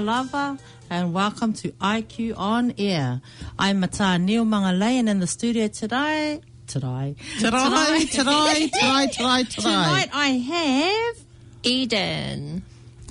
lava. 0.00 0.58
And 0.88 1.12
welcome 1.12 1.52
to 1.54 1.70
IQ 1.72 2.36
On 2.36 2.74
Air. 2.78 3.20
I'm 3.58 3.80
Mata 3.80 4.18
Neil 4.18 4.44
Mangalei 4.44 4.94
and 4.98 5.08
in 5.08 5.20
the 5.20 5.26
studio 5.26 5.68
today, 5.68 6.40
today, 6.66 7.14
Today, 7.38 7.50
today, 7.50 8.06
today, 8.06 8.68
today, 8.72 9.08
today. 9.08 9.44
tonight 9.44 10.08
I 10.12 10.28
have 10.28 11.24
Eden. 11.62 12.62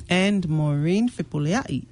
And 0.09 0.49
Maureen 0.49 1.07
Fipuleai. 1.09 1.85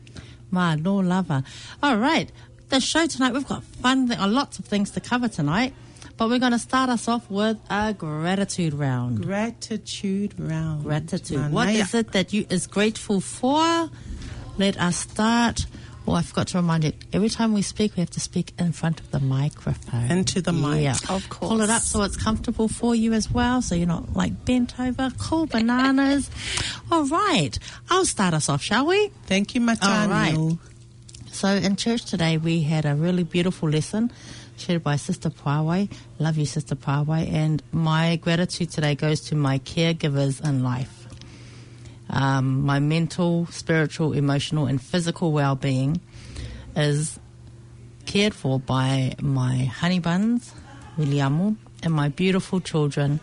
Ma 0.52 0.76
Lo 0.80 0.98
Lava. 0.98 1.44
All 1.84 1.98
right, 1.98 2.32
the 2.70 2.80
show 2.80 3.05
tonight 3.08 3.34
we've 3.34 3.48
got 3.48 3.64
fun, 3.64 4.08
th- 4.08 4.20
lots 4.20 4.60
of 4.60 4.66
things 4.66 4.91
to 4.91 5.00
cover 5.02 5.27
tonight, 5.27 5.74
but 6.18 6.27
we're 6.30 6.40
going 6.40 6.54
to 6.54 6.60
start 6.60 6.90
us 6.90 7.08
off 7.08 7.30
with 7.30 7.58
a 7.70 7.94
gratitude 7.94 8.74
round. 8.74 9.22
Gratitude 9.24 10.34
round. 10.40 10.84
Gratitude. 10.84 11.52
What 11.52 11.68
Manea. 11.70 11.82
is 11.82 11.94
it 11.94 12.12
that 12.14 12.34
you 12.34 12.46
is 12.50 12.66
grateful 12.68 13.20
for? 13.22 13.90
Let 14.58 14.78
us 14.78 14.98
start. 14.98 15.66
Oh, 16.08 16.14
I 16.14 16.22
forgot 16.22 16.48
to 16.50 16.58
remind 16.58 16.86
you. 16.86 16.94
Every 17.12 17.28
time 17.28 17.54
we 17.54 17.62
speak, 17.62 17.96
we 17.98 18.00
have 18.00 18.10
to 18.12 18.22
speak 18.22 18.54
in 18.58 18.72
front 18.72 19.02
of 19.02 19.12
the 19.12 19.20
microphone. 19.20 20.10
Into 20.10 20.41
the 20.41 20.54
mic. 20.54 20.82
Yeah. 20.82 20.94
Of 21.10 21.30
course. 21.30 21.49
Pull 21.49 21.62
it 21.62 21.70
up 21.70 21.82
so 21.82 22.02
it's 22.04 22.16
comfortable 22.16 22.70
for 22.70 22.96
you 22.96 23.12
as 23.12 23.30
well, 23.30 23.62
so 23.62 23.76
you're 23.76 23.88
not 23.88 24.16
like 24.16 24.46
bent 24.46 24.80
over. 24.80 25.12
Cool 25.20 25.48
bananas. 25.48 26.32
All 26.91 27.05
right. 27.05 27.60
I'll 27.90 28.05
start 28.05 28.34
us 28.34 28.48
off, 28.48 28.62
shall 28.62 28.86
we? 28.86 29.12
Thank 29.26 29.54
you, 29.54 29.62
All 29.62 30.08
right. 30.08 30.58
So 31.30 31.49
in 31.49 31.76
church 31.76 32.05
today, 32.05 32.38
we 32.38 32.62
had 32.62 32.86
a 32.86 32.96
really 32.96 33.24
beautiful 33.24 33.70
lesson 33.70 34.12
shared 34.55 34.84
by 34.84 34.96
Sister 34.96 35.30
Pawai. 35.30 35.92
Love 36.20 36.38
you, 36.38 36.46
Sister 36.46 36.76
Pawai. 36.76 37.32
And 37.32 37.62
my 37.71 38.16
gratitude 38.16 38.71
today 38.71 38.96
goes 38.96 39.21
to 39.30 39.36
my 39.36 39.60
caregivers 39.60 40.44
in 40.44 40.64
life. 40.64 40.96
Um, 42.10 42.66
my 42.66 42.80
mental, 42.80 43.48
spiritual, 43.48 44.13
emotional, 44.13 44.66
and 44.66 44.82
physical 44.82 45.32
well-being 45.32 46.00
is 46.76 47.20
cared 48.05 48.34
for 48.34 48.60
by 48.60 49.16
my 49.22 49.66
honey 49.66 49.99
buns, 49.99 50.54
Williamu, 50.98 51.58
and 51.84 51.94
my 51.94 52.10
beautiful 52.10 52.60
children, 52.60 53.20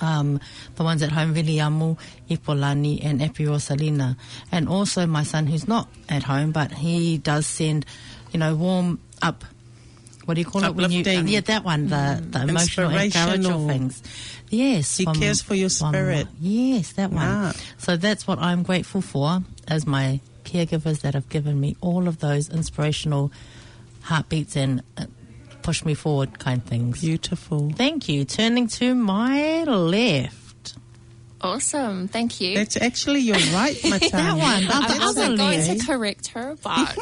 um, 0.00 0.40
the 0.74 0.82
ones 0.82 1.02
at 1.02 1.12
home, 1.12 1.34
Viliamu, 1.34 1.98
Ipolani, 2.28 3.02
and 3.02 3.22
Epi 3.22 3.44
Rosalina. 3.44 4.16
And 4.52 4.68
also 4.68 5.06
my 5.06 5.22
son 5.22 5.46
who's 5.46 5.66
not 5.68 5.88
at 6.08 6.24
home, 6.24 6.52
but 6.52 6.72
he 6.72 7.18
does 7.18 7.46
send, 7.46 7.86
you 8.32 8.40
know, 8.40 8.54
warm 8.54 9.00
up. 9.22 9.44
What 10.26 10.34
do 10.34 10.40
you 10.40 10.44
call 10.44 10.62
it 10.64 10.74
when 10.74 10.90
you? 10.90 11.00
Uplifting. 11.00 11.28
Yeah, 11.28 11.40
that 11.40 11.64
one, 11.64 11.86
the, 11.88 12.22
the 12.30 12.42
emotional, 12.42 12.90
encouraging 12.90 13.68
things. 13.68 14.02
Yes, 14.50 14.96
He 14.96 15.04
from- 15.04 15.14
cares 15.18 15.40
for 15.40 15.54
your 15.54 15.68
spirit. 15.70 16.26
yes, 16.40 16.92
that 16.92 17.10
one. 17.10 17.54
So 17.78 17.96
that's 17.96 18.26
what 18.26 18.38
I'm 18.38 18.62
grateful 18.62 19.00
for 19.00 19.40
as 19.68 19.86
my 19.86 20.20
caregivers 20.44 21.00
that 21.00 21.14
have 21.14 21.28
given 21.28 21.58
me 21.58 21.76
all 21.80 22.06
of 22.06 22.18
those 22.18 22.48
inspirational 22.48 23.32
heartbeats 24.02 24.56
and 24.56 24.82
uh, 24.96 25.06
push 25.62 25.84
me 25.84 25.94
forward 25.94 26.38
kind 26.38 26.64
things. 26.64 27.00
Beautiful. 27.00 27.70
Thank 27.74 28.08
you. 28.08 28.24
Turning 28.24 28.68
to 28.68 28.94
my 28.94 29.64
left. 29.64 30.45
Awesome. 31.46 32.08
Thank 32.08 32.40
you. 32.40 32.54
That's 32.56 32.76
actually 32.76 33.20
you're 33.20 33.36
right, 33.54 33.76
Matani. 33.76 34.10
That 34.10 34.36
one. 34.36 34.64
I 34.70 34.98
wasn't 34.98 35.38
going 35.38 35.78
to 35.78 35.86
correct 35.86 36.28
her, 36.28 36.56
but 36.62 36.96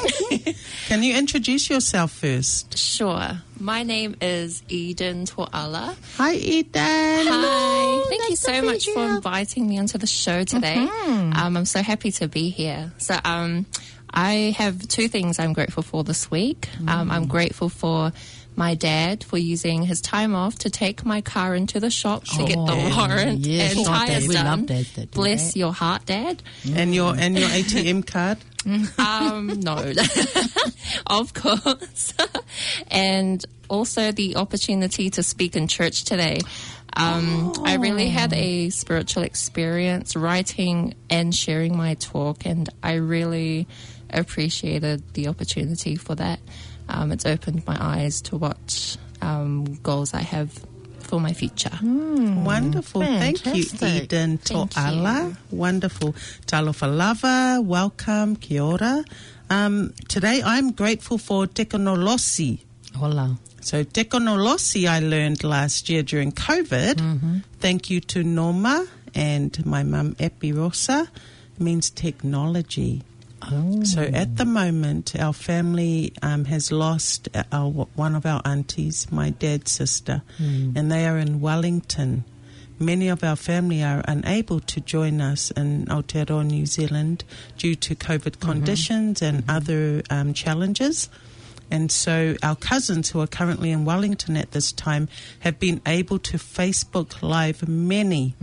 Can 0.87 1.03
you 1.03 1.17
introduce 1.17 1.71
yourself 1.71 2.13
first? 2.13 2.77
sure. 2.79 3.41
My 3.59 3.85
name 3.85 4.17
is 4.21 4.63
Eden 4.69 5.27
Tuala. 5.27 5.97
Hi, 6.17 6.35
Eden. 6.35 6.73
Hi. 6.75 8.03
Thank 8.09 8.31
you 8.31 8.37
so 8.37 8.63
much 8.63 8.89
for 8.89 9.05
inviting 9.07 9.69
me 9.69 9.79
onto 9.79 9.97
the 9.99 10.07
show 10.09 10.43
today. 10.45 10.77
Um, 10.77 11.57
I'm 11.57 11.65
so 11.65 11.81
happy 11.83 12.11
to 12.13 12.29
be 12.29 12.51
here. 12.51 12.93
So, 12.99 13.17
um, 13.25 13.67
I 14.13 14.55
have 14.59 14.87
two 14.87 15.09
things 15.09 15.39
I'm 15.39 15.53
grateful 15.53 15.83
for 15.83 16.05
this 16.05 16.31
week. 16.31 16.69
Um, 16.87 17.11
I'm 17.11 17.27
grateful 17.27 17.69
for 17.69 18.13
my 18.57 18.75
dad 18.75 19.25
for 19.25 19.37
using 19.39 19.83
his 19.83 20.01
time 20.01 20.35
off 20.35 20.57
to 20.61 20.71
take 20.71 21.05
my 21.05 21.21
car 21.21 21.55
into 21.55 21.81
the 21.81 21.91
shop 21.91 22.25
to 22.25 22.39
get 22.45 22.57
the 22.57 22.73
Oh, 22.73 22.97
warrant 22.97 23.41
yes, 23.41 23.73
and 23.77 23.85
sure, 23.85 23.95
Dad. 23.95 24.07
tires 24.07 24.29
We 24.29 24.35
love 24.35 24.45
done. 24.45 24.67
that 24.67 24.95
do 24.95 25.07
Bless 25.07 25.53
that. 25.53 25.59
your 25.59 25.73
heart, 25.73 26.07
Dad. 26.07 26.43
And 26.73 26.95
your 26.95 27.15
and 27.17 27.39
your 27.39 27.49
ATM 27.49 28.07
card. 28.07 28.39
Um, 28.99 29.61
no, 29.61 29.77
of 31.07 31.35
course. 31.35 32.15
and 32.91 33.45
also 33.69 34.13
the 34.13 34.37
opportunity 34.37 35.11
to 35.11 35.23
speak 35.23 35.57
in 35.57 35.69
church 35.69 36.05
today. 36.05 36.41
Um, 36.97 37.53
I 37.65 37.75
really 37.75 38.09
had 38.09 38.33
a 38.33 38.71
spiritual 38.71 39.25
experience 39.25 40.15
writing 40.15 40.95
and 41.11 41.35
sharing 41.35 41.77
my 41.77 41.95
talk, 41.95 42.47
and 42.47 42.69
I 42.83 42.95
really 42.95 43.67
appreciated 44.11 45.03
the 45.15 45.27
opportunity 45.29 45.97
for 45.97 46.15
that. 46.15 46.39
Um, 46.89 47.13
it's 47.13 47.27
opened 47.27 47.67
my 47.67 47.77
eyes 47.81 48.21
to 48.23 48.37
what 48.37 48.97
um, 49.23 49.65
goals 49.83 50.15
I 50.15 50.21
have 50.21 50.53
for 51.01 51.21
my 51.21 51.33
future. 51.33 51.71
Wonderful. 51.83 53.03
Thank 53.03 53.45
you. 53.47 53.65
Eden 53.83 54.39
Thank 54.39 54.73
To'ala. 54.73 55.37
Wonderful. 55.51 56.13
Talofa 56.47 56.89
lava. 56.95 57.61
Welcome. 57.63 58.37
Kia 58.37 58.63
ora. 58.63 59.05
Um, 59.51 59.93
today 60.09 60.43
I'm 60.45 60.73
grateful 60.73 61.19
for 61.19 61.47
Tekonolosi. 61.47 62.61
Hola. 62.97 63.37
So 63.61 63.85
Tekonolosi 63.85 64.89
I 64.89 65.01
learned 65.01 65.45
last 65.45 65.89
year 65.89 66.03
during 66.03 66.33
COVID. 66.33 67.43
Thank 67.61 67.91
you 67.91 68.01
to 68.01 68.23
Norma 68.23 68.87
and 69.15 69.65
my 69.65 69.83
mum 69.83 70.17
Epi 70.19 70.53
Rosa. 70.53 71.09
It 71.55 71.61
means 71.61 71.91
technology. 71.91 73.03
Oh. 73.51 73.83
So 73.85 74.03
at 74.03 74.37
the 74.37 74.45
moment, 74.45 75.15
our 75.19 75.33
family 75.33 76.13
um, 76.23 76.45
has 76.47 76.71
lost 76.73 77.29
our, 77.53 77.71
one 77.71 78.15
of 78.15 78.27
our 78.27 78.41
aunties, 78.45 79.11
my 79.11 79.31
dad's 79.31 79.73
sister, 79.73 80.23
and 80.77 80.91
they 80.91 81.07
are 81.07 81.19
in 81.19 81.41
Wellington. 81.41 82.25
Many 82.79 83.09
of 83.09 83.23
our 83.23 83.37
family 83.37 83.83
are 83.83 84.03
unable 84.09 84.59
to 84.61 84.81
join 84.81 85.21
us 85.21 85.51
in 85.53 85.87
Aotearoa, 85.87 86.45
New 86.45 86.67
Zealand, 86.67 87.23
due 87.57 87.77
to 87.77 87.95
COVID 87.95 88.41
conditions 88.41 89.23
and 89.23 89.45
other 89.49 90.03
um, 90.11 90.35
challenges. 90.35 91.09
And 91.71 91.91
so 91.91 92.37
our 92.43 92.57
cousins 92.57 93.11
who 93.11 93.21
are 93.21 93.27
currently 93.27 93.71
in 93.71 93.85
Wellington 93.85 94.37
at 94.37 94.53
this 94.53 94.73
time 94.73 95.09
have 95.41 95.59
been 95.59 95.81
able 95.87 96.19
to 96.21 96.37
Facebook 96.37 97.23
Live 97.23 97.67
many 97.69 98.35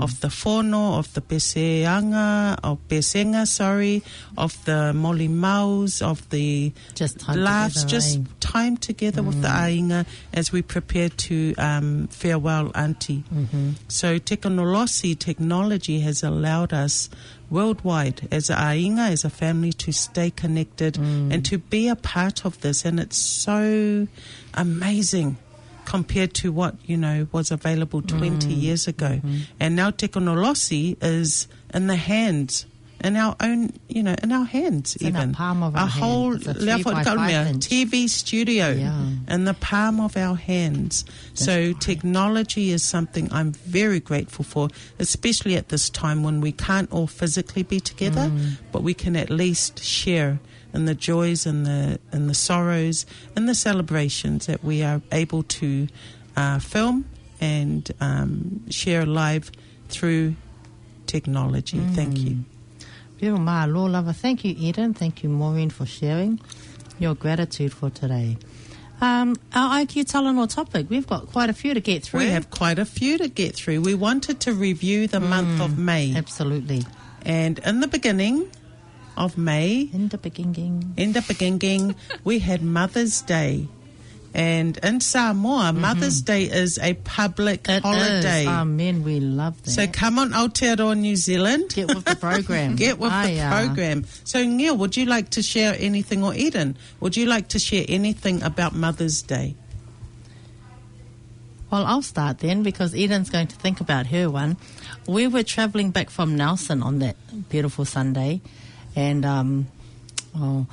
of 0.00 0.20
the 0.20 0.28
whono, 0.28 0.98
of 0.98 1.12
the 1.14 1.20
Beseanga, 1.20 2.58
of 2.62 2.78
Besenga, 2.88 3.46
sorry, 3.46 4.02
of 4.36 4.62
the 4.64 4.92
Moli 4.94 5.28
Maus, 5.28 6.02
of 6.02 6.28
the 6.30 6.72
Just 6.94 7.20
time 7.20 7.38
laughs, 7.40 7.84
together, 7.84 7.88
just 7.88 8.18
eh? 8.18 8.22
time 8.40 8.76
together 8.76 9.22
with 9.22 9.42
the 9.42 9.48
Ainga 9.48 10.06
as 10.32 10.52
we 10.52 10.62
prepare 10.62 11.08
to 11.08 11.54
um, 11.58 12.08
farewell 12.08 12.72
Auntie. 12.74 13.24
So 13.88 14.18
Tekonolosi 14.18 15.18
technology 15.18 16.00
has 16.00 16.22
allowed 16.22 16.72
us 16.72 17.08
worldwide 17.50 18.28
as 18.30 18.48
a 18.48 18.54
Ainga, 18.54 19.10
as 19.10 19.24
a 19.24 19.30
family, 19.30 19.72
to 19.74 19.92
stay 19.92 20.30
connected 20.30 20.94
mm. 20.94 21.32
and 21.32 21.44
to 21.46 21.58
be 21.58 21.88
a 21.88 21.96
part 21.96 22.44
of 22.44 22.60
this. 22.60 22.84
And 22.84 23.00
it's 23.00 23.16
so 23.16 24.06
amazing 24.54 25.36
compared 25.84 26.32
to 26.34 26.52
what, 26.52 26.76
you 26.86 26.96
know, 26.96 27.26
was 27.32 27.50
available 27.50 28.00
20 28.00 28.46
mm. 28.46 28.62
years 28.62 28.86
ago. 28.86 29.20
Mm-hmm. 29.22 29.38
And 29.58 29.76
now 29.76 29.90
Tekonolosi 29.90 30.96
is 31.02 31.48
in 31.74 31.88
the 31.88 31.96
hands 31.96 32.66
in 33.02 33.16
our 33.16 33.34
own, 33.40 33.72
you 33.88 34.02
know, 34.02 34.14
in 34.22 34.30
our 34.32 34.44
hands 34.44 34.96
in 34.96 35.12
the 35.12 35.18
even. 35.20 35.32
palm 35.32 35.62
of 35.62 35.74
our 35.74 35.86
hand. 35.86 36.04
whole 36.04 36.34
It's 36.36 36.46
a 36.46 36.54
three 36.54 36.82
by 36.82 37.02
five 37.04 37.46
inch. 37.48 37.66
TV 37.68 38.08
studio 38.08 38.70
Yeah. 38.72 39.34
in 39.34 39.44
the 39.44 39.54
palm 39.54 40.00
of 40.00 40.16
our 40.16 40.36
hands. 40.36 41.04
so 41.34 41.72
technology 41.72 42.70
is 42.70 42.82
something 42.82 43.28
I'm 43.32 43.52
very 43.52 44.00
grateful 44.00 44.44
for, 44.44 44.68
especially 44.98 45.56
at 45.56 45.68
this 45.70 45.88
time 45.90 46.22
when 46.22 46.40
we 46.40 46.52
can't 46.52 46.90
all 46.92 47.06
physically 47.06 47.62
be 47.62 47.80
together, 47.80 48.30
Mm. 48.30 48.58
but 48.72 48.82
we 48.82 48.94
can 48.94 49.16
at 49.16 49.30
least 49.30 49.82
share 49.82 50.38
in 50.74 50.84
the 50.84 50.94
joys 50.94 51.46
and 51.46 51.66
the 51.66 51.98
and 52.12 52.28
the 52.30 52.34
sorrows 52.34 53.04
and 53.34 53.48
the 53.48 53.54
celebrations 53.54 54.46
that 54.46 54.62
we 54.62 54.82
are 54.82 55.00
able 55.10 55.42
to 55.44 55.88
uh, 56.36 56.58
film 56.60 57.04
and 57.40 57.90
um, 58.00 58.60
share 58.70 59.04
live 59.06 59.50
through 59.88 60.34
technology. 61.06 61.80
Thank 61.94 62.14
Mm. 62.18 62.24
you. 62.24 62.36
Beautiful. 63.20 63.44
Ma 63.44 63.64
Lo 63.66 63.84
Lava. 63.86 64.12
Thank 64.12 64.44
you, 64.44 64.54
Eden. 64.58 64.94
Thank 64.94 65.22
you, 65.22 65.28
Maureen, 65.28 65.70
for 65.70 65.84
sharing 65.86 66.40
your 66.98 67.14
gratitude 67.14 67.72
for 67.72 67.90
today. 67.90 68.36
Um, 69.02 69.36
our 69.54 69.78
IQ 69.80 70.04
Talanoa 70.10 70.48
topic, 70.54 70.86
we've 70.90 71.06
got 71.06 71.26
quite 71.32 71.48
a 71.48 71.54
few 71.54 71.72
to 71.74 71.80
get 71.80 72.02
through. 72.04 72.20
We 72.20 72.28
have 72.28 72.50
quite 72.50 72.78
a 72.78 72.84
few 72.84 73.16
to 73.18 73.28
get 73.28 73.54
through. 73.54 73.80
We 73.80 73.94
wanted 73.94 74.40
to 74.40 74.52
review 74.52 75.06
the 75.06 75.20
month 75.20 75.60
of 75.60 75.78
May. 75.78 76.14
Absolutely. 76.16 76.84
And 77.24 77.58
in 77.60 77.80
the 77.80 77.88
beginning 77.88 78.50
of 79.16 79.36
May, 79.38 79.88
In 79.92 80.08
the 80.08 80.18
beginning. 80.18 80.94
in 80.96 81.12
the 81.12 81.22
beginning, 81.22 81.94
we 82.24 82.38
had 82.40 82.62
Mother's 82.62 83.22
Day. 83.22 83.68
And 84.32 84.76
in 84.78 85.00
Samoa, 85.00 85.72
Mother's 85.72 86.22
Day 86.22 86.44
is 86.44 86.78
a 86.78 86.94
public 86.94 87.68
It 87.68 87.82
holiday. 87.82 88.42
is. 88.42 88.46
Amen. 88.48 89.02
We 89.02 89.18
love 89.18 89.60
that. 89.64 89.70
so 89.70 89.86
come 89.88 90.20
on 90.20 90.30
Aotearoa 90.30 90.96
New 90.96 91.16
Zealand. 91.16 91.70
get 91.74 91.88
with 91.88 92.04
the 92.04 92.14
program. 92.14 92.76
Get 92.76 92.98
with 92.98 93.10
the 93.10 93.40
uh, 93.40 93.50
program. 93.50 94.04
So, 94.22 94.44
Neil, 94.44 94.76
would 94.76 94.96
you 94.96 95.06
like 95.06 95.30
to 95.30 95.42
share 95.42 95.74
anything, 95.78 96.22
or 96.22 96.32
Eden, 96.34 96.76
would 97.00 97.16
you 97.16 97.26
like 97.26 97.48
to 97.48 97.58
share 97.58 97.84
anything 97.88 98.42
about 98.44 98.72
Mother's 98.74 99.20
Day? 99.22 99.56
Well, 101.70 101.84
I'll 101.86 102.02
start 102.02 102.38
then 102.38 102.62
because 102.62 102.94
Eden's 102.94 103.30
going 103.30 103.46
to 103.48 103.56
think 103.56 103.80
about 103.80 104.06
her 104.08 104.28
one. 104.30 104.56
We 105.06 105.26
were 105.26 105.42
travelling 105.44 105.90
back 105.90 106.10
from 106.10 106.36
Nelson 106.36 106.82
on 106.82 106.98
that 107.00 107.16
beautiful 107.48 107.84
Sunday, 107.84 108.40
and 108.96 109.24
um, 109.24 109.66
oh, 110.36 110.66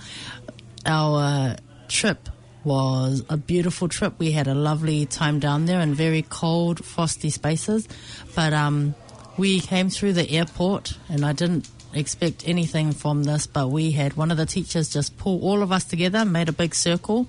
our 0.85 1.19
uh, 1.23 1.55
trip 1.87 2.29
was 2.67 3.23
a 3.29 3.37
beautiful 3.37 3.87
trip. 3.87 4.13
We 4.19 4.31
had 4.33 4.47
a 4.47 4.53
lovely 4.53 5.05
time 5.05 5.39
down 5.39 5.65
there 5.65 5.79
in 5.79 5.93
very 5.93 6.21
cold, 6.21 6.83
frosty 6.83 7.29
spaces, 7.29 7.87
but 8.35 8.51
um, 8.51 8.93
we 9.37 9.61
came 9.61 9.89
through 9.89 10.13
the 10.13 10.29
airport, 10.29 10.97
and 11.07 11.25
I 11.25 11.31
didn't 11.31 11.69
expect 11.93 12.47
anything 12.47 12.91
from 12.91 13.23
this, 13.23 13.47
but 13.47 13.69
we 13.69 13.91
had 13.91 14.17
one 14.17 14.31
of 14.31 14.37
the 14.37 14.45
teachers 14.45 14.89
just 14.89 15.17
pull 15.17 15.41
all 15.41 15.63
of 15.63 15.71
us 15.71 15.85
together, 15.85 16.25
made 16.25 16.49
a 16.49 16.51
big 16.53 16.75
circle, 16.75 17.27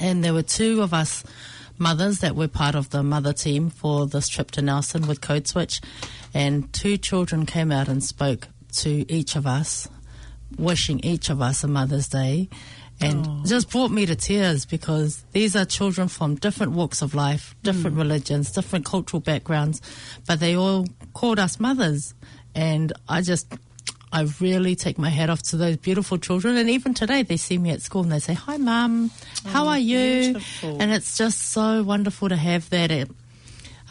and 0.00 0.24
there 0.24 0.34
were 0.34 0.42
two 0.42 0.82
of 0.82 0.92
us 0.92 1.22
mothers 1.78 2.18
that 2.18 2.34
were 2.34 2.48
part 2.48 2.74
of 2.74 2.90
the 2.90 3.02
mother 3.02 3.32
team 3.32 3.70
for 3.70 4.06
this 4.06 4.28
trip 4.28 4.50
to 4.52 4.62
Nelson 4.62 5.06
with 5.06 5.20
Code 5.20 5.46
Switch, 5.46 5.80
and 6.32 6.72
two 6.72 6.96
children 6.96 7.46
came 7.46 7.70
out 7.70 7.88
and 7.88 8.02
spoke 8.02 8.48
to 8.78 9.10
each 9.12 9.36
of 9.36 9.46
us, 9.46 9.88
wishing 10.58 10.98
each 11.00 11.30
of 11.30 11.40
us 11.40 11.62
a 11.62 11.68
Mother's 11.68 12.08
Day. 12.08 12.48
And 13.00 13.44
just 13.46 13.70
brought 13.70 13.90
me 13.90 14.06
to 14.06 14.14
tears 14.16 14.64
because 14.64 15.24
these 15.32 15.54
are 15.56 15.64
children 15.64 16.08
from 16.08 16.36
different 16.36 16.72
walks 16.72 17.02
of 17.02 17.14
life, 17.14 17.54
different 17.62 17.96
religions, 17.96 18.50
different 18.52 18.86
cultural 18.86 19.20
backgrounds, 19.20 19.82
but 20.26 20.40
they 20.40 20.56
all 20.56 20.86
called 21.12 21.38
us 21.38 21.60
mothers. 21.60 22.14
And 22.54 22.92
I 23.08 23.20
just, 23.20 23.52
I 24.12 24.26
really 24.40 24.74
take 24.76 24.96
my 24.96 25.10
hat 25.10 25.28
off 25.28 25.42
to 25.50 25.56
those 25.56 25.76
beautiful 25.76 26.18
children. 26.18 26.56
And 26.56 26.70
even 26.70 26.94
today, 26.94 27.22
they 27.24 27.36
see 27.36 27.58
me 27.58 27.70
at 27.70 27.82
school 27.82 28.02
and 28.04 28.12
they 28.12 28.20
say, 28.20 28.32
Hi, 28.34 28.56
Mum, 28.56 29.10
how 29.44 29.64
Oh, 29.64 29.68
are 29.70 29.78
you? 29.78 30.22
beautiful. 30.34 30.78
And 30.80 30.92
it's 30.92 31.18
just 31.18 31.38
so 31.40 31.82
wonderful 31.82 32.28
to 32.30 32.36
have 32.36 32.70
that. 32.70 32.90
It, 32.90 33.10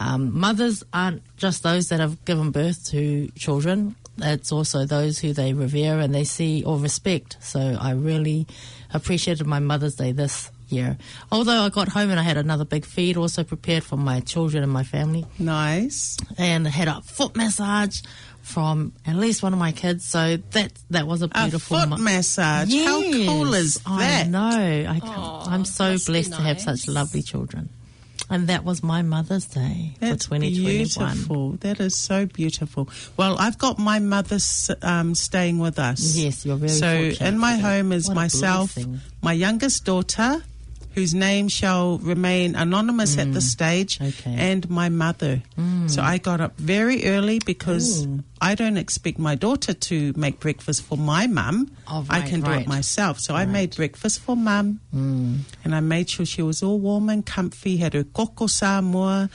um, 0.00 0.36
mothers 0.36 0.82
aren't 0.92 1.22
just 1.36 1.62
those 1.62 1.88
that 1.90 2.00
have 2.00 2.24
given 2.24 2.50
birth 2.50 2.86
to 2.88 3.28
children, 3.36 3.94
it's 4.18 4.50
also 4.52 4.86
those 4.86 5.18
who 5.18 5.32
they 5.32 5.52
revere 5.52 5.98
and 5.98 6.14
they 6.14 6.22
see 6.24 6.62
or 6.64 6.78
respect. 6.78 7.36
So 7.40 7.76
I 7.80 7.90
really 7.92 8.46
appreciated 8.94 9.46
my 9.46 9.58
Mother's 9.58 9.96
Day 9.96 10.12
this 10.12 10.50
year. 10.68 10.96
Although 11.30 11.62
I 11.62 11.68
got 11.68 11.88
home 11.88 12.10
and 12.10 12.18
I 12.18 12.22
had 12.22 12.36
another 12.38 12.64
big 12.64 12.84
feed 12.86 13.16
also 13.18 13.44
prepared 13.44 13.84
for 13.84 13.96
my 13.96 14.20
children 14.20 14.62
and 14.62 14.72
my 14.72 14.82
family 14.84 15.26
Nice. 15.38 16.16
and 16.38 16.66
had 16.66 16.88
a 16.88 17.02
foot 17.02 17.36
massage 17.36 18.00
from 18.42 18.92
at 19.06 19.16
least 19.16 19.42
one 19.42 19.52
of 19.52 19.58
my 19.58 19.72
kids. 19.72 20.04
So 20.06 20.36
that 20.52 20.72
that 20.90 21.06
was 21.06 21.22
a 21.22 21.26
A 21.26 21.28
beautiful 21.28 21.78
foot 21.78 21.88
mo- 21.90 21.96
massage. 21.98 22.72
How 22.72 23.00
cool 23.02 23.50
Yes, 23.52 23.54
is 23.64 23.80
I 23.86 23.98
that? 23.98 24.28
know. 24.28 24.40
I, 24.40 25.00
Aw, 25.02 25.50
I'm 25.50 25.64
so 25.64 25.92
must 25.92 26.06
be 26.06 26.12
blessed 26.12 26.32
to 26.32 26.42
have 26.42 26.60
such 26.60 26.88
lovely 26.88 27.22
children. 27.22 27.68
And 28.30 28.46
that 28.48 28.64
was 28.64 28.82
my 28.82 29.02
Mother's 29.02 29.44
Day 29.44 29.94
That's 30.00 30.26
for 30.26 30.36
2021. 30.36 31.12
beautiful. 31.14 31.52
That 31.60 31.78
is 31.80 31.94
so 31.94 32.24
beautiful. 32.26 32.88
Well, 33.16 33.36
I've 33.38 33.58
got 33.58 33.78
my 33.78 33.98
mother 33.98 34.38
um, 34.82 35.14
staying 35.14 35.58
with 35.58 35.78
us. 35.78 36.16
Yes, 36.16 36.46
you're 36.46 36.56
very 36.56 36.70
So 36.70 36.88
in 37.24 37.38
my 37.38 37.56
home 37.56 37.92
is 37.92 38.08
myself, 38.08 38.76
my 39.22 39.32
youngest 39.32 39.84
daughter, 39.84 40.42
whose 40.94 41.12
name 41.14 41.48
shall 41.48 41.98
remain 41.98 42.54
anonymous 42.54 43.18
at 43.18 43.32
this 43.32 43.50
stage, 43.50 43.98
Mm. 43.98 44.08
Okay. 44.08 44.30
Mm. 44.30 44.38
and 44.38 44.70
my 44.70 44.88
mother. 44.88 45.42
So 45.86 46.00
I 46.02 46.18
got 46.18 46.40
up 46.40 46.56
very 46.58 47.04
early 47.06 47.40
because 47.44 48.06
Ooh. 48.06 48.22
I 48.40 48.54
don't 48.54 48.76
expect 48.78 49.18
my 49.18 49.34
daughter 49.34 49.74
to 49.74 50.12
make 50.16 50.40
breakfast 50.40 50.82
for 50.82 50.96
my 50.96 51.26
mum. 51.26 51.70
Oh, 51.88 52.06
I 52.08 52.20
right, 52.20 52.28
can 52.28 52.40
do 52.40 52.50
it 52.52 52.66
myself. 52.66 53.20
So 53.20 53.34
I 53.34 53.44
made 53.44 53.76
breakfast 53.76 54.20
for 54.20 54.36
mum. 54.36 54.80
Mm. 54.94 55.40
And 55.64 55.74
I 55.74 55.80
made 55.80 56.08
sure 56.08 56.24
she 56.24 56.42
was 56.42 56.62
all 56.62 56.78
warm 56.78 57.08
and 57.10 57.24
comfy, 57.26 57.76
had 57.78 57.92
her 57.94 58.04
koko 58.04 58.46
Samoa, 58.46 59.28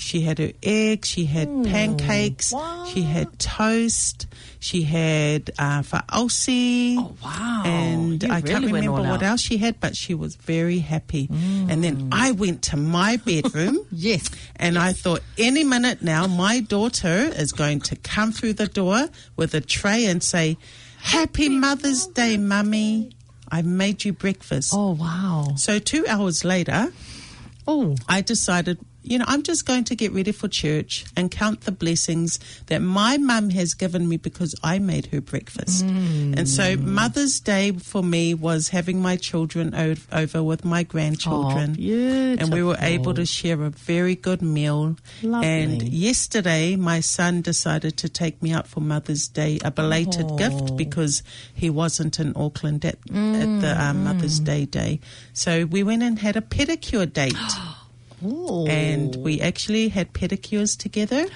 she 0.00 0.22
had 0.22 0.38
her 0.38 0.52
eggs, 0.62 1.08
she 1.08 1.24
had 1.26 1.48
pancakes, 1.64 2.52
she 2.92 3.02
had 3.02 3.38
toast, 3.38 4.26
she 4.60 4.82
had 4.82 5.50
uh, 5.58 5.82
fa'ausi. 5.82 6.96
Oh, 6.98 7.14
wow. 7.22 7.62
And 7.64 8.22
You 8.22 8.28
I 8.30 8.36
really 8.40 8.48
can't 8.50 8.64
remember 8.66 8.92
what 8.92 9.06
out. 9.06 9.22
else 9.22 9.40
she 9.40 9.58
had, 9.58 9.80
but 9.80 9.96
she 9.96 10.14
was 10.14 10.36
very 10.36 10.78
happy. 10.78 11.28
And 11.30 11.82
then 11.84 12.08
I 12.12 12.32
went 12.32 12.62
to 12.64 12.76
my 12.76 13.16
bedroom. 13.24 13.78
Yes. 13.92 14.30
And 14.56 14.78
I 14.78 14.92
thought, 14.92 15.22
any 15.38 15.64
minute 15.64 16.02
now, 16.02 16.26
my 16.26 16.60
daughter 16.60 17.30
is 17.36 17.52
going 17.52 17.80
to 17.82 17.96
come 17.96 18.32
through 18.32 18.54
the 18.54 18.66
door 18.68 19.08
with 19.36 19.54
a 19.54 19.60
tray 19.60 20.06
and 20.06 20.22
say, 20.22 20.56
Happy 21.00 21.48
Mother's 21.48 22.06
Day, 22.08 22.36
Mummy. 22.36 23.10
I 23.50 23.62
made 23.62 24.04
you 24.04 24.12
breakfast. 24.12 24.72
Oh, 24.74 24.90
wow. 24.92 25.54
So, 25.56 25.78
two 25.78 26.04
hours 26.06 26.44
later, 26.44 26.88
Oh, 27.70 27.94
I 28.08 28.22
decided, 28.22 28.78
you 29.08 29.18
know, 29.18 29.24
I'm 29.28 29.42
just 29.42 29.66
going 29.66 29.84
to 29.84 29.94
get 29.96 30.12
ready 30.12 30.32
for 30.32 30.48
church 30.48 31.04
and 31.16 31.30
count 31.30 31.62
the 31.62 31.72
blessings 31.72 32.38
that 32.66 32.80
my 32.82 33.16
mum 33.18 33.50
has 33.50 33.74
given 33.74 34.08
me 34.08 34.16
because 34.16 34.54
I 34.62 34.78
made 34.78 35.06
her 35.06 35.20
breakfast. 35.20 35.84
And 35.84 36.48
so, 36.48 36.76
Mother's 36.76 37.40
Day 37.40 37.72
for 37.72 38.02
me 38.02 38.34
was 38.34 38.68
having 38.68 39.00
my 39.02 39.16
children 39.16 39.74
o- 39.74 39.94
over 40.12 40.42
with 40.42 40.64
my 40.64 40.82
grandchildren. 40.82 41.76
Oh, 41.78 42.36
and 42.38 42.52
we 42.52 42.62
were 42.62 42.76
able 42.80 43.14
to 43.14 43.24
share 43.26 43.62
a 43.64 43.70
very 43.70 44.14
good 44.14 44.42
meal. 44.42 44.96
Lovely. 45.22 45.48
And 45.48 45.82
yesterday, 45.82 46.76
my 46.76 47.00
son 47.00 47.40
decided 47.42 47.96
to 47.98 48.08
take 48.08 48.42
me 48.42 48.52
out 48.52 48.66
for 48.68 48.80
Mother's 48.80 49.28
Day, 49.28 49.58
a 49.64 49.70
belated 49.70 50.26
Oh. 50.30 50.36
gift 50.36 50.76
because 50.76 51.22
he 51.54 51.70
wasn't 51.70 52.18
in 52.20 52.32
Auckland 52.36 52.84
at, 52.84 52.96
at 53.14 53.60
the 53.60 53.74
um, 53.78 54.04
Mother's 54.04 54.40
Day 54.40 54.64
day. 54.66 55.00
So 55.32 55.64
we 55.64 55.82
went 55.82 56.02
and 56.02 56.18
had 56.18 56.36
a 56.36 56.40
pedicure 56.40 57.10
date. 57.10 57.34
Ooh. 58.24 58.66
and 58.66 59.14
we 59.16 59.40
oh. 59.40 59.44
actually 59.44 59.88
had 59.88 60.12
pedicures 60.12 60.76
together. 60.76 61.26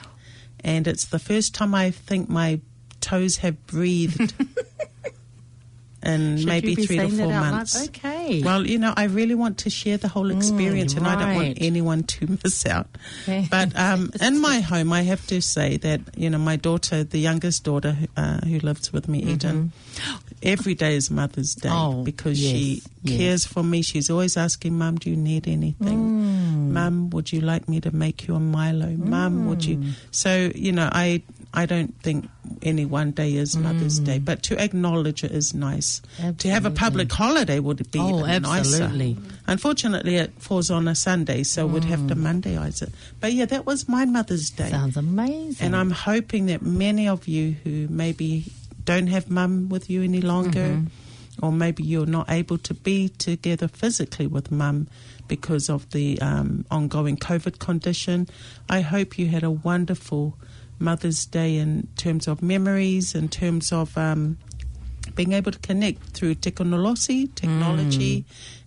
And 0.60 0.86
it's 0.86 1.04
the 1.04 1.18
first 1.18 1.54
time 1.54 1.74
I 1.74 1.90
think 1.90 2.28
my 2.28 2.60
toes 3.00 3.38
have 3.38 3.66
breathed 3.66 4.32
in 6.02 6.38
Should 6.38 6.46
maybe 6.46 6.74
three 6.74 6.96
to 6.98 7.08
four 7.08 7.26
out 7.26 7.28
loud? 7.30 7.50
months. 7.52 7.88
Okay. 7.88 8.42
Well, 8.42 8.66
you 8.66 8.78
know, 8.78 8.92
I 8.96 9.04
really 9.04 9.34
want 9.34 9.58
to 9.58 9.70
share 9.70 9.96
the 9.96 10.08
whole 10.08 10.30
experience, 10.30 10.94
and 10.94 11.06
I 11.06 11.14
don't 11.18 11.34
want 11.36 11.58
anyone 11.60 12.02
to 12.04 12.26
miss 12.44 12.66
out. 12.66 12.86
Okay. 13.22 13.46
But 13.50 13.76
um, 13.78 14.10
in 14.20 14.40
my 14.40 14.60
home, 14.60 14.92
I 14.92 15.02
have 15.02 15.26
to 15.28 15.40
say 15.40 15.76
that 15.78 16.00
you 16.16 16.28
know 16.30 16.38
my 16.38 16.56
daughter, 16.56 17.04
the 17.04 17.18
youngest 17.18 17.64
daughter 17.64 17.92
who- 17.92 18.08
uh, 18.16 18.38
who 18.46 18.58
lives 18.60 18.92
with 18.92 19.08
me, 19.08 19.22
Eden, 19.22 19.72
every 20.42 20.74
day 20.74 20.96
is 20.96 21.10
Mother's 21.10 21.54
Day 21.54 21.68
Mm-hmm. 21.68 22.00
Oh, 22.00 22.04
because 22.04 22.42
yes, 22.42 22.52
she 22.52 22.82
yes. 23.02 23.16
cares 23.18 23.46
for 23.46 23.62
me. 23.62 23.82
She's 23.82 24.10
always 24.10 24.36
asking, 24.36 24.76
"Mum, 24.76 24.96
do 24.96 25.08
you 25.10 25.16
need 25.16 25.46
anything? 25.48 25.98
Mm. 26.72 27.12
Would 27.12 27.32
you 27.32 27.40
like 27.40 27.68
me 27.68 27.80
to 27.80 27.94
make 27.94 28.26
you 28.26 28.34
a 28.34 28.40
Milo? 28.40 28.88
Mum, 28.96 29.46
would 29.46 29.64
you?" 29.64 29.76
Mm. 29.76 29.92
So 30.10 30.50
you 30.54 30.72
know, 30.72 30.88
I 30.90 31.22
I 31.54 31.66
don't 31.66 31.94
think 32.02 32.28
any 32.62 32.86
one 32.86 33.10
day 33.10 33.34
is 33.34 33.56
Mother's 33.56 33.98
Day, 33.98 34.18
but 34.18 34.42
to 34.44 34.58
acknowledge 34.58 35.22
it 35.22 35.32
is 35.32 35.52
nice. 35.52 36.00
To 36.38 36.48
have 36.48 36.64
a 36.64 36.70
Mm. 36.70 36.76
Public 36.76 37.12
holiday 37.12 37.58
would 37.58 37.90
be 37.90 37.98
Oh, 37.98 38.20
even 38.26 38.42
nicer. 38.42 38.82
absolutely. 38.84 39.18
Unfortunately, 39.46 40.16
it 40.16 40.32
falls 40.38 40.70
on 40.70 40.88
a 40.88 40.94
Sunday, 40.94 41.42
so 41.42 41.66
we'd 41.66 41.84
have 41.84 42.06
to 42.08 42.16
Mondayize 42.16 42.80
it. 42.82 42.90
But 43.20 43.34
yeah, 43.34 43.44
that 43.46 43.66
was 43.66 43.86
my 43.86 44.06
Mother's 44.06 44.48
Day. 44.50 44.70
Sounds 44.70 44.96
amazing. 44.96 45.64
And 45.66 45.76
I'm 45.76 45.90
hoping 45.90 46.46
that 46.46 46.62
many 46.62 47.06
of 47.06 47.28
you 47.28 47.56
who 47.64 47.86
maybe 47.90 48.46
don't 48.84 49.08
have 49.08 49.28
mum 49.30 49.68
with 49.68 49.90
you 49.90 50.02
any 50.02 50.22
longer, 50.22 50.82
or 51.42 51.52
maybe 51.52 51.82
you're 51.82 52.06
not 52.06 52.30
able 52.30 52.58
to 52.58 52.72
be 52.74 53.10
together 53.10 53.68
physically 53.68 54.26
with 54.26 54.50
mum 54.50 54.86
because 55.28 55.68
of 55.70 55.88
the 55.90 56.20
um, 56.20 56.64
ongoing 56.70 57.16
COVID 57.16 57.58
condition, 57.58 58.26
I 58.68 58.80
hope 58.80 59.18
you 59.18 59.28
had 59.28 59.42
a 59.42 59.50
wonderful 59.50 60.36
Mother's 60.82 61.24
Day 61.24 61.56
in 61.56 61.88
terms 61.96 62.28
of 62.28 62.42
memories, 62.42 63.14
in 63.14 63.28
terms 63.28 63.72
of 63.72 63.96
um, 63.96 64.36
being 65.14 65.32
able 65.32 65.52
to 65.52 65.58
connect 65.58 66.02
through 66.10 66.34
technology, 66.36 67.28
technology, 67.28 68.24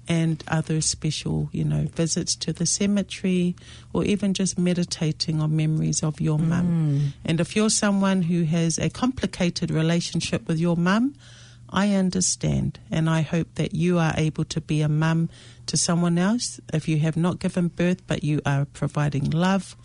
and 0.08 0.44
other 0.48 0.82
special, 0.82 1.50
you 1.52 1.64
know, 1.64 1.88
visits 1.96 2.36
to 2.36 2.54
the 2.54 2.66
cemetery, 2.66 3.56
or 3.92 4.04
even 4.06 4.34
just 4.34 4.58
meditating 4.58 5.42
on 5.42 5.56
memories 5.56 6.04
of 6.04 6.22
your 6.22 6.38
mum. 6.38 7.14
And 7.26 7.40
if 7.40 7.56
you're 7.56 7.72
someone 7.72 8.22
who 8.24 8.44
has 8.44 8.78
a 8.78 8.90
complicated 8.90 9.72
relationship 9.72 10.48
with 10.48 10.60
your 10.60 10.78
mum, 10.78 11.16
I 11.70 11.96
understand, 11.96 12.80
and 12.92 13.10
I 13.10 13.22
hope 13.22 13.56
that 13.56 13.74
you 13.74 13.98
are 13.98 14.14
able 14.16 14.46
to 14.46 14.62
be 14.62 14.82
a 14.82 14.88
mum 14.90 15.30
to 15.66 15.76
someone 15.76 16.20
else 16.20 16.60
if 16.72 16.88
you 16.88 17.00
have 17.00 17.18
not 17.18 17.40
given 17.40 17.70
birth, 17.70 18.06
but 18.06 18.24
you 18.24 18.40
are 18.46 18.66
providing 18.66 19.32
love, 19.32 19.76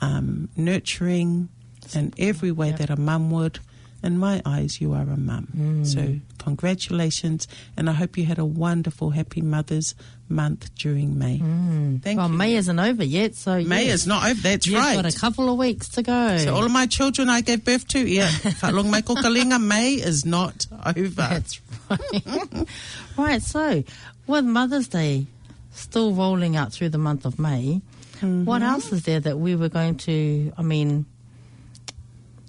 um, 0.00 0.48
nurturing, 0.56 1.48
in 1.94 2.12
every 2.18 2.52
way 2.52 2.72
that 2.72 2.90
a 2.90 2.96
mum 2.96 3.30
would. 3.30 3.58
in 4.00 4.16
my 4.16 4.40
eyes, 4.46 4.80
you 4.80 4.92
are 4.94 5.02
a 5.02 5.16
mum. 5.16 5.48
Mm. 5.56 5.84
So, 5.84 6.20
congratulations, 6.38 7.48
and 7.76 7.90
I 7.90 7.92
hope 7.94 8.16
you 8.16 8.24
had 8.26 8.38
a 8.38 8.44
wonderful, 8.44 9.10
happy 9.10 9.40
Mother's 9.42 9.94
Month 10.28 10.72
during 10.76 11.18
May. 11.18 11.38
Mm. 11.38 12.00
Thank 12.02 12.18
well, 12.18 12.30
you. 12.30 12.36
May 12.36 12.54
isn't 12.54 12.78
over 12.78 13.02
yet, 13.02 13.34
so 13.34 13.60
May 13.62 13.86
yes. 13.86 13.94
is 13.94 14.06
not 14.06 14.28
over. 14.30 14.40
That's 14.40 14.66
You've 14.66 14.76
right. 14.78 14.94
got 15.02 15.12
a 15.12 15.18
couple 15.18 15.50
of 15.50 15.58
weeks 15.58 15.88
to 15.90 16.02
go. 16.04 16.36
So 16.38 16.54
all 16.54 16.64
of 16.64 16.70
my 16.70 16.86
children 16.86 17.28
I 17.28 17.40
gave 17.40 17.64
birth 17.64 17.88
to, 17.88 17.98
yeah. 17.98 18.28
Whalong 18.62 18.90
mai 18.90 19.00
kokalinga, 19.00 19.58
May 19.60 19.94
is 19.94 20.24
not 20.24 20.66
over. 20.86 21.08
That's 21.08 21.60
right. 21.90 22.68
right, 23.16 23.42
so 23.42 23.82
with 24.28 24.44
Mother's 24.44 24.86
Day 24.88 25.26
still 25.72 26.12
rolling 26.12 26.54
out 26.56 26.72
through 26.72 26.90
the 26.90 26.98
month 26.98 27.24
of 27.24 27.38
May, 27.38 27.80
Mm-hmm. 28.18 28.46
what 28.46 28.62
else 28.62 28.90
is 28.92 29.04
there 29.04 29.20
that 29.20 29.38
we 29.38 29.54
were 29.54 29.68
going 29.68 29.94
to, 29.98 30.52
I 30.58 30.62
mean, 30.62 31.06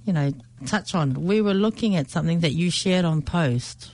you 0.10 0.14
know, 0.14 0.34
touch 0.66 0.96
on? 0.96 1.14
We 1.24 1.40
were 1.40 1.54
looking 1.54 1.96
at 1.96 2.10
something 2.10 2.40
that 2.40 2.54
you 2.54 2.72
shared 2.72 3.06
on 3.06 3.22
post. 3.22 3.92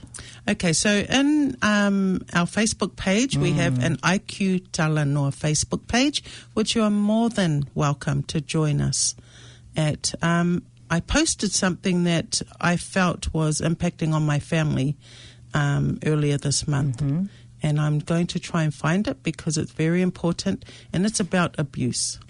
Okay, 0.48 0.72
so 0.72 0.88
in 0.88 1.58
um, 1.60 2.22
our 2.32 2.46
Facebook 2.46 2.96
page, 2.96 3.36
we 3.36 3.52
have 3.52 3.84
an 3.84 3.98
IQ 3.98 4.70
Talanoa 4.70 5.36
Facebook 5.36 5.86
page, 5.88 6.24
which 6.54 6.74
you 6.74 6.82
are 6.82 6.90
more 6.90 7.28
than 7.28 7.68
welcome 7.74 8.22
to 8.22 8.40
join 8.40 8.80
us 8.80 9.14
at. 9.76 10.14
Um, 10.22 10.62
I 10.88 11.00
posted 11.00 11.52
something 11.52 12.04
that 12.04 12.40
I 12.60 12.78
felt 12.78 13.34
was 13.34 13.60
impacting 13.60 14.14
on 14.14 14.24
my 14.24 14.38
family 14.38 14.96
um, 15.52 15.98
earlier 16.06 16.38
this 16.38 16.66
month. 16.66 17.02
And 17.62 17.78
I'm 17.78 17.98
going 17.98 18.28
to 18.28 18.38
try 18.38 18.62
and 18.62 18.72
find 18.72 19.06
it 19.06 19.22
because 19.22 19.58
it's 19.58 19.72
very 19.72 20.00
important 20.00 20.64
and 20.94 21.04
it's 21.04 21.20
about 21.20 21.58
abuse. 21.58 22.20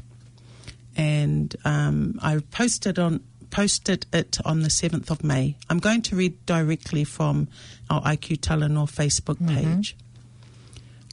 And 0.96 1.54
um, 1.66 2.18
I 2.22 2.38
posted 2.50 2.98
on 2.98 3.22
posted 3.56 4.04
it 4.12 4.36
on 4.44 4.60
the 4.60 4.68
7th 4.68 5.10
of 5.10 5.24
May. 5.24 5.56
I'm 5.70 5.78
going 5.78 6.02
to 6.02 6.14
read 6.14 6.44
directly 6.44 7.04
from 7.04 7.48
our 7.88 8.02
IQ 8.02 8.40
Talanoa 8.40 8.86
Facebook 8.86 9.38
mm-hmm. 9.38 9.78
page. 9.78 9.96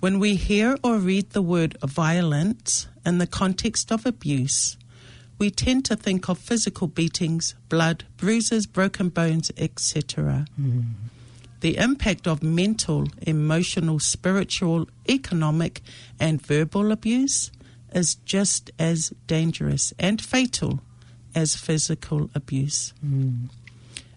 When 0.01 0.19
we 0.19 0.35
hear 0.35 0.77
or 0.83 0.97
read 0.97 1.29
the 1.29 1.41
word 1.41 1.77
violence 1.81 2.87
in 3.05 3.19
the 3.19 3.27
context 3.27 3.93
of 3.93 4.05
abuse, 4.05 4.75
we 5.39 5.51
tend 5.51 5.85
to 5.85 5.95
think 5.95 6.27
of 6.27 6.37
physical 6.37 6.87
beatings, 6.87 7.55
blood, 7.69 8.03
bruises, 8.17 8.67
broken 8.67 9.07
bones, 9.07 9.49
etc. 9.55 10.45
Mm-hmm. 10.59 10.81
The 11.61 11.77
impact 11.77 12.27
of 12.27 12.43
mental, 12.43 13.07
emotional, 13.21 14.01
spiritual, 14.01 14.89
economic, 15.07 15.79
and 16.19 16.45
verbal 16.45 16.91
abuse 16.91 17.51
is 17.93 18.15
just 18.15 18.69
as 18.77 19.13
dangerous 19.27 19.93
and 19.97 20.21
fatal 20.21 20.81
as 21.35 21.55
physical 21.55 22.29
abuse. 22.35 22.93
Mm. 23.05 23.49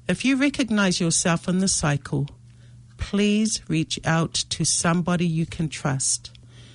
If 0.09 0.25
you 0.25 0.37
recognize 0.37 1.01
yourself 1.01 1.49
in 1.49 1.59
the 1.59 1.69
cycle, 1.69 2.29
please 2.97 3.61
reach 3.69 3.99
out 4.05 4.35
to 4.35 4.65
somebody 4.65 5.27
you 5.27 5.47
can 5.47 5.69
trust 5.69 6.31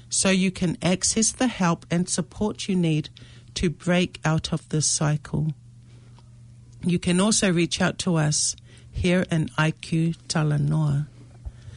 so 0.09 0.29
you 0.29 0.51
can 0.51 0.77
access 0.81 1.31
the 1.31 1.47
help 1.47 1.85
and 1.89 2.09
support 2.09 2.67
you 2.67 2.75
need 2.75 3.09
to 3.55 3.69
break 3.69 4.19
out 4.25 4.51
of 4.51 4.67
this 4.69 4.85
cycle. 4.85 5.53
You 6.83 6.99
can 6.99 7.19
also 7.19 7.51
reach 7.51 7.81
out 7.81 7.97
to 7.99 8.15
us 8.15 8.55
here 8.91 9.25
in 9.31 9.47
IQ 9.57 10.17
Talanoa. 10.27 11.07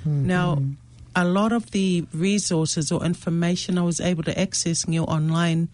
Mm-hmm. 0.01 0.27
Now, 0.27 0.63
a 1.15 1.25
lot 1.25 1.53
of 1.53 1.71
the 1.71 2.07
resources 2.13 2.91
or 2.91 3.05
information 3.05 3.79
I 3.79 3.83
was 3.83 4.01
able 4.01 4.25
to 4.25 4.39
access 4.39 4.87
you 4.89 5.05
online 5.05 5.69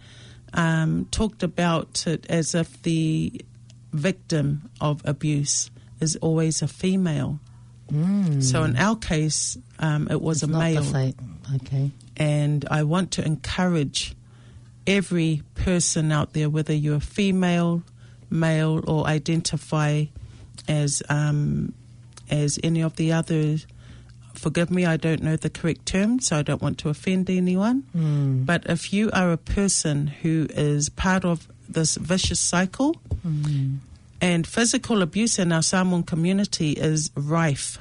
um, 0.53 1.07
talked 1.11 1.43
about 1.43 2.05
it 2.07 2.25
as 2.29 2.53
if 2.55 2.81
the 2.83 3.41
victim 3.93 4.69
of 4.79 5.01
abuse 5.05 5.69
is 5.99 6.15
always 6.17 6.61
a 6.61 6.67
female. 6.67 7.39
So 8.39 8.63
in 8.63 8.77
our 8.77 8.95
case, 8.95 9.57
um, 9.79 10.07
it 10.09 10.21
was 10.21 10.43
a 10.43 10.47
Not 10.47 10.59
the 10.59 10.63
male. 10.63 10.81
Okay. 11.55 11.91
and 12.15 12.65
I 12.71 12.83
want 12.83 13.11
to 13.11 13.25
encourage 13.25 14.15
every 14.87 15.43
person 15.55 16.11
out 16.11 16.31
there, 16.31 16.49
whether 16.49 16.73
you're 16.73 17.01
female, 17.01 17.83
male, 18.29 18.81
or 18.87 19.05
identify 19.07 20.05
as 20.69 21.03
um, 21.09 21.73
as 22.29 22.59
any 22.63 22.79
of 22.81 22.95
the 22.95 23.11
others. 23.11 23.67
Forgive 24.33 24.71
me, 24.71 24.85
I 24.85 24.97
don't 24.97 25.21
know 25.21 25.35
the 25.35 25.49
correct 25.49 25.85
term, 25.85 26.19
so 26.19 26.37
I 26.37 26.41
don't 26.41 26.61
want 26.61 26.77
to 26.79 26.89
offend 26.89 27.29
anyone. 27.29 27.83
Mm. 27.95 28.45
But 28.45 28.65
if 28.67 28.93
you 28.93 29.11
are 29.11 29.31
a 29.31 29.37
person 29.37 30.07
who 30.07 30.47
is 30.49 30.89
part 30.89 31.25
of 31.25 31.47
this 31.67 31.95
vicious 31.95 32.39
cycle, 32.39 32.95
and 34.21 34.45
physical 34.45 35.01
abuse 35.01 35.39
in 35.39 35.51
our 35.51 35.63
Samoan 35.63 36.03
community 36.03 36.71
is 36.71 37.11
rife. 37.15 37.79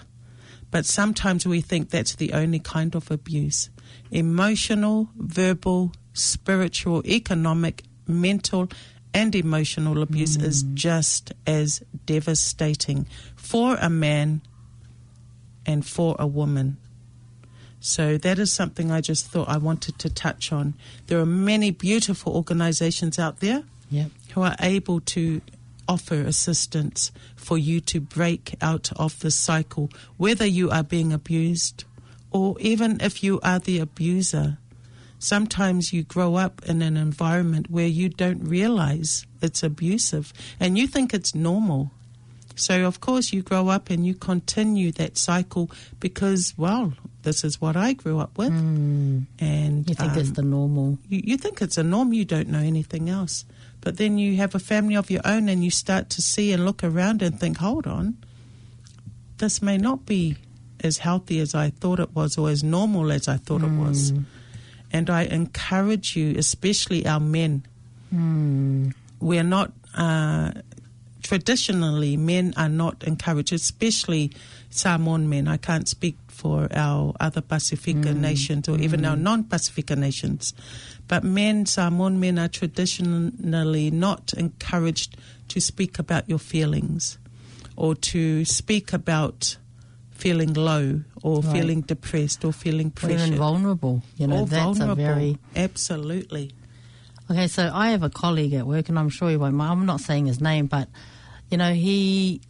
But 0.71 0.87
sometimes 0.87 1.47
we 1.47 1.61
think 1.61 1.91
that's 1.91 2.15
the 2.15 2.33
only 2.33 2.61
kind 2.61 2.95
of 2.95 3.11
abuse. 3.11 3.69
Emotional, 4.11 5.09
verbal, 5.17 5.93
spiritual, 6.15 7.05
economic, 7.07 7.83
mental, 8.07 8.69
and 9.13 9.35
emotional 9.35 10.03
abuse 10.03 10.37
is 10.37 10.63
just 10.75 11.33
as 11.47 11.83
devastating 12.07 13.07
for 13.35 13.77
a 13.81 13.91
man 13.91 14.41
and 15.71 15.87
for 15.87 16.17
a 16.19 16.27
woman. 16.27 16.77
So 17.81 18.19
that 18.19 18.39
is 18.39 18.53
something 18.53 18.91
I 18.91 19.01
just 19.01 19.27
thought 19.27 19.49
I 19.49 19.57
wanted 19.57 19.99
to 20.01 20.11
touch 20.11 20.53
on. 20.53 20.75
There 21.07 21.19
are 21.19 21.27
many 21.27 21.71
beautiful 21.71 22.35
organizations 22.37 23.19
out 23.19 23.41
there 23.41 23.65
Yep. 23.91 24.11
who 24.35 24.43
are 24.43 24.57
able 24.61 25.01
to 25.01 25.41
offer 25.89 26.15
assistance 26.21 27.11
for 27.37 27.57
you 27.59 27.81
to 27.81 28.01
break 28.01 28.55
out 28.61 28.93
of 28.97 29.19
the 29.21 29.31
cycle, 29.31 29.91
whether 30.19 30.47
you 30.47 30.71
are 30.71 30.85
being 30.85 31.13
abused 31.13 31.85
or 32.31 32.55
even 32.61 33.01
if 33.01 33.25
you 33.25 33.41
are 33.43 33.59
the 33.59 33.79
abuser. 33.79 34.59
Sometimes 35.19 35.93
you 35.93 36.03
grow 36.03 36.37
up 36.37 36.63
in 36.67 36.81
an 36.83 36.97
environment 36.97 37.71
where 37.71 37.87
you 37.87 38.09
don't 38.09 38.45
realize 38.45 39.27
it's 39.43 39.63
abusive 39.63 40.33
and 40.61 40.79
you 40.79 40.87
think 40.87 41.13
it's 41.13 41.35
normal. 41.35 41.91
So, 42.61 42.87
of 42.87 43.01
course, 43.01 43.33
you 43.33 43.43
grow 43.43 43.69
up 43.69 43.91
and 43.91 44.07
you 44.07 44.15
continue 44.15 44.93
that 44.93 45.17
cycle 45.17 45.71
because, 45.99 46.55
well, 46.57 46.93
this 47.23 47.45
is 47.45 47.61
what 47.61 47.77
I 47.77 47.93
grew 47.95 48.19
up 48.19 48.37
with. 48.39 48.49
And 48.53 49.27
Mm. 49.41 49.89
You 49.89 49.95
think 49.95 50.17
it's 50.17 50.29
um, 50.29 50.35
the 50.35 50.43
normal. 50.43 50.99
you, 51.09 51.23
you 51.25 51.37
think 51.37 51.61
it's 51.63 51.79
a 51.79 51.83
norm, 51.83 52.13
you 52.13 52.25
don't 52.25 52.49
know 52.49 52.61
anything 52.61 53.09
else. 53.09 53.45
But 53.81 53.97
then 53.97 54.19
you 54.19 54.37
have 54.37 54.55
a 54.55 54.59
family 54.59 54.95
of 54.97 55.11
your 55.11 55.23
own 55.25 55.49
and 55.49 55.65
you 55.65 55.71
start 55.71 56.11
to 56.11 56.23
see 56.23 56.53
and 56.53 56.65
look 56.65 56.85
around 56.85 57.23
and 57.23 57.41
think, 57.41 57.57
hold 57.59 57.87
on, 57.87 58.17
this 59.39 59.63
may 59.63 59.79
not 59.79 60.05
be 60.05 60.37
as 60.85 60.99
healthy 60.99 61.41
as 61.41 61.55
I 61.55 61.71
thought 61.71 61.99
it 62.01 62.15
was 62.15 62.37
or 62.39 62.51
as 62.51 62.63
normal 62.63 63.11
as 63.13 63.27
I 63.29 63.37
thought 63.39 63.63
it 63.63 63.71
was. 63.73 64.13
And 64.93 65.09
I 65.09 65.23
encourage 65.25 66.17
you, 66.17 66.35
especially 66.37 67.07
our 67.07 67.21
men, 67.21 67.65
we're 69.21 69.43
not, 69.45 69.73
uh, 69.95 70.53
traditionally, 71.31 72.17
men 72.17 72.53
are 72.57 72.69
not 72.69 73.05
encouraged, 73.05 73.53
especially 73.53 74.33
Samoan 74.69 75.29
men. 75.29 75.47
I 75.47 75.59
can't 75.59 75.87
speak 75.87 76.17
for 76.27 76.67
our 76.75 77.15
other 77.21 77.41
Pasifika 77.41 78.13
mm. 78.13 78.17
nations 78.17 78.69
or 78.69 78.77
even 78.81 79.05
our 79.05 79.15
mm. 79.15 79.21
non 79.21 79.45
Pasifika 79.45 79.97
nations. 79.97 80.53
But 81.07 81.23
men, 81.23 81.67
Samoan 81.67 82.19
men, 82.19 82.37
are 82.37 82.49
traditionally 82.49 83.93
not 83.93 84.33
encouraged 84.33 85.17
to 85.47 85.61
speak 85.61 86.01
about 86.01 86.29
your 86.29 86.41
feelings 86.41 87.17
or 87.77 87.95
to 87.95 88.45
speak 88.45 88.93
about 88.93 89.57
feeling 90.11 90.53
low 90.55 91.03
or 91.23 91.43
Right. 91.43 91.53
feeling 91.53 91.83
depressed 91.83 92.45
or 92.45 92.53
feeling 92.53 92.89
Or 92.89 92.91
pressured. 92.91 93.29
even 93.29 93.39
vulnerable. 93.39 94.03
You 94.17 94.27
know, 94.27 94.41
or 94.41 94.47
that's 94.47 94.79
vulnerable. 94.79 95.05
a 95.05 95.07
very. 95.07 95.39
Absolutely. 95.55 96.51
Okay, 97.31 97.47
so 97.47 97.71
I 97.73 97.91
have 97.91 98.03
a 98.03 98.11
colleague 98.11 98.55
at 98.55 98.67
work, 98.67 98.89
and 98.89 98.99
I'm 98.99 99.11
sure 99.11 99.31
he 99.31 99.37
won't 99.37 99.55
mind. 99.55 99.71
I'm 99.71 99.87
not 99.87 100.01
saying 100.01 100.27
his 100.27 100.41
name, 100.41 100.67
but, 100.67 100.89
you 101.51 101.59
know, 101.59 101.73
he 101.73 102.41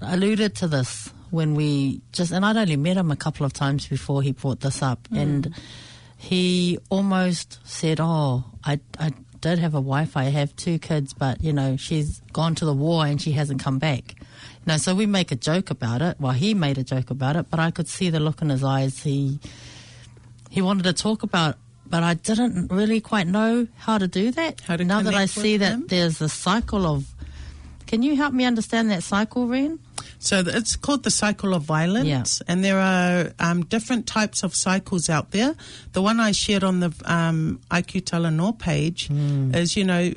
alluded 0.00 0.56
to 0.56 0.68
this 0.68 1.12
when 1.30 1.54
we 1.54 2.00
just, 2.12 2.32
and 2.32 2.44
I'd 2.44 2.56
only 2.56 2.76
met 2.76 2.96
him 2.96 3.10
a 3.10 3.16
couple 3.16 3.44
of 3.46 3.52
times 3.52 3.86
before 3.86 4.22
he 4.22 4.32
brought 4.32 4.60
this 4.60 4.82
up, 4.82 5.08
and 5.12 5.54
he 6.16 6.78
almost 6.90 7.58
said, 7.64 7.98
Oh, 8.00 8.44
I, 8.64 8.80
I 8.98 9.12
did 9.40 9.58
have 9.58 9.74
a 9.74 9.80
wife, 9.80 10.16
I 10.16 10.24
have 10.24 10.54
two 10.56 10.78
kids, 10.78 11.12
but, 11.12 11.42
you 11.42 11.52
know, 11.52 11.76
she's 11.76 12.20
gone 12.32 12.54
to 12.56 12.64
the 12.64 12.72
war 12.72 13.04
and 13.04 13.20
she 13.20 13.32
hasn't 13.32 13.60
come 13.60 13.78
back. 13.78 14.14
You 14.18 14.66
know, 14.66 14.76
so 14.78 14.94
we 14.94 15.06
make 15.06 15.32
a 15.32 15.36
joke 15.36 15.70
about 15.70 16.00
it. 16.02 16.16
Well, 16.18 16.32
he 16.32 16.54
made 16.54 16.78
a 16.78 16.84
joke 16.84 17.10
about 17.10 17.36
it, 17.36 17.46
but 17.50 17.60
I 17.60 17.70
could 17.70 17.88
see 17.88 18.10
the 18.10 18.20
look 18.20 18.40
in 18.40 18.48
his 18.48 18.64
eyes. 18.64 19.02
He, 19.02 19.38
he 20.50 20.62
wanted 20.62 20.84
to 20.84 20.92
talk 20.92 21.22
about 21.22 21.58
but 21.86 22.02
I 22.02 22.14
didn't 22.14 22.72
really 22.72 23.00
quite 23.00 23.26
know 23.26 23.68
how 23.76 23.98
to 23.98 24.08
do 24.08 24.30
that. 24.32 24.62
Now 24.68 25.02
that 25.02 25.14
I 25.14 25.26
see 25.26 25.58
that 25.58 25.88
there's 25.88 26.20
a 26.20 26.28
cycle 26.28 26.86
of. 26.86 27.13
Can 27.86 28.02
you 28.02 28.16
help 28.16 28.32
me 28.32 28.44
understand 28.44 28.90
that 28.90 29.02
cycle, 29.02 29.46
Ren? 29.46 29.78
So 30.18 30.42
it's 30.46 30.76
called 30.76 31.02
the 31.02 31.10
cycle 31.10 31.54
of 31.54 31.62
violence, 31.62 32.40
and 32.48 32.64
there 32.64 32.78
are 32.78 33.32
um, 33.38 33.64
different 33.66 34.06
types 34.06 34.42
of 34.42 34.54
cycles 34.54 35.10
out 35.10 35.32
there. 35.32 35.54
The 35.92 36.00
one 36.00 36.18
I 36.18 36.32
shared 36.32 36.64
on 36.64 36.80
the 36.80 36.92
um, 37.04 37.60
IQ 37.70 38.02
Talanoa 38.02 38.58
page 38.58 39.10
is, 39.10 39.76
you 39.76 39.84
know, 39.84 40.12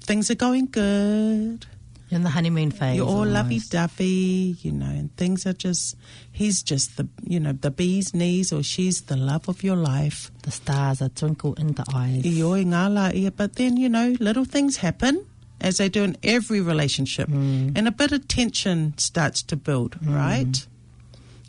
things 0.00 0.30
are 0.30 0.34
going 0.34 0.66
good, 0.66 1.66
In 2.10 2.22
the 2.22 2.30
honeymoon 2.30 2.70
phase. 2.70 2.96
You're 2.96 3.06
all 3.06 3.26
lovey 3.26 3.60
dovey, 3.60 4.56
you 4.62 4.72
know, 4.72 4.86
and 4.88 5.14
things 5.16 5.44
are 5.44 5.52
just, 5.52 5.94
he's 6.32 6.62
just 6.62 6.96
the, 6.96 7.06
you 7.22 7.38
know, 7.38 7.52
the 7.52 7.70
bee's 7.70 8.14
knees 8.14 8.50
or 8.50 8.62
she's 8.62 9.02
the 9.02 9.16
love 9.16 9.48
of 9.48 9.62
your 9.62 9.76
life. 9.76 10.30
The 10.42 10.50
stars 10.50 11.02
are 11.02 11.10
twinkle 11.10 11.52
in 11.54 11.72
the 11.72 11.84
eyes. 11.92 12.24
I 12.24 12.40
o 12.40 12.54
i 12.54 12.64
ngā 12.64 13.36
But 13.36 13.56
then, 13.56 13.76
you 13.76 13.90
know, 13.90 14.16
little 14.20 14.46
things 14.46 14.78
happen 14.78 15.26
as 15.60 15.78
they 15.78 15.88
do 15.88 16.04
in 16.04 16.16
every 16.22 16.60
relationship. 16.60 17.28
Mm. 17.28 17.76
And 17.76 17.88
a 17.88 17.92
bit 17.92 18.12
of 18.12 18.28
tension 18.28 18.96
starts 18.96 19.42
to 19.44 19.56
build, 19.56 19.98
mm. 20.00 20.14
right? 20.14 20.66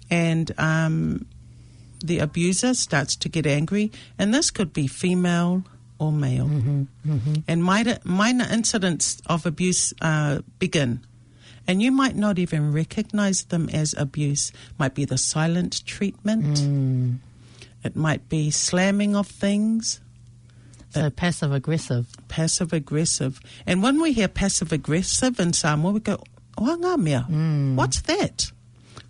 And 0.10 0.52
um, 0.58 1.26
the 2.04 2.20
abuser 2.20 2.74
starts 2.74 3.16
to 3.18 3.30
get 3.30 3.46
angry. 3.46 3.92
And 4.18 4.34
this 4.34 4.52
could 4.52 4.74
be 4.74 4.88
female 4.88 5.64
or 6.00 6.12
male. 6.12 6.46
Mm-hmm. 6.46 6.84
Mm-hmm. 7.06 7.34
And 7.48 7.64
minor, 7.64 8.00
minor 8.04 8.48
incidents 8.50 9.22
of 9.28 9.46
abuse 9.46 9.94
uh, 10.02 10.40
begin. 10.58 11.02
And 11.68 11.84
you 11.84 11.92
might 11.92 12.16
not 12.16 12.40
even 12.40 12.72
recognize 12.72 13.44
them 13.44 13.70
as 13.70 13.94
abuse. 13.96 14.52
Might 14.80 14.96
be 14.96 15.06
the 15.06 15.20
silent 15.20 15.86
treatment. 15.86 16.58
Mm. 16.58 17.18
It 17.84 17.96
might 17.96 18.28
be 18.28 18.50
slamming 18.50 19.16
of 19.16 19.28
things. 19.28 20.02
So 20.92 21.10
passive 21.10 21.52
aggressive. 21.52 22.08
passive 22.28 22.74
aggressive. 22.74 23.40
And 23.66 23.84
when 23.84 24.02
we 24.02 24.14
hear 24.14 24.28
passive 24.28 24.72
aggressive 24.72 25.40
in 25.40 25.54
Samoa, 25.54 25.92
we 25.92 26.00
go, 26.00 26.24
mea, 26.60 27.26
mm. 27.30 27.76
what's 27.76 28.02
that? 28.02 28.52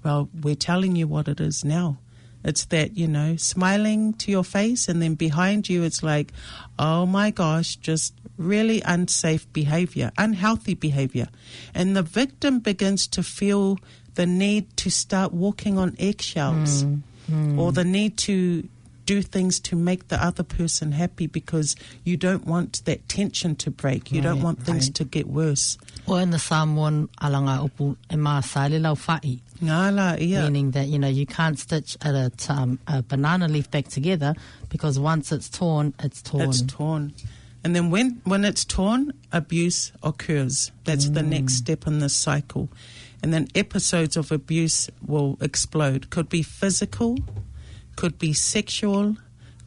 Well, 0.04 0.30
we're 0.42 0.56
telling 0.56 0.96
you 0.96 1.08
what 1.08 1.28
it 1.28 1.40
is 1.40 1.64
now. 1.64 1.98
It's 2.44 2.66
that, 2.66 2.98
you 2.98 3.08
know, 3.08 3.36
smiling 3.36 4.14
to 4.14 4.32
your 4.32 4.46
face, 4.46 4.88
and 4.88 5.02
then 5.02 5.16
behind 5.16 5.68
you, 5.68 5.84
it's 5.84 6.02
like, 6.02 6.32
oh 6.78 7.06
my 7.06 7.32
gosh, 7.32 7.76
just 7.76 8.14
really 8.38 8.82
unsafe 8.86 9.52
behavior, 9.52 10.12
unhealthy 10.18 10.74
behavior. 10.74 11.28
And 11.76 11.98
the 11.98 12.02
victim 12.02 12.60
begins 12.60 13.08
to 13.08 13.24
feel 13.24 13.78
the 14.16 14.26
need 14.26 14.76
to 14.78 14.90
start 14.90 15.34
walking 15.34 15.78
on 15.78 15.96
eggshells 16.00 16.84
mm-hmm. 16.84 17.60
or 17.60 17.74
the 17.74 17.84
need 17.84 18.18
to 18.20 18.68
do 19.10 19.24
things 19.24 19.60
to 19.60 19.76
make 19.76 20.10
the 20.10 20.24
other 20.24 20.44
person 20.44 20.92
happy 20.92 21.26
because 21.26 21.76
you 22.04 22.16
don't 22.16 22.46
want 22.46 22.86
that 22.86 23.10
tension 23.10 23.56
to 23.56 23.72
break. 23.72 24.12
You 24.12 24.22
don't 24.22 24.44
want 24.44 24.62
things 24.62 24.86
right. 24.88 24.96
to 24.98 25.04
get 25.04 25.26
worse. 25.26 25.80
Or 26.06 26.22
in 26.22 26.30
the 26.30 26.38
Samoan 26.38 27.08
alanga 27.20 27.68
upu 27.68 27.98
e 28.12 28.16
mā 28.16 28.44
sale 28.44 28.80
lau 28.80 28.94
whai. 28.94 29.40
Ngala, 29.64 30.22
ia. 30.22 30.44
Meaning 30.44 30.70
that, 30.72 30.90
you 30.90 31.00
know, 31.00 31.08
you 31.08 31.26
can't 31.26 31.58
stitch 31.58 31.98
a, 32.02 32.30
t- 32.30 32.54
um, 32.54 32.78
a 32.86 33.02
banana 33.02 33.48
leaf 33.48 33.72
back 33.72 33.88
together 33.88 34.36
because 34.70 35.00
once 35.00 35.32
it's 35.32 35.50
torn, 35.50 35.92
it's 35.98 36.22
torn. 36.22 36.48
It's 36.48 36.62
torn. 36.62 37.12
And 37.64 37.76
then 37.76 37.90
when, 37.90 38.22
when 38.26 38.46
it's 38.46 38.64
torn, 38.64 39.12
abuse 39.32 39.92
occurs. 40.04 40.72
That's 40.84 41.10
the 41.10 41.24
next 41.24 41.56
step 41.56 41.88
in 41.88 41.98
this 41.98 42.14
cycle. 42.14 42.70
And 43.24 43.34
then 43.34 43.48
episodes 43.56 44.16
of 44.16 44.32
abuse 44.32 44.88
will 45.04 45.40
explode. 45.42 46.12
Could 46.12 46.30
be 46.30 46.44
physical, 46.44 47.18
could 48.00 48.18
be 48.18 48.32
sexual, 48.32 49.18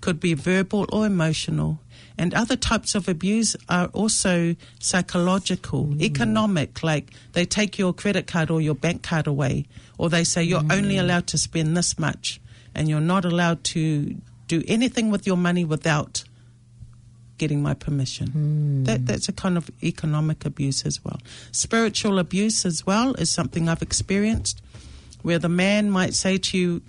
could 0.01 0.19
be 0.19 0.33
verbal 0.33 0.87
or 0.91 1.05
emotional. 1.05 1.79
And 2.17 2.33
other 2.33 2.57
types 2.57 2.95
of 2.95 3.07
abuse 3.07 3.55
are 3.69 3.89
also 3.89 4.57
psychological, 4.81 5.89
mm. 5.89 6.01
economic, 6.01 6.83
like 6.83 7.13
they 7.35 7.45
take 7.45 7.79
your 7.79 7.93
credit 7.93 8.27
card 8.27 8.51
or 8.51 8.63
your 8.63 8.75
bank 8.75 9.03
card 9.03 9.27
away, 9.27 9.67
or 9.99 10.09
they 10.09 10.25
say 10.25 10.43
you're 10.43 10.63
mm. 10.63 10.73
only 10.73 10.97
allowed 10.97 11.27
to 11.27 11.37
spend 11.37 11.77
this 11.77 11.99
much 11.99 12.41
and 12.75 12.89
you're 12.89 13.01
not 13.03 13.27
allowed 13.27 13.63
to 13.65 14.17
do 14.49 14.63
anything 14.67 15.11
with 15.11 15.27
your 15.27 15.37
money 15.37 15.67
without 15.67 16.25
getting 17.37 17.63
my 17.63 17.75
permission. 17.75 18.29
Mm. 18.29 18.87
That 18.87 19.05
that's 19.05 19.29
a 19.29 19.33
kind 19.35 19.59
of 19.59 19.71
economic 19.83 20.47
abuse 20.47 20.87
as 20.87 21.05
well. 21.05 21.21
Spiritual 21.51 22.19
abuse 22.19 22.65
as 22.65 22.87
well 22.87 23.13
is 23.17 23.29
something 23.29 23.69
I've 23.69 23.83
experienced, 23.83 24.63
where 25.21 25.39
the 25.39 25.51
man 25.51 25.91
might 25.91 26.15
say 26.15 26.39
to 26.39 26.57
you, 26.57 26.83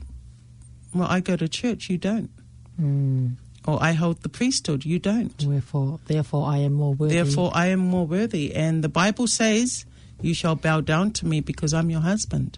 "Well, 0.93 1.07
I 1.07 1.19
go 1.19 1.35
to 1.35 1.47
church, 1.47 1.89
you 1.89 1.97
don't," 1.97 2.29
Mm. 2.81 3.35
or 3.65 3.81
"I 3.81 3.93
hold 3.93 4.21
the 4.21 4.29
priesthood, 4.29 4.85
you 4.85 4.99
don't." 4.99 5.43
Wherefore, 5.43 5.99
therefore, 6.07 6.47
I 6.47 6.57
am 6.59 6.73
more 6.73 6.93
worthy. 6.93 7.15
Therefore, 7.15 7.51
I 7.53 7.67
am 7.67 7.79
more 7.79 8.05
worthy. 8.07 8.53
And 8.53 8.83
the 8.83 8.89
Bible 8.89 9.27
says, 9.27 9.85
"You 10.21 10.33
shall 10.33 10.55
bow 10.55 10.81
down 10.81 11.11
to 11.11 11.25
me 11.25 11.41
because 11.41 11.73
I'm 11.73 11.89
your 11.89 12.01
husband." 12.01 12.57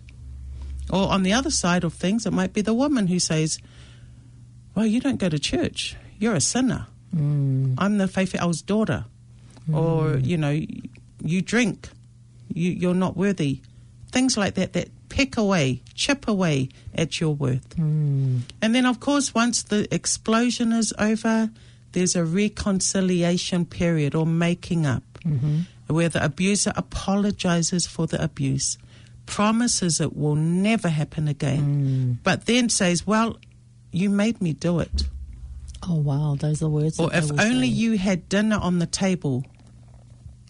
Or 0.89 1.12
on 1.12 1.24
the 1.24 1.34
other 1.34 1.50
side 1.50 1.84
of 1.84 1.93
things, 1.93 2.26
it 2.26 2.34
might 2.34 2.54
be 2.54 2.62
the 2.62 2.74
woman 2.74 3.08
who 3.08 3.19
says, 3.19 3.60
"Well, 4.76 4.86
you 4.86 5.00
don't 5.00 5.19
go 5.19 5.30
to 5.30 5.39
church. 5.39 5.95
You're 6.19 6.36
a 6.36 6.41
sinner." 6.41 6.88
Mm. 7.15 7.76
I'm 7.78 7.98
the 7.98 8.08
Faife'au's 8.08 8.62
daughter. 8.62 9.06
Or, 9.71 10.17
you 10.17 10.38
know, 10.38 10.62
you 11.24 11.41
drink. 11.41 11.89
You, 12.54 12.69
you're 12.71 12.93
not 12.93 13.17
worthy. 13.17 13.62
Things 14.12 14.38
like 14.38 14.54
that 14.56 14.74
that 14.74 14.89
peck 15.15 15.38
away, 15.38 15.82
chip 15.93 16.28
away 16.28 16.67
at 16.93 17.19
your 17.21 17.34
worth. 17.34 17.69
Mm. 17.78 18.41
And 18.62 18.75
then, 18.75 18.86
of 18.86 18.99
course, 18.99 19.34
once 19.34 19.63
the 19.63 19.88
explosion 19.93 20.73
is 20.73 20.93
over, 20.99 21.49
there's 21.93 22.15
a 22.15 22.25
reconciliation 22.25 23.65
period 23.65 24.15
or 24.15 24.25
making 24.25 24.86
up 24.86 25.04
Mm-hmm. 25.25 25.62
where 25.88 26.08
the 26.08 26.23
abuser 26.23 26.71
apologizes 26.75 27.88
for 27.88 28.06
the 28.06 28.23
abuse, 28.23 28.78
promises 29.25 29.99
it 29.99 30.15
will 30.15 30.36
never 30.36 30.88
happen 30.88 31.28
again, 31.28 32.19
but 32.23 32.45
then 32.45 32.69
says, 32.69 33.08
Well, 33.08 33.38
you 33.91 34.12
made 34.12 34.39
me 34.39 34.54
do 34.54 34.78
it. 34.80 35.10
Oh, 35.82 35.95
wow. 35.95 36.36
Those 36.39 36.62
are 36.62 36.69
words. 36.69 36.99
Or 36.99 37.10
if 37.12 37.32
only 37.32 37.69
say. 37.69 37.73
you 37.73 37.97
had 37.97 38.30
dinner 38.30 38.60
on 38.62 38.78
the 38.78 38.86
table, 38.86 39.43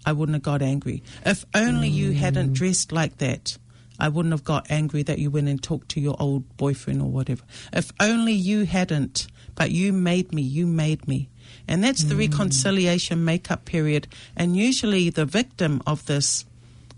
I 0.05 0.11
wouldn't 0.11 0.35
have 0.35 0.43
got 0.43 0.61
angry. 0.61 1.03
If 1.25 1.45
only 1.53 1.87
you 1.87 2.11
hadn't 2.11 2.51
dressed 2.51 2.91
like 2.91 3.19
that, 3.19 3.57
I 3.99 4.09
wouldn't 4.09 4.33
have 4.33 4.43
got 4.43 4.69
angry 4.69 5.03
that 5.03 5.19
you 5.19 5.29
went 5.29 5.47
and 5.47 5.61
talked 5.61 5.89
to 5.89 6.01
your 6.01 6.15
old 6.19 6.57
boyfriend 6.57 7.01
or 7.01 7.09
whatever. 7.09 7.43
If 7.71 7.91
only 7.99 8.33
you 8.33 8.65
hadn't, 8.65 9.27
but 9.55 9.71
you 9.71 9.93
made 9.93 10.33
me, 10.33 10.41
you 10.41 10.67
made 10.67 11.07
me. 11.07 11.29
And 11.67 11.83
that's 11.83 12.03
the 12.03 12.15
mm. 12.15 12.19
reconciliation 12.19 13.23
make-up 13.23 13.65
period. 13.65 14.07
And 14.35 14.55
usually 14.55 15.09
the 15.09 15.25
victim 15.25 15.81
of 15.87 16.05
this 16.05 16.45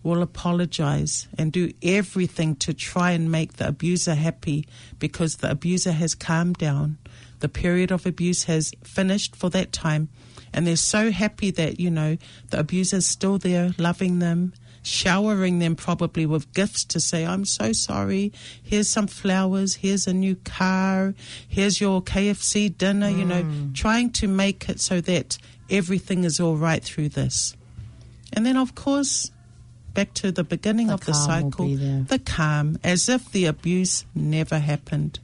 will 0.04 0.22
apologize 0.22 1.28
and 1.38 1.52
do 1.52 1.72
everything 1.84 2.56
to 2.56 2.74
try 2.74 3.12
and 3.12 3.32
make 3.32 3.54
the 3.54 3.68
abuser 3.68 4.16
happy 4.16 4.66
because 5.00 5.38
the 5.38 5.52
abuser 5.52 5.92
has 5.92 6.16
calmed 6.16 6.58
down. 6.58 6.98
The 7.40 7.50
period 7.50 7.92
of 7.92 8.06
abuse 8.06 8.46
has 8.46 8.72
finished 8.84 9.36
for 9.36 9.50
that 9.52 9.72
time. 9.72 10.10
And 10.54 10.66
they're 10.66 10.76
so 10.76 11.12
happy 11.12 11.52
that, 11.52 11.80
you 11.80 11.92
know, 11.92 12.18
the 12.50 12.60
abuser's 12.60 13.06
still 13.06 13.38
there, 13.38 13.72
loving 13.78 14.20
them, 14.20 14.54
showering 14.88 15.60
them 15.60 15.76
probably 15.76 16.26
with 16.26 16.52
gifts 16.54 16.86
to 16.86 17.00
say, 17.00 17.26
I'm 17.26 17.46
so 17.46 17.74
sorry. 17.74 18.32
Here's 18.64 18.88
some 18.88 19.08
flowers. 19.08 19.76
Here's 19.76 20.08
a 20.08 20.14
new 20.14 20.36
car. 20.36 21.14
Here's 21.48 21.82
your 21.82 22.02
KFC 22.02 22.76
dinner, 22.76 23.10
you 23.10 23.26
know, 23.26 23.46
trying 23.74 24.12
to 24.12 24.28
make 24.28 24.70
it 24.70 24.80
so 24.80 25.02
that 25.02 25.38
everything 25.70 26.24
is 26.24 26.40
all 26.40 26.56
right 26.56 26.84
through 26.84 27.10
this. 27.10 27.56
And 28.34 28.46
then, 28.46 28.56
of 28.58 28.76
course, 28.76 29.32
back 29.94 30.14
to 30.16 30.32
the 30.32 30.44
beginning 30.44 30.88
The 30.88 30.94
of 30.94 31.06
the 31.06 31.14
cycle, 31.14 31.68
the 31.68 32.22
calm, 32.24 32.78
as 32.84 33.10
if 33.10 33.32
the 33.32 33.46
abuse 33.46 34.06
never 34.16 34.60
happened. 34.60 35.20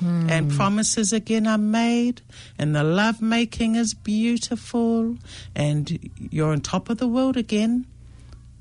And 0.00 0.52
promises 0.52 1.12
again 1.12 1.48
are 1.48 1.58
made, 1.58 2.20
and 2.56 2.72
the 2.72 2.84
love 2.84 3.20
making 3.20 3.74
is 3.74 3.94
beautiful, 3.94 5.16
and 5.56 6.08
you're 6.30 6.52
on 6.52 6.60
top 6.60 6.88
of 6.88 6.98
the 6.98 7.08
world 7.08 7.36
again. 7.36 7.84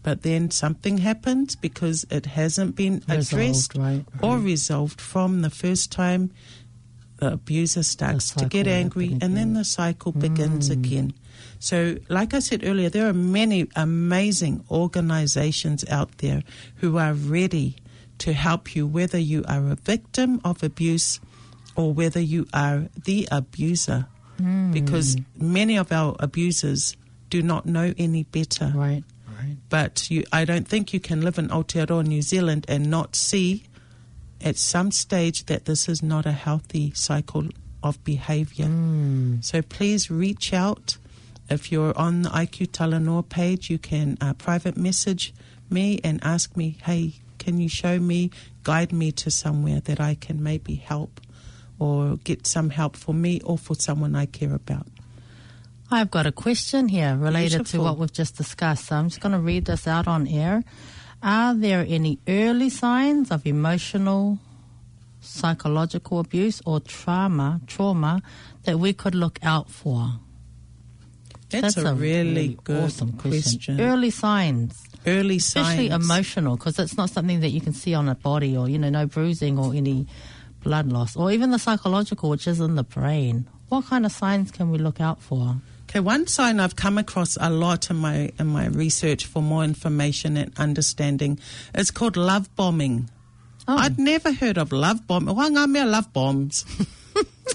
But 0.08 0.22
then 0.22 0.52
something 0.52 1.00
happens 1.00 1.58
because 1.58 2.08
it 2.10 2.28
hasn't 2.28 2.78
been 2.78 3.04
Resolved, 3.10 3.34
addressed 3.34 3.76
right, 3.76 4.06
or 4.22 4.38
resolved 4.38 5.02
from 5.02 5.42
the 5.42 5.50
first 5.50 5.92
time. 5.92 6.32
The 7.18 7.34
abuser 7.34 7.84
starts 7.84 8.32
to 8.36 8.46
get 8.46 8.68
angry, 8.68 9.18
and 9.20 9.36
then 9.36 9.52
the 9.52 9.66
cycle 9.66 10.14
begins 10.14 10.70
again. 10.70 11.14
So, 11.60 11.98
like 12.08 12.34
I 12.34 12.40
said 12.40 12.64
earlier, 12.64 12.88
there 12.88 13.10
are 13.10 13.14
many 13.14 13.68
amazing 13.76 14.64
organizations 14.72 15.84
out 15.90 16.20
there 16.20 16.42
who 16.78 16.98
are 16.98 17.12
ready 17.12 17.76
to 18.20 18.32
help 18.32 18.78
you, 18.78 18.88
whether 18.88 19.20
you 19.20 19.44
are 19.46 19.72
a 19.72 19.76
victim 19.76 20.40
of 20.46 20.64
abuse 20.64 21.20
or 21.76 21.92
whether 21.92 22.22
you 22.22 22.48
are 22.54 22.88
the 22.96 23.28
abuser. 23.30 24.08
Because 24.72 25.18
many 25.36 25.76
of 25.76 25.92
our 25.92 26.16
abusers 26.20 26.96
do 27.30 27.42
not 27.42 27.66
know 27.66 27.94
any 27.98 28.24
better. 28.24 28.72
Right. 28.74 29.04
But 29.70 30.10
you, 30.10 30.24
I 30.32 30.46
don't 30.46 30.68
think 30.68 30.94
you 30.94 31.00
can 31.00 31.22
live 31.22 31.38
in 31.38 31.50
Aotearoa, 31.50 32.06
New 32.06 32.22
Zealand, 32.22 32.66
and 32.70 32.90
not 32.90 33.16
see 33.16 33.64
at 34.42 34.58
some 34.58 34.92
stage 34.92 35.46
that 35.46 35.66
this 35.66 35.90
is 35.90 36.02
not 36.02 36.26
a 36.26 36.32
healthy 36.32 36.92
cycle 36.96 37.46
of 37.84 38.02
behaviour. 38.04 38.66
So 39.42 39.62
please 39.62 40.10
reach 40.10 40.54
out. 40.54 40.98
If 41.50 41.72
you're 41.72 41.98
on 41.98 42.24
the 42.24 42.30
IQ 42.30 42.68
Talanoa 42.68 43.28
page, 43.28 43.70
you 43.70 43.78
can 43.78 44.18
uh, 44.20 44.34
private 44.34 44.78
message 44.78 45.34
me 45.70 46.00
and 46.04 46.20
ask 46.24 46.56
me, 46.56 46.78
hey, 46.84 47.14
can 47.38 47.60
you 47.60 47.70
show 47.70 48.00
me, 48.00 48.32
guide 48.64 48.92
me 48.92 49.12
to 49.14 49.32
somewhere 49.32 49.80
that 49.82 50.00
I 50.00 50.16
can 50.16 50.42
maybe 50.42 50.76
help 50.76 51.22
or 51.80 52.18
get 52.18 52.48
some 52.48 52.70
help 52.70 52.96
for 52.96 53.14
me 53.14 53.40
or 53.42 53.58
for 53.58 53.76
someone 53.76 54.16
I 54.16 54.26
care 54.26 54.54
about. 54.54 54.88
I've 55.90 56.12
got 56.12 56.26
a 56.26 56.32
question 56.32 56.90
here 56.90 57.16
related 57.16 57.60
Beautiful. 57.60 57.80
to 57.80 57.84
what 57.84 57.98
we've 57.98 58.12
just 58.12 58.36
discussed. 58.36 58.88
So 58.88 58.96
I'm 58.96 59.10
just 59.10 59.22
going 59.22 59.32
to 59.32 59.40
read 59.40 59.66
this 59.66 59.88
out 59.88 60.08
on 60.08 60.28
air. 60.28 60.64
Are 61.24 61.56
there 61.56 61.86
any 61.88 62.20
early 62.28 62.70
signs 62.70 63.32
of 63.32 63.46
emotional, 63.48 64.40
psychological 65.22 66.20
abuse 66.20 66.62
or 66.66 66.80
trauma, 66.82 67.62
trauma 67.68 68.22
that 68.64 68.80
we 68.80 68.94
could 68.94 69.16
look 69.16 69.40
out 69.42 69.70
for? 69.70 70.20
That's, 71.50 71.78
a, 71.78 71.96
really, 71.96 72.58
good 72.66 72.84
awesome 72.84 73.14
question. 73.14 73.76
question. 73.78 73.82
Early 73.82 74.10
signs, 74.10 74.84
Early 75.06 75.40
signs. 75.40 75.68
especially 75.68 75.88
emotional, 75.88 76.58
because 76.58 76.78
it's 76.78 76.98
not 76.98 77.10
something 77.10 77.40
that 77.40 77.52
you 77.52 77.62
can 77.62 77.72
see 77.72 77.94
on 77.94 78.10
a 78.10 78.16
body 78.16 78.58
or 78.58 78.68
you 78.68 78.78
know 78.78 78.90
no 78.90 79.06
bruising 79.06 79.58
or 79.58 79.74
any 79.74 80.08
blood 80.62 80.92
loss, 80.92 81.16
or 81.16 81.32
even 81.32 81.52
the 81.52 81.60
psychological, 81.60 82.30
which 82.30 82.48
is 82.48 82.60
in 82.60 82.76
the 82.76 82.84
brain. 82.84 83.48
What 83.70 83.86
kind 83.86 84.06
of 84.06 84.12
signs 84.12 84.52
can 84.52 84.72
we 84.72 84.78
look 84.78 85.00
out 85.00 85.22
for? 85.22 85.56
Okay, 85.98 86.06
one 86.06 86.28
sign 86.28 86.60
I've 86.60 86.76
come 86.76 87.00
across 87.00 87.40
a 87.42 87.50
lot 87.50 87.90
in 87.90 87.96
my 87.96 88.32
in 88.38 88.46
my 88.46 88.68
research 88.68 89.26
for 89.26 89.42
more 89.42 89.64
information 89.64 90.38
and 90.38 90.54
understanding 90.56 91.40
is 91.74 91.90
called 91.90 92.16
love 92.16 92.56
bombing. 92.56 93.10
Oh. 93.68 93.78
I'd 93.78 93.98
never 93.98 94.32
heard 94.32 94.60
of 94.60 94.72
love 94.72 95.08
bomb. 95.08 95.26
Wangamea 95.26 95.90
love 95.90 96.14
bombs. 96.14 96.66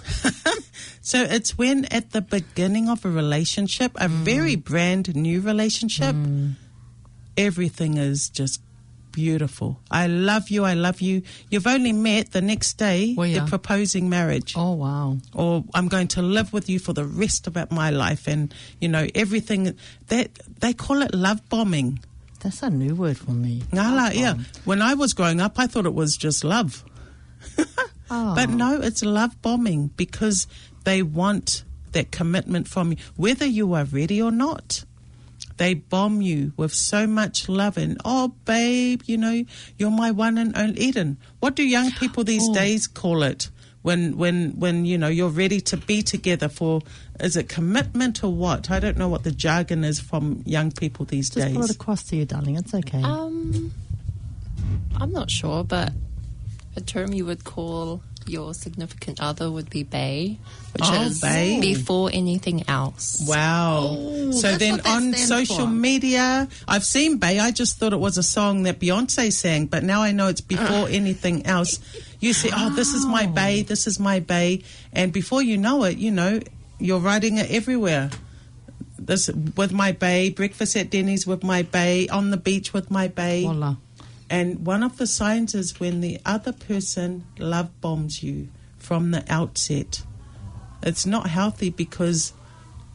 so 1.02 1.22
it's 1.22 1.56
when 1.56 1.84
at 1.84 2.10
the 2.10 2.20
beginning 2.20 2.88
of 2.88 3.04
a 3.04 3.10
relationship, 3.10 3.92
a 3.94 4.08
very 4.08 4.56
mm. 4.56 4.64
brand 4.64 5.14
new 5.14 5.40
relationship, 5.40 6.16
mm. 6.16 6.56
everything 7.36 7.96
is 7.96 8.28
just 8.28 8.60
beautiful. 9.12 9.78
I 9.90 10.06
love 10.06 10.48
you. 10.50 10.64
I 10.64 10.74
love 10.74 11.00
you. 11.00 11.22
You've 11.50 11.66
only 11.66 11.92
met 11.92 12.32
the 12.32 12.40
next 12.40 12.74
day. 12.74 13.14
Well, 13.16 13.26
yeah. 13.26 13.38
They're 13.40 13.48
proposing 13.48 14.08
marriage 14.08 14.54
Oh 14.56 14.72
wow! 14.72 15.18
or 15.34 15.64
I'm 15.74 15.88
going 15.88 16.08
to 16.08 16.22
live 16.22 16.52
with 16.52 16.68
you 16.68 16.78
for 16.78 16.92
the 16.92 17.04
rest 17.04 17.46
of 17.46 17.56
my 17.70 17.90
life, 17.90 18.26
and 18.26 18.52
you 18.80 18.88
know 18.88 19.06
everything 19.14 19.76
that 20.08 20.30
they 20.60 20.72
call 20.72 21.02
it 21.02 21.14
love 21.14 21.46
bombing. 21.48 22.00
That's 22.40 22.62
a 22.62 22.70
new 22.70 22.94
word 22.96 23.18
for 23.18 23.30
me. 23.30 23.62
Ngala, 23.70 24.14
yeah. 24.14 24.34
When 24.64 24.82
I 24.82 24.94
was 24.94 25.12
growing 25.12 25.40
up, 25.40 25.58
I 25.58 25.68
thought 25.68 25.86
it 25.86 25.94
was 25.94 26.16
just 26.16 26.42
love, 26.42 26.84
Oh. 28.10 28.34
but 28.34 28.50
no, 28.50 28.80
it's 28.80 29.02
love 29.04 29.40
bombing 29.42 29.88
because 29.96 30.46
they 30.84 31.02
want 31.02 31.62
that 31.92 32.10
commitment 32.10 32.66
from 32.68 32.92
you, 32.92 32.98
whether 33.16 33.46
you 33.46 33.72
are 33.74 33.84
ready 33.84 34.20
or 34.20 34.30
not. 34.32 34.84
They 35.62 35.74
bomb 35.74 36.20
you 36.22 36.52
with 36.56 36.74
so 36.74 37.06
much 37.06 37.48
love 37.48 37.76
and 37.78 37.96
oh, 38.04 38.34
babe, 38.44 39.02
you 39.06 39.16
know 39.16 39.44
you're 39.78 39.92
my 39.92 40.10
one 40.10 40.36
and 40.36 40.56
only 40.58 40.80
Eden. 40.80 41.18
What 41.38 41.54
do 41.54 41.62
young 41.62 41.92
people 41.92 42.24
these 42.24 42.42
Oh. 42.48 42.52
days 42.52 42.88
call 42.88 43.22
it? 43.22 43.48
When 43.82 44.16
when 44.16 44.58
when 44.58 44.84
you 44.84 44.98
know 44.98 45.06
you're 45.06 45.28
ready 45.28 45.60
to 45.60 45.76
be 45.76 46.02
together 46.02 46.48
for 46.48 46.80
is 47.20 47.36
it 47.36 47.48
commitment 47.48 48.24
or 48.24 48.32
what? 48.34 48.72
I 48.72 48.80
don't 48.80 48.96
know 48.96 49.08
what 49.08 49.22
the 49.22 49.30
jargon 49.30 49.84
is 49.84 50.00
from 50.00 50.42
young 50.44 50.72
people 50.72 51.04
these 51.06 51.30
Just 51.30 51.46
days. 51.46 51.56
put 51.56 51.70
it 51.70 51.76
across 51.76 52.02
to 52.08 52.16
you, 52.16 52.24
darling. 52.24 52.56
It's 52.56 52.74
okay. 52.74 53.00
Um, 53.00 53.70
I'm 55.00 55.12
not 55.12 55.30
sure, 55.30 55.62
but 55.62 55.92
a 56.74 56.80
term 56.80 57.12
you 57.12 57.24
would 57.26 57.44
call 57.44 58.02
your 58.28 58.54
significant 58.54 59.20
other 59.20 59.50
would 59.50 59.68
be 59.70 59.82
bay, 59.82 60.38
which 60.74 60.84
Oh, 60.84 61.02
is 61.02 61.20
bae. 61.20 61.58
before 61.60 62.10
anything 62.12 62.64
else. 62.68 63.24
Wow. 63.26 63.96
Oh, 63.98 64.30
so 64.32 64.56
then 64.56 64.80
on 64.86 65.14
social 65.14 65.66
for. 65.66 65.72
media, 65.72 66.48
I've 66.68 66.84
seen 66.84 67.18
Bay. 67.18 67.38
I 67.38 67.50
just 67.50 67.78
thought 67.78 67.92
it 67.92 68.00
was 68.00 68.18
a 68.18 68.22
song 68.22 68.62
that 68.64 68.78
Beyonce 68.78 69.32
sang, 69.32 69.66
but 69.66 69.82
now 69.82 70.02
I 70.02 70.12
know 70.12 70.28
it's 70.28 70.40
before 70.40 70.86
uh. 70.86 70.96
anything 70.96 71.46
else. 71.46 71.78
You 72.20 72.32
say, 72.32 72.50
oh, 72.54 72.70
this 72.70 72.94
is 72.94 73.04
my 73.04 73.26
Bay, 73.26 73.62
this 73.62 73.86
is 73.86 73.98
my 73.98 74.20
Bay. 74.20 74.62
And 74.92 75.12
before 75.12 75.42
you 75.42 75.58
know 75.58 75.84
it, 75.84 75.98
you 75.98 76.10
know, 76.10 76.40
you're 76.78 77.00
writing 77.00 77.38
it 77.38 77.50
everywhere. 77.50 78.10
This 78.98 79.28
with 79.56 79.72
my 79.72 79.90
Bay, 79.92 80.30
breakfast 80.30 80.76
at 80.76 80.90
Denny's 80.90 81.26
with 81.26 81.42
my 81.42 81.62
Bay, 81.62 82.06
on 82.08 82.30
the 82.30 82.36
beach 82.36 82.72
with 82.72 82.90
my 82.90 83.08
Bay. 83.08 83.42
Voila. 83.42 83.74
And 84.32 84.64
one 84.64 84.82
of 84.82 84.96
the 84.96 85.06
signs 85.06 85.54
is 85.54 85.78
when 85.78 86.00
the 86.00 86.18
other 86.24 86.52
person 86.52 87.26
love 87.38 87.68
bombs 87.82 88.22
you 88.22 88.48
from 88.78 89.10
the 89.10 89.22
outset. 89.28 90.02
It's 90.82 91.04
not 91.04 91.26
healthy 91.26 91.68
because, 91.68 92.32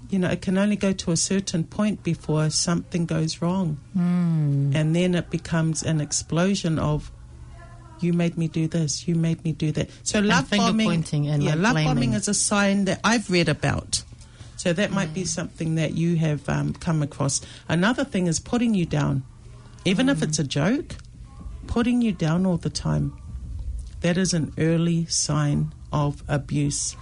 you 0.10 0.18
know, 0.18 0.30
it 0.30 0.42
can 0.42 0.58
only 0.58 0.76
go 0.76 0.94
to 0.94 1.12
a 1.12 1.16
certain 1.16 1.64
point 1.64 2.02
before 2.02 2.50
something 2.50 3.06
goes 3.06 3.40
wrong. 3.40 3.78
Mm. 3.96 4.74
And 4.74 4.96
then 4.96 5.14
it 5.14 5.30
becomes 5.30 5.84
an 5.84 6.02
explosion 6.02 6.80
of, 6.80 7.12
you 8.00 8.14
made 8.14 8.36
me 8.36 8.48
do 8.48 8.68
this, 8.68 9.08
you 9.08 9.14
made 9.14 9.44
me 9.44 9.52
do 9.52 9.72
that. 9.74 9.92
So 10.02 10.20
love 10.20 10.50
bombing, 10.50 10.88
pointing 10.88 11.28
and, 11.28 11.44
yeah, 11.44 11.52
like, 11.52 11.60
love 11.60 11.74
blaming. 11.74 11.94
bombing 11.94 12.14
is 12.14 12.28
a 12.28 12.34
sign 12.34 12.86
that 12.86 13.00
I've 13.04 13.30
read 13.30 13.48
about. 13.48 14.04
So 14.56 14.74
that 14.74 14.92
might 14.92 15.14
be 15.14 15.24
something 15.24 15.76
that 15.76 15.94
you 15.94 16.16
have 16.16 16.50
um, 16.50 16.74
come 16.74 17.04
across. 17.04 17.42
Another 17.70 18.04
thing 18.04 18.26
is 18.26 18.40
putting 18.40 18.74
you 18.74 18.88
down, 18.88 19.22
even 19.86 20.10
if 20.10 20.24
it's 20.24 20.40
a 20.40 20.44
joke, 20.44 20.96
putting 21.68 22.02
you 22.02 22.12
down 22.12 22.46
all 22.46 22.58
the 22.58 22.70
time. 22.70 23.14
That 24.02 24.18
is 24.18 24.34
an 24.34 24.54
early 24.58 25.06
sign 25.06 25.74
of 25.92 26.24
abuse. 26.28 26.96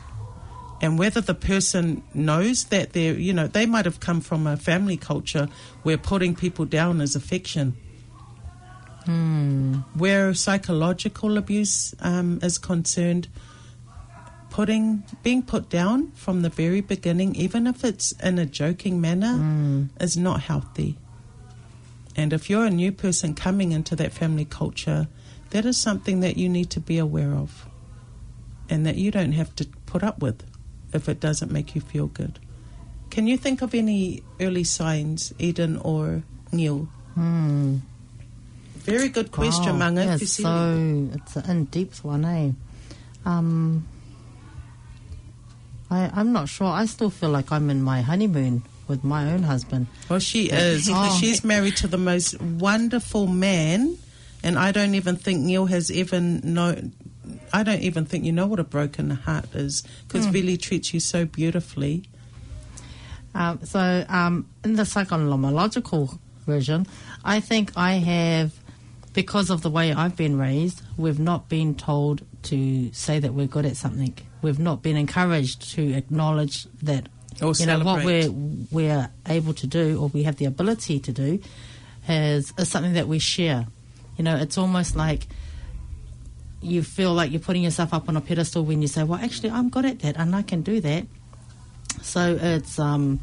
And 0.81 0.99
whether 0.99 1.21
the 1.21 1.33
person 1.33 2.03
knows 2.13 2.65
that 2.65 2.93
they're, 2.93 3.13
you 3.17 3.33
know, 3.33 3.47
they 3.47 3.65
might 3.65 3.85
have 3.85 3.99
come 3.99 4.19
from 4.21 4.45
a 4.45 4.57
family 4.57 4.97
culture 4.97 5.47
where 5.83 5.97
putting 5.97 6.35
people 6.35 6.65
down 6.65 6.99
is 7.01 7.15
affection. 7.15 7.75
Where 9.93 10.33
psychological 10.33 11.37
abuse 11.37 11.93
um, 11.99 12.39
is 12.41 12.57
concerned, 12.57 13.27
putting 14.49 15.03
being 15.23 15.43
put 15.43 15.69
down 15.69 16.11
from 16.11 16.41
the 16.41 16.49
very 16.49 16.81
beginning, 16.81 17.35
even 17.35 17.67
if 17.67 17.83
it's 17.83 18.11
in 18.13 18.39
a 18.39 18.45
joking 18.45 18.99
manner, 18.99 19.37
is 19.99 20.17
not 20.17 20.41
healthy. 20.41 20.97
And 22.15 22.31
if 22.31 22.49
you're 22.49 22.65
a 22.65 22.69
new 22.69 22.91
person 22.91 23.33
coming 23.33 23.71
into 23.71 23.95
that 23.97 24.13
family 24.13 24.45
culture, 24.45 25.07
that 25.49 25.65
is 25.65 25.77
something 25.77 26.21
that 26.21 26.37
you 26.37 26.47
need 26.49 26.69
to 26.71 26.79
be 26.79 26.97
aware 26.97 27.33
of, 27.33 27.65
and 28.69 28.85
that 28.85 28.95
you 28.95 29.11
don't 29.11 29.33
have 29.33 29.55
to 29.57 29.65
put 29.85 30.03
up 30.03 30.21
with 30.21 30.43
if 30.93 31.09
it 31.09 31.19
doesn't 31.19 31.51
make 31.51 31.75
you 31.75 31.81
feel 31.81 32.07
good. 32.07 32.39
Can 33.09 33.27
you 33.27 33.37
think 33.37 33.61
of 33.61 33.73
any 33.75 34.23
early 34.39 34.63
signs, 34.63 35.33
Eden 35.39 35.77
or 35.77 36.23
Neil? 36.51 36.87
Hmm. 37.15 37.77
Very 38.77 39.09
good 39.09 39.31
question, 39.31 39.73
Wow. 39.73 39.77
Manga. 39.77 40.05
Yeah, 40.05 40.15
it's 40.15 40.33
so 40.33 41.09
it's 41.13 41.35
an 41.35 41.49
in-depth 41.49 42.03
one, 42.03 42.25
eh? 42.25 42.51
Um, 43.25 43.87
I, 45.89 46.11
I'm 46.13 46.31
not 46.33 46.49
sure. 46.49 46.67
I 46.67 46.85
still 46.85 47.09
feel 47.09 47.29
like 47.29 47.51
I'm 47.51 47.69
in 47.69 47.81
my 47.81 48.01
honeymoon 48.01 48.63
with 48.87 49.03
my 49.03 49.31
own 49.31 49.43
husband. 49.43 49.87
Well, 50.09 50.19
she 50.19 50.49
is. 50.49 50.89
Oh. 50.91 51.17
She's 51.19 51.43
married 51.43 51.77
to 51.77 51.87
the 51.87 51.97
most 51.97 52.39
wonderful 52.41 53.27
man, 53.27 53.97
and 54.43 54.57
I 54.57 54.71
don't 54.71 54.95
even 54.95 55.15
think 55.15 55.41
Neil 55.41 55.65
has 55.65 55.91
even 55.91 56.41
know. 56.53 56.75
I 57.51 57.63
don't 57.63 57.81
even 57.81 58.05
think 58.05 58.25
you 58.25 58.31
know 58.31 58.45
what 58.47 58.59
a 58.59 58.63
broken 58.63 59.09
heart 59.09 59.53
is 59.55 59.83
because 60.07 60.27
Billy 60.27 60.57
treats 60.57 60.93
you 60.93 60.99
so 60.99 61.25
beautifully. 61.25 62.03
Um, 63.33 63.59
so, 63.65 64.05
um, 64.07 64.47
in 64.63 64.75
the 64.75 64.85
psychological 64.85 66.19
version, 66.45 66.87
I 67.23 67.41
think 67.41 67.71
I 67.75 67.93
have, 67.93 68.53
because 69.13 69.49
of 69.49 69.61
the 69.61 69.69
way 69.69 69.91
I've 69.91 70.15
been 70.15 70.37
raised, 70.39 70.81
we've 70.95 71.19
not 71.19 71.49
been 71.49 71.75
told 71.75 72.23
to 72.43 72.93
say 72.93 73.19
that 73.19 73.33
we're 73.33 73.47
good 73.47 73.65
at 73.65 73.75
something. 73.75 74.15
We've 74.41 74.59
not 74.59 74.81
been 74.81 74.95
encouraged 74.95 75.73
to 75.73 75.93
acknowledge 75.93 76.67
that 76.83 77.09
Or 77.41 77.53
you 77.57 77.65
know 77.65 77.79
what 77.79 78.05
we're 78.05 78.31
we're 78.71 79.09
able 79.27 79.53
to 79.55 79.67
do 79.67 79.99
or 80.01 80.07
we 80.09 80.23
have 80.23 80.37
the 80.37 80.45
ability 80.45 80.99
to 81.01 81.11
do 81.11 81.39
is, 82.07 82.53
is 82.57 82.69
something 82.69 82.93
that 82.93 83.07
we 83.07 83.19
share. 83.19 83.65
You 84.17 84.23
know, 84.23 84.37
it's 84.37 84.57
almost 84.57 84.95
like 84.95 85.27
you 86.61 86.81
feel 86.83 87.13
like 87.13 87.31
you're 87.31 87.41
putting 87.41 87.63
yourself 87.63 87.93
up 87.93 88.07
on 88.09 88.17
a 88.17 88.21
pedestal 88.21 88.63
when 88.63 88.81
you 88.81 88.87
say, 88.87 89.03
"Well, 89.03 89.19
actually, 89.21 89.49
I'm 89.51 89.69
good 89.69 89.85
at 89.85 89.99
that 89.99 90.17
and 90.17 90.35
I 90.35 90.41
can 90.41 90.61
do 90.61 90.79
that." 90.81 91.05
So 92.01 92.37
it's 92.41 92.79
um, 92.79 93.19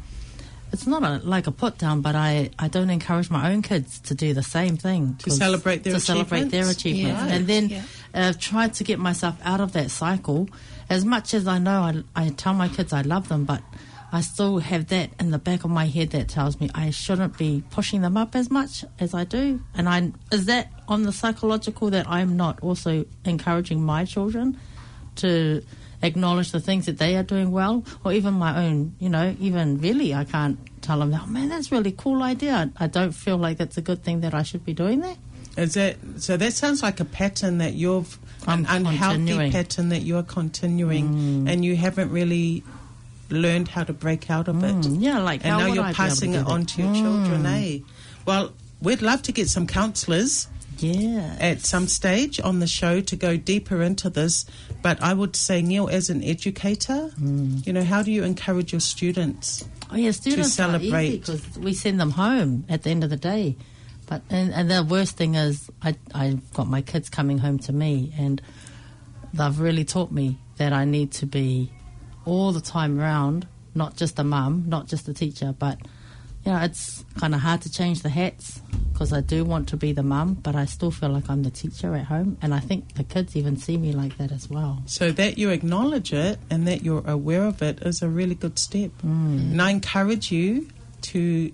it's 0.71 0.87
not 0.87 1.03
a, 1.03 1.19
like 1.27 1.47
a 1.47 1.51
put 1.51 1.77
down, 1.77 2.01
but 2.01 2.15
I, 2.15 2.51
I 2.59 2.67
don't 2.67 2.89
encourage 2.89 3.29
my 3.29 3.51
own 3.51 3.61
kids 3.61 3.99
to 4.01 4.15
do 4.15 4.33
the 4.33 4.43
same 4.43 4.77
thing 4.77 5.15
To 5.23 5.31
celebrate 5.31 5.83
their 5.83 5.93
to 5.93 5.99
celebrate 5.99 6.45
their 6.45 6.69
achievements? 6.69 6.77
achievements, 6.81 7.21
Yeah. 7.29 7.35
and 7.35 7.47
then 7.47 7.69
Yeah. 7.69 7.83
uh, 8.13 8.33
try 8.39 8.67
to 8.69 8.83
get 8.83 8.99
myself 8.99 9.35
out 9.43 9.59
of 9.61 9.73
that 9.73 9.91
cycle. 9.91 10.49
As 10.89 11.05
much 11.05 11.33
as 11.33 11.47
I 11.47 11.59
know, 11.59 11.81
I, 12.15 12.25
I 12.25 12.29
tell 12.29 12.53
my 12.53 12.67
kids 12.69 12.91
I 12.93 13.01
love 13.01 13.27
them, 13.29 13.45
but 13.45 13.61
I 14.13 14.21
still 14.21 14.59
have 14.59 14.87
that 14.89 15.09
in 15.19 15.31
the 15.31 15.39
back 15.39 15.63
of 15.63 15.71
my 15.71 15.87
head 15.87 16.11
that 16.11 16.29
tells 16.29 16.59
me 16.59 16.69
I 16.75 16.91
shouldn't 16.91 17.35
be 17.35 17.63
pushing 17.71 18.01
them 18.01 18.15
up 18.15 18.35
as 18.35 18.51
much 18.51 18.85
as 18.99 19.15
I 19.15 19.23
do. 19.23 19.59
And 19.73 19.89
I 19.89 20.11
is 20.31 20.45
that 20.45 20.71
on 20.87 21.01
the 21.01 21.11
psychological 21.11 21.89
that 21.89 22.07
I'm 22.07 22.37
not 22.37 22.59
also 22.61 23.05
encouraging 23.25 23.81
my 23.81 24.05
children 24.05 24.59
to 25.15 25.63
acknowledge 26.03 26.51
the 26.51 26.59
things 26.59 26.85
that 26.85 26.99
they 26.99 27.15
are 27.15 27.23
doing 27.23 27.49
well, 27.49 27.83
or 28.05 28.13
even 28.13 28.35
my 28.35 28.65
own. 28.67 28.95
You 28.99 29.09
know, 29.09 29.35
even 29.39 29.79
really, 29.79 30.13
I 30.13 30.25
can't 30.25 30.59
tell 30.83 30.99
them, 30.99 31.17
"Oh 31.19 31.25
man, 31.25 31.49
that's 31.49 31.71
a 31.71 31.75
really 31.75 31.91
cool 31.91 32.21
idea." 32.21 32.71
I 32.77 32.85
don't 32.85 33.13
feel 33.13 33.37
like 33.37 33.57
that's 33.57 33.77
a 33.77 33.81
good 33.81 34.03
thing 34.03 34.21
that 34.21 34.35
I 34.35 34.43
should 34.43 34.63
be 34.63 34.73
doing 34.73 34.99
that. 34.99 35.17
Is 35.57 35.73
that 35.73 35.97
so? 36.17 36.37
That 36.37 36.53
sounds 36.53 36.83
like 36.83 36.99
a 36.99 37.05
pattern 37.05 37.57
that 37.57 37.73
you've 37.73 38.19
I'm 38.45 38.65
an 38.65 38.85
unhealthy 38.85 39.17
continuing. 39.17 39.51
pattern 39.51 39.89
that 39.89 40.03
you're 40.03 40.21
continuing, 40.21 41.09
mm. 41.45 41.49
and 41.49 41.65
you 41.65 41.75
haven't 41.75 42.11
really 42.11 42.63
learned 43.33 43.67
how 43.67 43.83
to 43.83 43.93
break 43.93 44.29
out 44.29 44.47
of 44.47 44.63
it. 44.63 44.75
Mm, 44.75 45.01
yeah, 45.01 45.19
like 45.19 45.41
and 45.43 45.51
how 45.53 45.59
now 45.67 45.73
you're 45.73 45.83
I 45.83 45.93
passing 45.93 46.33
it 46.33 46.45
on 46.45 46.65
to 46.65 46.81
your 46.83 46.93
children, 46.93 47.45
eh? 47.45 47.79
Well, 48.25 48.53
we'd 48.81 49.01
love 49.01 49.21
to 49.23 49.31
get 49.31 49.49
some 49.49 49.67
counsellors 49.67 50.47
Yeah. 50.79 51.35
at 51.39 51.61
some 51.65 51.87
stage 51.87 52.39
on 52.39 52.59
the 52.59 52.67
show 52.67 53.01
to 53.01 53.15
go 53.15 53.37
deeper 53.37 53.81
into 53.81 54.09
this. 54.09 54.45
But 54.81 55.01
I 55.01 55.13
would 55.13 55.35
say, 55.35 55.61
Neil, 55.61 55.87
as 55.89 56.09
an 56.09 56.23
educator, 56.23 57.11
Mm. 57.19 57.65
you 57.65 57.71
know, 57.73 57.83
how 57.83 58.03
do 58.03 58.11
you 58.11 58.23
encourage 58.23 58.71
your 58.73 58.81
students? 58.81 59.63
Oh 59.91 59.95
yeah, 59.95 60.11
students 60.11 60.49
to 60.49 60.53
celebrate. 60.55 61.19
because 61.21 61.41
we 61.57 61.73
send 61.73 61.99
them 61.99 62.11
home 62.11 62.65
at 62.69 62.83
the 62.83 62.89
end 62.89 63.03
of 63.03 63.09
the 63.09 63.17
day. 63.17 63.55
But 64.07 64.21
and, 64.29 64.53
and 64.53 64.69
the 64.69 64.83
worst 64.83 65.15
thing 65.15 65.35
is, 65.35 65.69
I 65.81 65.95
I've 66.13 66.53
got 66.53 66.67
my 66.67 66.81
kids 66.81 67.09
coming 67.09 67.37
home 67.37 67.57
to 67.59 67.71
me, 67.71 68.11
and 68.17 68.41
they've 69.33 69.59
really 69.59 69.85
taught 69.85 70.11
me 70.11 70.37
that 70.57 70.73
I 70.73 70.83
need 70.85 71.11
to 71.13 71.25
be 71.25 71.71
all 72.25 72.51
the 72.51 72.61
time 72.61 72.99
around, 72.99 73.47
not 73.75 73.95
just 73.95 74.19
a 74.19 74.23
mum, 74.23 74.65
not 74.67 74.87
just 74.87 75.07
a 75.07 75.13
teacher, 75.13 75.53
but 75.57 75.79
you 76.45 76.51
know, 76.51 76.59
it's 76.59 77.05
kind 77.15 77.33
of 77.33 77.39
hard 77.39 77.61
to 77.61 77.71
change 77.71 78.01
the 78.01 78.09
hats 78.09 78.61
because 78.91 79.13
I 79.13 79.21
do 79.21 79.45
want 79.45 79.69
to 79.69 79.77
be 79.77 79.93
the 79.93 80.03
mum, 80.03 80.35
but 80.35 80.55
I 80.55 80.65
still 80.65 80.91
feel 80.91 81.09
like 81.09 81.29
I'm 81.29 81.43
the 81.43 81.49
teacher 81.49 81.95
at 81.95 82.05
home, 82.05 82.37
and 82.41 82.53
I 82.53 82.59
think 82.59 82.95
the 82.95 83.03
kids 83.03 83.35
even 83.35 83.57
see 83.57 83.77
me 83.77 83.91
like 83.93 84.17
that 84.17 84.31
as 84.31 84.49
well. 84.49 84.83
So 84.85 85.11
that 85.13 85.37
you 85.37 85.49
acknowledge 85.49 86.13
it 86.13 86.39
and 86.49 86.67
that 86.67 86.83
you're 86.83 87.03
aware 87.07 87.45
of 87.45 87.61
it 87.61 87.81
is 87.81 88.01
a 88.01 88.09
really 88.09 88.35
good 88.35 88.59
step. 88.59 88.91
Mm. 89.03 89.51
And 89.51 89.61
I 89.61 89.71
encourage 89.71 90.31
you 90.31 90.67
to 91.03 91.51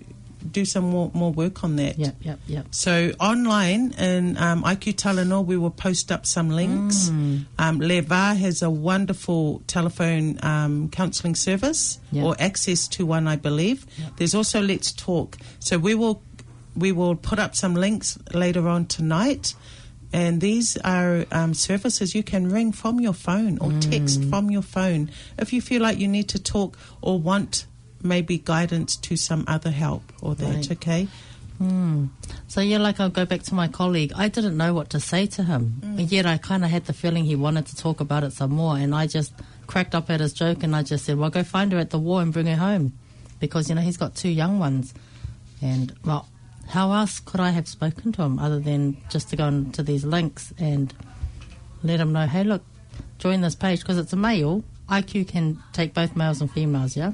do 0.50 0.64
some 0.64 0.84
more, 0.84 1.10
more 1.14 1.32
work 1.32 1.62
on 1.64 1.76
that. 1.76 1.98
Yep, 1.98 2.16
yep, 2.22 2.38
yep. 2.46 2.66
So 2.70 3.12
online 3.20 3.92
in 3.92 4.36
um, 4.38 4.62
IQ 4.62 4.94
Talanoa, 4.94 5.44
we 5.44 5.56
will 5.56 5.70
post 5.70 6.10
up 6.12 6.26
some 6.26 6.50
links. 6.50 7.08
Mm. 7.10 7.44
Um, 7.58 7.78
Le 7.80 8.02
Va 8.02 8.34
has 8.34 8.62
a 8.62 8.70
wonderful 8.70 9.62
telephone 9.66 10.38
um, 10.42 10.88
counselling 10.90 11.34
service 11.34 11.98
Yeah. 12.12 12.24
or 12.24 12.36
access 12.38 12.88
to 12.88 13.06
one, 13.06 13.26
I 13.28 13.36
believe. 13.36 13.86
Yeah. 13.98 14.06
There's 14.16 14.34
also 14.34 14.60
Let's 14.60 14.92
Talk. 14.92 15.36
So 15.58 15.78
we 15.78 15.94
will 15.94 16.22
we 16.76 16.92
will 16.92 17.16
put 17.16 17.38
up 17.38 17.54
some 17.56 17.74
links 17.74 18.16
later 18.32 18.68
on 18.68 18.86
tonight. 18.86 19.54
And 20.12 20.40
these 20.40 20.76
are 20.78 21.24
um, 21.30 21.54
services 21.54 22.16
you 22.16 22.24
can 22.24 22.48
ring 22.50 22.72
from 22.72 22.98
your 22.98 23.12
phone 23.12 23.58
or 23.58 23.70
text 23.80 24.20
Mm. 24.20 24.28
from 24.30 24.50
your 24.50 24.62
phone 24.62 25.08
if 25.38 25.52
you 25.52 25.60
feel 25.60 25.80
like 25.82 25.98
you 25.98 26.08
need 26.08 26.28
to 26.30 26.38
talk 26.42 26.76
or 27.00 27.20
want 27.20 27.66
maybe 28.02 28.38
guidance 28.38 28.96
to 28.96 29.16
some 29.16 29.44
other 29.46 29.70
help 29.70 30.02
or 30.22 30.34
that, 30.34 30.54
Right. 30.54 30.70
okay? 30.72 31.08
Hmm. 31.58 32.06
So 32.48 32.60
yeah, 32.62 32.78
like 32.78 33.00
I'll 33.00 33.10
go 33.10 33.26
back 33.26 33.42
to 33.44 33.54
my 33.54 33.68
colleague. 33.68 34.12
I 34.16 34.28
didn't 34.28 34.56
know 34.56 34.72
what 34.72 34.88
to 34.90 35.00
say 35.00 35.26
to 35.26 35.42
him, 35.44 35.80
and 35.82 36.10
yet 36.10 36.24
I 36.24 36.38
kind 36.38 36.64
of 36.64 36.70
had 36.70 36.86
the 36.86 36.94
feeling 36.94 37.24
he 37.26 37.36
wanted 37.36 37.66
to 37.66 37.76
talk 37.76 38.00
about 38.00 38.24
it 38.24 38.32
some 38.32 38.52
more, 38.52 38.76
and 38.78 38.94
I 38.94 39.06
just 39.06 39.34
cracked 39.66 39.94
up 39.94 40.08
at 40.08 40.20
his 40.20 40.32
joke, 40.32 40.62
and 40.62 40.74
I 40.74 40.82
just 40.82 41.04
said, 41.04 41.18
"Well, 41.18 41.28
go 41.28 41.42
find 41.44 41.70
her 41.72 41.78
at 41.78 41.90
the 41.90 41.98
war 41.98 42.22
and 42.22 42.32
bring 42.32 42.46
her 42.46 42.56
home," 42.56 42.94
because 43.40 43.68
you 43.68 43.74
know 43.74 43.82
he's 43.82 43.98
got 43.98 44.14
two 44.14 44.30
young 44.30 44.58
ones, 44.58 44.94
and 45.60 45.92
well, 46.02 46.26
how 46.68 46.92
else 46.92 47.20
could 47.20 47.40
I 47.40 47.50
have 47.50 47.68
spoken 47.68 48.10
to 48.12 48.22
him 48.22 48.38
other 48.38 48.58
than 48.58 48.96
just 49.10 49.28
to 49.30 49.36
go 49.36 49.46
into 49.48 49.82
these 49.82 50.04
links 50.04 50.54
and 50.58 50.94
let 51.82 52.00
him 52.00 52.12
know, 52.12 52.26
hey, 52.26 52.44
look, 52.44 52.62
join 53.18 53.42
this 53.42 53.54
page 53.54 53.80
because 53.80 53.98
it's 53.98 54.12
a 54.14 54.16
male. 54.16 54.64
IQ 54.88 55.28
can 55.28 55.58
take 55.74 55.92
both 55.94 56.16
males 56.16 56.40
and 56.40 56.50
females, 56.50 56.96
yeah 56.96 57.12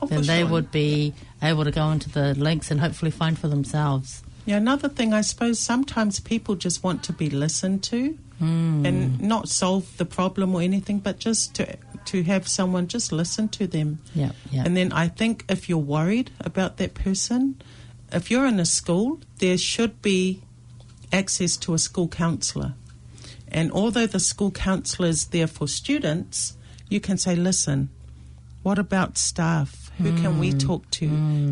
Oh, 0.00 0.06
then 0.06 0.22
they 0.22 0.40
sure. 0.40 0.48
would 0.48 0.70
be 0.70 1.14
able 1.42 1.64
to 1.64 1.70
go 1.70 1.90
into 1.90 2.10
the 2.10 2.34
links 2.34 2.70
and 2.70 2.80
hopefully 2.80 3.10
find 3.10 3.38
for 3.38 3.48
themselves. 3.48 4.22
Yeah, 4.46 4.56
another 4.56 4.88
thing, 4.88 5.14
I 5.14 5.22
suppose 5.22 5.58
sometimes 5.58 6.20
people 6.20 6.54
just 6.54 6.82
want 6.82 7.02
to 7.04 7.12
be 7.12 7.30
listened 7.30 7.82
to 7.84 8.18
hmm. 8.38 8.84
and 8.84 9.20
not 9.20 9.48
solve 9.48 9.96
the 9.96 10.04
problem 10.04 10.54
or 10.54 10.60
anything, 10.60 10.98
but 10.98 11.18
just 11.18 11.54
to 11.56 11.78
to 12.06 12.22
have 12.24 12.46
someone 12.46 12.86
just 12.86 13.12
listen 13.12 13.48
to 13.48 13.66
them. 13.66 13.98
Yeah, 14.14 14.32
yeah. 14.50 14.64
And 14.66 14.76
then 14.76 14.92
I 14.92 15.08
think 15.08 15.44
if 15.48 15.70
you're 15.70 15.78
worried 15.78 16.30
about 16.40 16.76
that 16.76 16.92
person, 16.92 17.62
if 18.12 18.30
you're 18.30 18.46
in 18.46 18.60
a 18.60 18.66
school, 18.66 19.20
there 19.38 19.56
should 19.56 20.02
be 20.02 20.42
access 21.12 21.56
to 21.58 21.72
a 21.72 21.78
school 21.78 22.08
counsellor. 22.08 22.74
And 23.48 23.72
although 23.72 24.06
the 24.06 24.20
school 24.20 24.50
counsellor 24.50 25.08
is 25.08 25.26
there 25.28 25.46
for 25.46 25.66
students, 25.68 26.56
you 26.88 27.00
can 27.00 27.16
say, 27.16 27.34
listen, 27.36 27.88
what 28.62 28.78
about 28.78 29.16
staff? 29.16 29.83
Who 29.98 30.12
can 30.20 30.38
we 30.38 30.52
talk 30.52 30.88
to? 30.92 31.06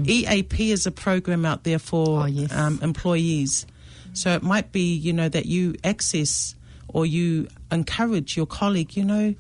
EAP 0.06 0.70
is 0.72 0.86
a 0.86 0.90
program 0.90 1.44
out 1.44 1.64
there 1.64 1.78
for 1.78 2.22
Oh, 2.22 2.24
yes. 2.26 2.52
um, 2.52 2.78
employees. 2.82 3.66
So 4.14 4.32
it 4.34 4.42
might 4.42 4.72
be, 4.72 4.94
you 4.94 5.12
know, 5.12 5.28
that 5.28 5.46
you 5.46 5.74
access 5.84 6.54
or 6.88 7.06
you 7.06 7.48
encourage 7.70 8.36
your 8.36 8.46
colleague, 8.46 8.96
you 8.96 9.04
know, 9.04 9.34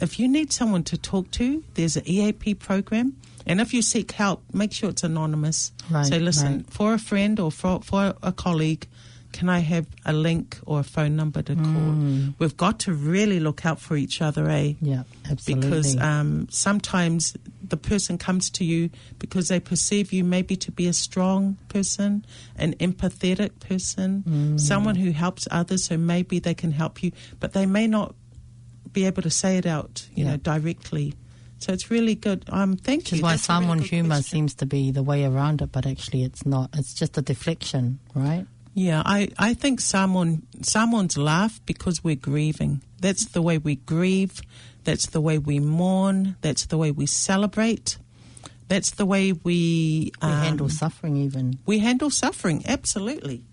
if 0.00 0.18
you 0.18 0.28
need 0.28 0.52
someone 0.52 0.84
to 0.84 0.96
talk 0.96 1.30
to, 1.32 1.62
there's 1.74 1.96
an 1.96 2.04
EAP 2.06 2.54
program. 2.54 3.16
And 3.46 3.60
if 3.60 3.72
you 3.74 3.82
seek 3.82 4.12
help, 4.12 4.42
make 4.52 4.72
sure 4.72 4.90
it's 4.90 5.04
anonymous. 5.04 5.72
Right, 5.90 6.06
Say, 6.06 6.18
listen, 6.18 6.56
right. 6.58 6.70
for 6.70 6.94
a 6.94 6.98
friend 6.98 7.38
or 7.40 7.50
for, 7.52 7.80
for 7.82 8.14
a 8.22 8.32
colleague, 8.32 8.86
can 9.32 9.48
I 9.48 9.58
have 9.58 9.86
a 10.04 10.12
link 10.12 10.58
or 10.66 10.80
a 10.80 10.82
phone 10.82 11.14
number 11.14 11.42
to 11.42 11.54
Mm. 11.54 11.64
call? 11.64 12.34
We've 12.38 12.56
got 12.56 12.78
to 12.80 12.92
really 12.94 13.38
look 13.38 13.66
out 13.66 13.78
for 13.80 13.96
each 13.96 14.22
other, 14.22 14.48
eh? 14.48 14.74
Yeah, 14.80 15.02
absolutely. 15.30 15.68
because 15.68 15.96
um, 15.98 16.46
sometimes 16.50 17.36
the 17.68 17.76
person 17.76 18.18
comes 18.18 18.50
to 18.50 18.64
you 18.64 18.90
because 19.18 19.48
they 19.48 19.60
perceive 19.60 20.12
you 20.12 20.22
maybe 20.24 20.56
to 20.56 20.70
be 20.70 20.86
a 20.86 20.92
strong 20.92 21.56
person, 21.68 22.24
an 22.56 22.74
empathetic 22.74 23.58
person, 23.60 24.22
Mm. 24.26 24.60
someone 24.60 24.94
who 24.96 25.10
helps 25.12 25.46
others, 25.50 25.84
so 25.84 25.96
maybe 25.96 26.38
they 26.38 26.54
can 26.54 26.72
help 26.72 27.02
you, 27.02 27.12
but 27.40 27.52
they 27.52 27.66
may 27.66 27.86
not 27.86 28.14
be 28.92 29.04
able 29.04 29.22
to 29.22 29.30
say 29.30 29.58
it 29.58 29.66
out, 29.66 30.06
you 30.14 30.24
Yeah. 30.24 30.32
know, 30.32 30.36
directly. 30.38 31.14
So 31.58 31.72
it's 31.72 31.90
really 31.90 32.14
good. 32.14 32.44
Um, 32.48 32.76
thank 32.76 33.00
Which 33.04 33.12
is 33.14 33.18
you. 33.18 33.22
why 33.24 33.32
That's 33.36 33.48
really 33.48 33.82
humour 33.88 34.22
seems 34.22 34.54
to 34.54 34.66
be 34.66 34.90
the 34.90 35.02
way 35.02 35.24
around 35.24 35.62
it, 35.62 35.72
but 35.72 35.86
actually 35.86 36.22
it's 36.22 36.44
not. 36.44 36.70
It's 36.74 36.92
just 36.94 37.16
a 37.18 37.22
deflection, 37.22 37.98
right? 38.14 38.46
Yeah, 38.74 39.02
I, 39.06 39.28
I 39.38 39.54
think 39.54 39.80
someone 39.80 40.42
someone's 40.60 41.16
laugh 41.16 41.60
because 41.64 42.04
we're 42.04 42.14
grieving. 42.14 42.82
That's 43.00 43.24
the 43.26 43.40
way 43.40 43.56
we 43.56 43.76
grieve. 43.76 44.42
That's 44.86 45.06
the 45.06 45.20
way 45.20 45.36
we 45.38 45.58
mourn. 45.60 46.36
That's 46.40 46.66
the 46.66 46.78
way 46.78 46.90
we 46.92 47.06
celebrate. 47.06 47.98
That's 48.68 48.92
the 48.92 49.04
way 49.04 49.32
we, 49.32 50.12
We 50.22 50.28
um, 50.28 50.42
handle 50.48 50.68
suffering 50.68 51.16
even. 51.16 51.58
we 51.66 51.78
handle 51.80 52.10
suffering. 52.10 52.62
Absolutely, 52.66 53.44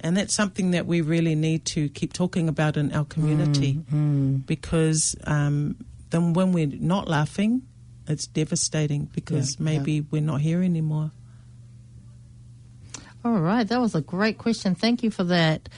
and 0.00 0.16
that's 0.16 0.34
something 0.34 0.72
that 0.72 0.84
we 0.86 1.00
really 1.00 1.34
need 1.34 1.64
to 1.74 1.88
keep 1.88 2.12
talking 2.12 2.48
about 2.48 2.76
in 2.76 2.92
our 2.92 3.04
community 3.04 3.80
Mm, 3.92 4.44
because 4.46 5.16
um, 5.24 5.76
then 6.10 6.32
when 6.34 6.52
we're 6.52 6.66
not 6.94 7.08
laughing, 7.08 7.62
it's 8.06 8.26
devastating 8.26 9.08
because 9.14 9.56
Yeah, 9.58 9.64
maybe 9.64 10.00
we're 10.10 10.22
not 10.32 10.40
here 10.42 10.62
anymore. 10.62 11.10
All 13.24 13.40
right, 13.40 13.66
that 13.66 13.80
was 13.80 13.94
a 13.94 14.00
great 14.00 14.38
question. 14.38 14.74
Thank 14.74 15.02
you 15.02 15.10
for 15.10 15.24
that 15.24 15.68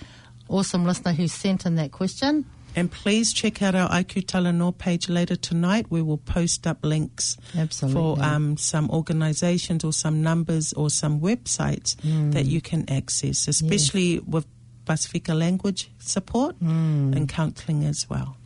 awesome 0.48 0.84
listener 0.84 1.12
who 1.12 1.28
sent 1.28 1.64
in 1.66 1.76
that 1.76 1.92
question. 1.92 2.44
And 2.78 2.90
please 2.90 3.32
check 3.32 3.60
out 3.62 3.74
our 3.74 3.88
IQ 3.90 4.26
Talanoa 4.26 4.76
page 4.78 5.08
later 5.08 5.34
tonight. 5.36 5.86
We 5.90 6.00
will 6.00 6.18
post 6.18 6.66
up 6.66 6.78
links 6.84 7.36
Absolutely. 7.56 7.94
for 8.00 8.22
um, 8.22 8.56
some 8.56 8.88
organisations 8.90 9.82
or 9.84 9.92
some 9.92 10.22
numbers 10.22 10.72
or 10.74 10.88
some 10.90 11.20
websites 11.20 11.96
Mm. 11.96 12.32
that 12.34 12.46
you 12.46 12.60
can 12.60 12.88
access, 12.88 13.48
especially 13.48 14.20
with 14.20 14.46
Pasifika 14.86 15.36
language 15.36 15.90
support 15.98 16.58
Mm. 16.60 17.16
and 17.16 17.28
counselling 17.28 17.84
as 17.84 18.08
well. 18.08 18.36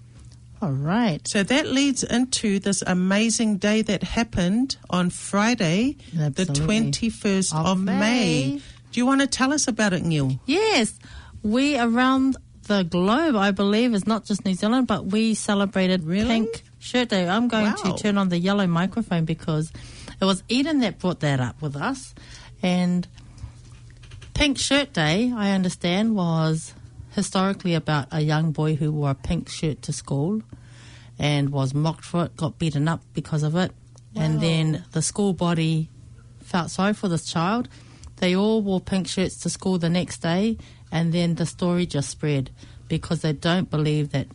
All 0.62 0.72
right. 0.72 1.26
So 1.28 1.42
that 1.42 1.66
leads 1.66 2.02
into 2.04 2.58
this 2.60 2.82
amazing 2.86 3.58
day 3.58 3.82
that 3.82 4.02
happened 4.02 4.76
on 4.88 5.10
Friday, 5.10 5.96
the 6.14 6.46
21st 6.46 7.52
of, 7.52 7.66
Of 7.66 7.78
May. 7.80 7.98
May. 8.00 8.60
Do 8.92 9.00
you 9.00 9.04
want 9.06 9.20
to 9.22 9.26
tell 9.26 9.52
us 9.52 9.66
about 9.68 9.92
it, 9.92 10.04
Neil? 10.04 10.38
Yes, 10.46 10.94
we 11.42 11.76
around 11.78 12.36
the 12.64 12.84
globe, 12.84 13.36
I 13.36 13.50
believe, 13.50 13.94
is 13.94 14.06
not 14.06 14.24
just 14.24 14.44
New 14.44 14.54
Zealand, 14.54 14.86
but 14.86 15.06
we 15.06 15.34
celebrated 15.34 16.04
Really? 16.04 16.28
Pink 16.28 16.62
Shirt 16.78 17.08
Day. 17.08 17.28
I'm 17.28 17.48
going 17.48 17.66
Wow. 17.66 17.74
to 17.96 18.02
turn 18.02 18.18
on 18.18 18.28
the 18.28 18.38
yellow 18.38 18.66
microphone 18.66 19.24
because 19.24 19.72
it 20.20 20.24
was 20.24 20.42
Eden 20.48 20.80
that 20.80 20.98
brought 20.98 21.20
that 21.20 21.40
up 21.40 21.60
with 21.60 21.76
us. 21.76 22.14
And 22.62 23.06
Pink 24.34 24.58
Shirt 24.58 24.92
Day, 24.92 25.32
I 25.34 25.50
understand, 25.50 26.14
was 26.16 26.74
historically 27.10 27.74
about 27.74 28.06
a 28.10 28.20
young 28.20 28.52
boy 28.52 28.76
who 28.76 28.90
wore 28.90 29.10
a 29.10 29.14
pink 29.14 29.48
shirt 29.48 29.82
to 29.82 29.92
school 29.92 30.42
and 31.18 31.50
was 31.50 31.74
mocked 31.74 32.04
for 32.04 32.24
it, 32.24 32.36
got 32.36 32.58
beaten 32.58 32.88
up 32.88 33.02
because 33.12 33.42
of 33.42 33.54
it. 33.56 33.72
And 34.14 34.40
then 34.40 34.84
the 34.92 35.00
school 35.02 35.32
body 35.32 35.88
felt 36.42 36.70
sorry 36.70 36.92
for 36.92 37.08
this 37.08 37.24
child. 37.24 37.68
They 38.16 38.36
all 38.36 38.62
wore 38.62 38.80
pink 38.80 39.08
shirts 39.08 39.36
to 39.38 39.50
school 39.50 39.78
the 39.78 39.88
next 39.88 40.18
day, 40.18 40.58
and 40.92 41.12
then 41.12 41.34
the 41.34 41.46
story 41.46 41.86
just 41.86 42.10
spread 42.10 42.50
because 42.86 43.22
they 43.22 43.32
don't 43.32 43.70
believe 43.70 44.12
that 44.12 44.26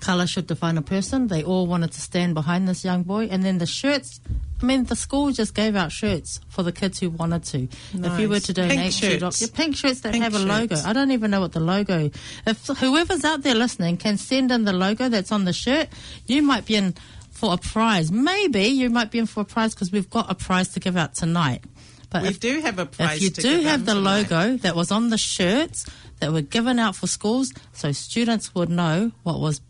colour 0.00 0.26
should 0.26 0.46
define 0.46 0.78
a 0.78 0.82
person. 0.82 1.26
They 1.26 1.42
all 1.42 1.66
wanted 1.66 1.92
to 1.92 2.00
stand 2.00 2.34
behind 2.34 2.66
this 2.66 2.84
young 2.84 3.02
boy, 3.02 3.24
and 3.24 3.44
then 3.44 3.58
the 3.58 3.66
shirts. 3.66 4.20
I 4.62 4.66
mean, 4.66 4.84
the 4.84 4.96
school 4.96 5.32
just 5.32 5.54
gave 5.54 5.74
out 5.74 5.90
shirts 5.90 6.40
for 6.48 6.62
the 6.62 6.72
kids 6.72 7.00
who 7.00 7.10
wanted 7.10 7.44
to. 7.44 7.68
If 7.94 8.20
you 8.20 8.28
were 8.28 8.40
to 8.40 8.52
donate 8.52 8.92
two 8.92 9.18
shirts. 9.18 9.40
yeah, 9.40 9.48
pink 9.52 9.76
shirts 9.76 10.00
that 10.00 10.12
Pink 10.12 10.22
have 10.22 10.34
a 10.34 10.38
logo. 10.38 10.76
I 10.84 10.92
don't 10.92 11.12
even 11.12 11.30
know 11.30 11.40
what 11.40 11.52
the 11.52 11.60
logo. 11.60 12.10
If 12.46 12.66
whoever's 12.66 13.24
out 13.24 13.42
there 13.42 13.54
listening 13.54 13.96
can 13.96 14.16
send 14.18 14.52
in 14.52 14.64
the 14.64 14.72
logo 14.74 15.08
that's 15.08 15.32
on 15.32 15.44
the 15.44 15.52
shirt, 15.52 15.88
you 16.26 16.42
might 16.42 16.66
be 16.66 16.76
in 16.76 16.94
for 17.30 17.54
a 17.54 17.56
prize. 17.56 18.12
Maybe 18.12 18.64
you 18.64 18.90
might 18.90 19.10
be 19.10 19.18
in 19.18 19.26
for 19.26 19.40
a 19.40 19.44
prize 19.44 19.74
because 19.74 19.90
we've 19.90 20.10
got 20.10 20.30
a 20.30 20.34
prize 20.34 20.68
to 20.74 20.80
give 20.80 20.96
out 20.96 21.14
tonight. 21.14 21.64
But 22.10 22.22
We 22.22 22.28
if, 22.28 22.40
do 22.40 22.60
have 22.60 22.78
a 22.78 22.86
prize. 22.86 23.16
if 23.16 23.22
you 23.22 23.30
do 23.30 23.60
have 23.62 23.86
the 23.86 23.94
tonight. 23.94 24.30
logo 24.30 24.56
that 24.58 24.74
was 24.76 24.90
on 24.90 25.10
the 25.10 25.18
shirts 25.18 25.86
that 26.18 26.32
were 26.32 26.42
given 26.42 26.78
out 26.78 26.96
for 26.96 27.06
schools, 27.06 27.52
so 27.72 27.92
students 27.92 28.54
would 28.54 28.68
know 28.68 29.12
what 29.22 29.40
was 29.40 29.60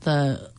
the 0.00 0.50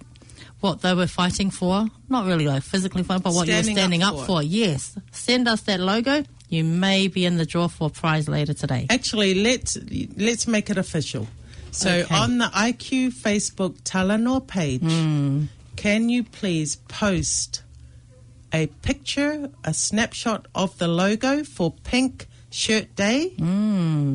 what 0.60 0.82
they 0.82 0.93
were 0.95 1.06
fighting 1.08 1.52
for. 1.52 1.88
Not 2.10 2.26
really 2.26 2.47
like 2.47 2.63
physically 2.63 3.04
fighting, 3.04 3.21
but 3.21 3.34
what 3.34 3.47
you're 3.47 3.62
standing 3.63 4.02
up 4.02 4.15
up, 4.15 4.19
for. 4.21 4.26
for. 4.26 4.43
Yes, 4.43 4.97
send 5.12 5.47
us 5.47 5.62
that 5.62 5.80
logo. 5.80 6.23
You 6.50 6.63
may 6.63 7.08
be 7.08 7.26
in 7.26 7.38
the 7.38 7.45
draw 7.45 7.67
for 7.67 7.88
a 7.88 7.91
prize 7.91 8.28
later 8.28 8.54
today. 8.54 8.88
Actually, 8.89 9.36
let's 9.36 9.78
let's 10.17 10.47
make 10.47 10.69
it 10.71 10.78
official. 10.80 11.28
So 11.71 11.91
Okay. 11.91 12.15
on 12.15 12.39
the 12.39 12.45
IQ 12.45 13.12
Facebook 13.13 13.80
Talanoa 13.84 14.47
page, 14.47 14.82
Hmm. 14.82 15.43
can 15.76 16.10
you 16.10 16.23
please 16.23 16.78
post 16.88 17.62
a 18.54 18.68
picture, 18.68 19.50
a 19.64 19.74
snapshot 19.74 20.48
of 20.56 20.78
the 20.78 20.88
logo 20.88 21.44
for 21.44 21.72
Pink 21.84 22.28
Shirt 22.50 22.96
Day, 22.96 23.34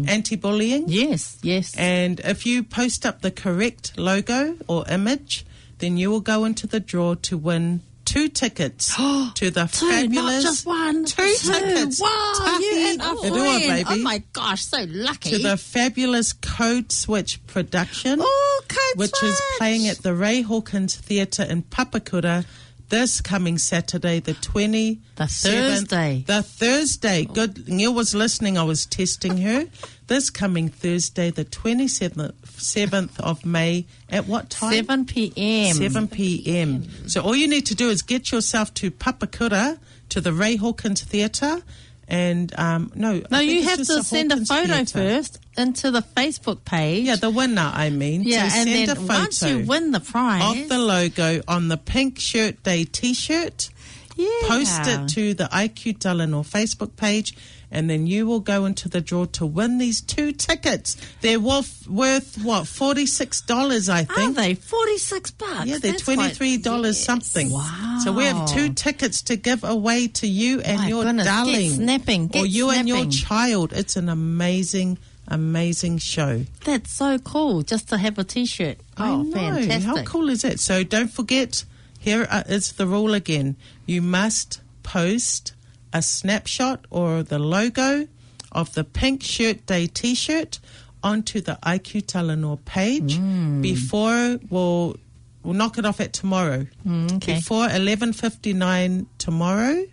anti-bullying? 0.09 0.85
Hmm. 0.85 0.91
Yes, 0.91 1.39
yes. 1.43 1.75
And 1.77 2.21
if 2.21 2.47
you 2.47 2.63
post 2.63 3.05
up 3.07 3.21
the 3.23 3.31
correct 3.31 3.99
logo 3.99 4.57
or 4.67 4.85
image, 4.89 5.45
then 5.79 5.97
you 5.97 6.11
will 6.11 6.21
go 6.21 6.45
into 6.45 6.67
the 6.67 6.81
draw 6.81 7.15
to 7.15 7.37
win 7.37 7.83
two 8.05 8.29
tickets 8.29 8.95
to 9.35 9.51
the 9.51 9.69
Two, 9.73 9.89
fabulous 9.89 10.17
not 10.17 10.43
just 10.43 10.67
one. 10.67 11.05
two 11.05 11.35
tickets. 11.41 12.01
Wow, 12.01 12.59
you 12.61 12.73
and 12.91 13.01
a 13.01 13.05
friend. 13.17 13.35
baby. 13.69 13.85
Oh 13.89 13.99
my 14.03 14.23
gosh, 14.33 14.65
so 14.65 14.85
lucky. 14.89 15.31
to 15.31 15.39
the 15.39 15.57
fabulous 15.57 16.33
Code 16.33 16.91
Switch 16.91 17.45
production, 17.47 18.19
oh, 18.21 18.63
Code 18.69 18.99
which 18.99 19.23
is 19.23 19.41
playing 19.59 19.87
at 19.89 19.99
the 19.99 20.15
Ray 20.15 20.43
Hawkins 20.43 20.97
Theatre 20.97 21.45
in 21.45 21.63
Papakura 21.63 22.45
this 22.93 23.23
coming 23.23 23.57
Saturday, 23.57 24.21
the 24.21 24.35
20th. 24.35 24.99
The 25.17 25.27
Thursday. 25.27 26.25
The 26.27 26.43
Thursday. 26.43 27.25
Good. 27.25 27.67
Neil 27.67 27.95
was 27.95 28.15
listening. 28.15 28.59
I 28.59 28.65
was 28.65 28.85
testing 28.85 29.39
her. 29.39 29.65
This 30.09 30.29
coming 30.29 30.69
Thursday, 30.69 31.31
the 31.31 31.47
27th 31.47 32.35
7th 32.45 33.19
of 33.19 33.47
May, 33.47 33.87
at 34.11 34.27
what 34.27 34.51
time? 34.51 34.75
7 34.75 35.07
p.m. 35.07 35.75
7 35.75 36.07
p.m. 36.09 37.09
So 37.09 37.23
all 37.23 37.35
you 37.35 37.49
need 37.49 37.65
to 37.67 37.75
do 37.75 37.89
is 37.89 38.03
get 38.03 38.31
yourself 38.31 38.75
to 38.75 38.91
Papakura, 38.91 39.79
to 40.11 40.21
the 40.21 40.35
Ray 40.35 40.57
Hawkins 40.57 41.01
Theatre, 41.03 41.63
and 42.09 42.53
um, 42.59 42.93
no, 42.95 43.23
No, 43.31 43.39
you 43.41 43.63
have 43.63 43.79
to 43.79 44.03
send 44.03 44.33
a 44.33 44.45
photo 44.45 44.67
Theatre. 44.85 44.99
first 44.99 45.39
into 45.57 45.91
the 45.91 46.01
Facebook 46.03 46.65
page. 46.65 47.05
Yeah, 47.05 47.17
the 47.17 47.31
winner, 47.31 47.71
I 47.75 47.91
mean. 47.91 48.23
Yeah, 48.23 48.45
and 48.45 48.69
send 48.69 48.89
then 48.89 48.91
a 48.91 48.95
photo 49.01 49.19
once 49.21 49.43
you 49.43 49.65
win 49.67 49.91
the 49.93 50.01
prize, 50.01 50.63
of 50.63 50.69
the 50.69 50.79
logo 50.79 51.41
on 51.49 51.69
the 51.69 51.77
Pink 51.77 52.19
Shirt 52.19 52.63
Day 52.63 52.85
T-shirt. 52.85 53.71
yeah. 54.17 54.29
Post 54.49 54.81
it 54.87 55.09
to 55.11 55.35
the 55.35 55.45
IQ 55.45 55.99
Talanoa 55.99 56.47
Facebook 56.47 56.97
page, 56.97 57.35
and 57.71 57.89
then 57.89 58.07
you 58.07 58.27
will 58.27 58.41
go 58.41 58.67
into 58.67 58.89
the 58.91 59.01
draw 59.01 59.25
to 59.25 59.47
win 59.47 59.79
these 59.79 60.03
two 60.03 60.33
tickets. 60.33 60.97
They're 61.23 61.41
worth, 61.41 61.89
worth 61.89 62.37
what 62.45 62.67
forty 62.67 63.07
six 63.07 63.41
dollars, 63.41 63.89
I 63.89 64.05
think. 64.05 64.37
Are 64.37 64.43
they 64.43 64.55
forty 64.55 64.99
six 64.99 65.31
bucks? 65.31 65.65
Yeah, 65.65 65.79
they're 65.79 65.95
twenty 65.95 66.29
three 66.29 66.59
dollars 66.59 67.03
something. 67.03 67.51
Wow. 67.51 68.01
So 68.05 68.13
we 68.13 68.25
have 68.25 68.47
two 68.53 68.75
tickets 68.75 69.23
to 69.23 69.37
give 69.37 69.65
away 69.65 70.09
to 70.09 70.27
you 70.27 70.61
and 70.61 70.79
My 70.81 70.89
your 70.89 71.05
goodness, 71.05 71.27
get 71.27 71.33
darling, 71.35 71.71
snapping, 71.71 72.25
or 72.25 72.43
get 72.43 72.49
you 72.51 72.71
and 72.71 72.87
your 72.89 73.07
child. 73.07 73.73
It's 73.73 73.97
an 73.97 74.11
amazing, 74.11 74.99
amazing 75.33 75.99
show. 75.99 76.45
That's 76.65 76.93
so 76.93 77.19
cool. 77.19 77.63
Just 77.63 77.89
to 77.89 77.99
have 77.99 78.19
a 78.19 78.25
T-shirt. 78.25 78.79
Oh, 78.99 79.25
fantastic! 79.33 79.83
How 79.83 80.03
cool 80.05 80.29
is 80.29 80.45
it? 80.45 80.61
So 80.61 80.85
don't 80.85 81.11
forget, 81.11 81.65
here 81.99 82.27
uh, 82.31 82.43
the 82.45 82.87
rule 82.87 83.15
again. 83.15 83.57
You 83.87 84.03
must 84.03 84.61
post 84.83 85.55
a 85.93 86.03
snapshot 86.03 86.87
or 86.91 87.23
the 87.23 87.39
logo 87.39 88.07
of 88.53 88.75
the 88.75 88.85
Pink 88.85 89.23
Shirt 89.23 89.67
Day 89.67 89.87
t 89.87 90.15
shirt 90.15 90.59
onto 91.03 91.41
the 91.41 91.59
IQ 91.65 92.03
Talanoa 92.05 92.65
page 92.65 93.19
Mm. 93.19 93.61
before 93.63 94.39
we'll, 94.51 94.97
we'll 95.43 95.55
knock 95.55 95.79
it 95.79 95.85
off 95.87 96.01
at 96.01 96.13
tomorrow. 96.13 96.67
Mm, 96.87 97.17
okay. 97.17 97.35
Before 97.37 97.67
11.59 97.67 99.07
tomorrow. 99.19 99.85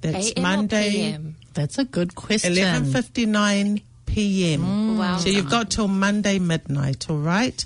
That's 0.00 0.30
AM 0.36 0.38
or 0.38 0.42
Monday. 0.42 1.18
That's 1.54 1.78
a 1.78 1.84
good 1.84 2.14
question. 2.14 2.52
11.59 2.54 3.82
p.m. 4.08 4.62
Mm. 4.62 4.98
Wow. 4.98 5.18
So 5.18 5.28
you've 5.28 5.50
got 5.50 5.70
till 5.70 5.86
Monday 5.86 6.38
midnight, 6.38 7.08
all 7.08 7.18
right? 7.18 7.64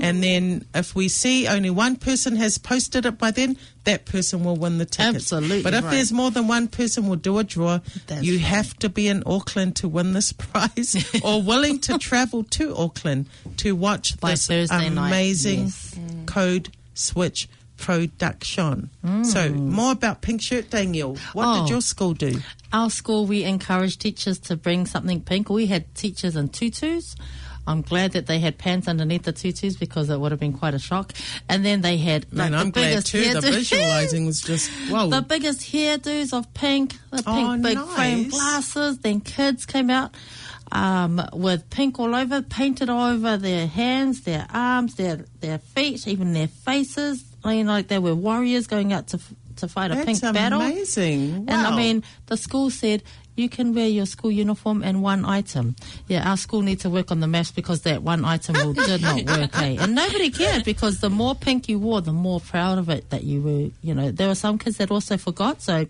And 0.00 0.22
then 0.22 0.64
if 0.74 0.94
we 0.94 1.08
see 1.08 1.46
only 1.46 1.70
one 1.70 1.96
person 1.96 2.36
has 2.36 2.58
posted 2.58 3.06
it 3.06 3.18
by 3.18 3.30
then, 3.30 3.56
that 3.84 4.06
person 4.06 4.42
will 4.42 4.56
win 4.56 4.78
the 4.78 4.86
ticket. 4.86 5.16
Absolutely 5.16 5.62
But 5.62 5.74
if 5.74 5.84
right. 5.84 5.90
there's 5.90 6.12
more 6.12 6.30
than 6.30 6.48
one 6.48 6.68
person, 6.68 7.06
we'll 7.06 7.16
do 7.16 7.38
a 7.38 7.44
draw. 7.44 7.80
That's 8.06 8.22
you 8.24 8.36
right. 8.36 8.42
have 8.46 8.76
to 8.78 8.88
be 8.88 9.06
in 9.08 9.22
Auckland 9.26 9.76
to 9.76 9.88
win 9.88 10.12
this 10.12 10.32
prize 10.44 10.96
or 11.22 11.42
willing 11.42 11.78
to 11.80 11.98
travel 11.98 12.44
to 12.44 12.74
Auckland 12.74 13.26
to 13.58 13.76
watch 13.76 14.18
By 14.18 14.30
this 14.30 14.46
Thursday 14.46 14.88
night, 14.88 15.08
amazing 15.08 15.64
yes. 15.64 15.98
Code 16.26 16.70
Switch 16.94 17.48
production. 17.82 18.88
So 19.24 19.50
more 19.52 19.92
about 19.92 20.22
Pink 20.22 20.40
Shirt 20.40 20.70
Daniel. 20.70 21.16
What 21.34 21.44
Mm. 21.46 21.56
Oh. 21.56 21.62
did 21.64 21.70
your 21.70 21.80
school 21.82 22.14
do? 22.14 22.40
Our 22.72 22.88
school, 22.90 23.26
we 23.26 23.44
encouraged 23.44 24.00
teachers 24.00 24.38
to 24.48 24.56
bring 24.56 24.86
something 24.86 25.20
pink. 25.20 25.50
We 25.50 25.66
had 25.66 25.92
teachers 25.94 26.36
in 26.36 26.48
tutus. 26.48 27.14
I'm 27.66 27.82
glad 27.82 28.12
that 28.12 28.26
they 28.26 28.40
had 28.40 28.58
pants 28.58 28.88
underneath 28.88 29.22
the 29.22 29.32
tutus 29.32 29.76
because 29.76 30.10
it 30.10 30.18
would 30.18 30.32
have 30.32 30.40
been 30.40 30.52
quite 30.52 30.74
a 30.74 30.78
shock. 30.80 31.12
And 31.48 31.64
then 31.64 31.80
they 31.82 31.96
had 31.96 32.26
like 32.32 32.46
and 32.46 32.54
the 32.54 32.58
I'm 32.58 32.70
glad 32.70 32.88
biggest 32.88 33.06
too. 33.08 33.32
The 33.34 33.40
visualizing 33.40 34.26
was 34.26 34.40
just 34.40 34.68
the 34.88 35.24
biggest 35.28 35.60
hairdos 35.72 36.32
of 36.32 36.52
pink, 36.54 36.96
the 37.10 37.22
pink 37.22 37.26
Oh, 37.26 37.56
big 37.58 37.76
nice. 37.78 37.94
frame 37.94 38.28
glasses. 38.30 38.98
Then 38.98 39.20
kids 39.20 39.64
came 39.66 39.90
out 39.90 40.10
um, 40.72 41.20
with 41.34 41.68
pink 41.70 42.00
all 42.00 42.14
over, 42.16 42.42
painted 42.42 42.88
all 42.88 43.10
over 43.12 43.36
their 43.36 43.66
hands, 43.68 44.22
their 44.22 44.46
arms, 44.52 44.94
their 44.96 45.26
their 45.40 45.58
feet, 45.58 46.08
even 46.08 46.32
their 46.32 46.48
faces. 46.48 47.22
I 47.44 47.56
mean, 47.56 47.66
like 47.66 47.88
they 47.88 47.98
were 47.98 48.14
warriors 48.14 48.66
going 48.66 48.92
out 48.92 49.08
to 49.08 49.20
to 49.56 49.68
fight 49.68 49.90
a 49.90 49.94
That's 49.94 50.20
pink 50.20 50.34
battle. 50.34 50.60
amazing. 50.60 51.44
And 51.48 51.50
I 51.50 51.76
mean, 51.76 52.02
the 52.26 52.36
school 52.36 52.70
said 52.70 53.02
you 53.36 53.48
can 53.48 53.74
wear 53.74 53.86
your 53.88 54.06
school 54.06 54.30
uniform 54.30 54.82
and 54.82 55.02
one 55.02 55.24
item. 55.24 55.74
Yeah, 56.06 56.28
our 56.28 56.36
school 56.36 56.62
needs 56.62 56.82
to 56.82 56.90
work 56.90 57.10
on 57.10 57.20
the 57.20 57.26
maths 57.26 57.50
because 57.50 57.82
that 57.82 58.02
one 58.02 58.24
item 58.24 58.54
will, 58.56 58.72
did 58.74 59.02
not 59.02 59.24
work. 59.38 59.58
Eh? 59.60 59.76
And 59.80 59.94
nobody 59.94 60.30
cared 60.30 60.64
because 60.64 61.00
the 61.00 61.10
more 61.10 61.34
pink 61.34 61.68
you 61.68 61.78
wore, 61.78 62.00
the 62.00 62.12
more 62.12 62.40
proud 62.40 62.78
of 62.78 62.88
it 62.88 63.10
that 63.10 63.24
you 63.24 63.40
were. 63.42 63.70
You 63.82 63.94
know, 63.94 64.10
there 64.10 64.28
were 64.28 64.34
some 64.34 64.58
kids 64.58 64.76
that 64.78 64.90
also 64.90 65.16
forgot, 65.16 65.62
so. 65.62 65.86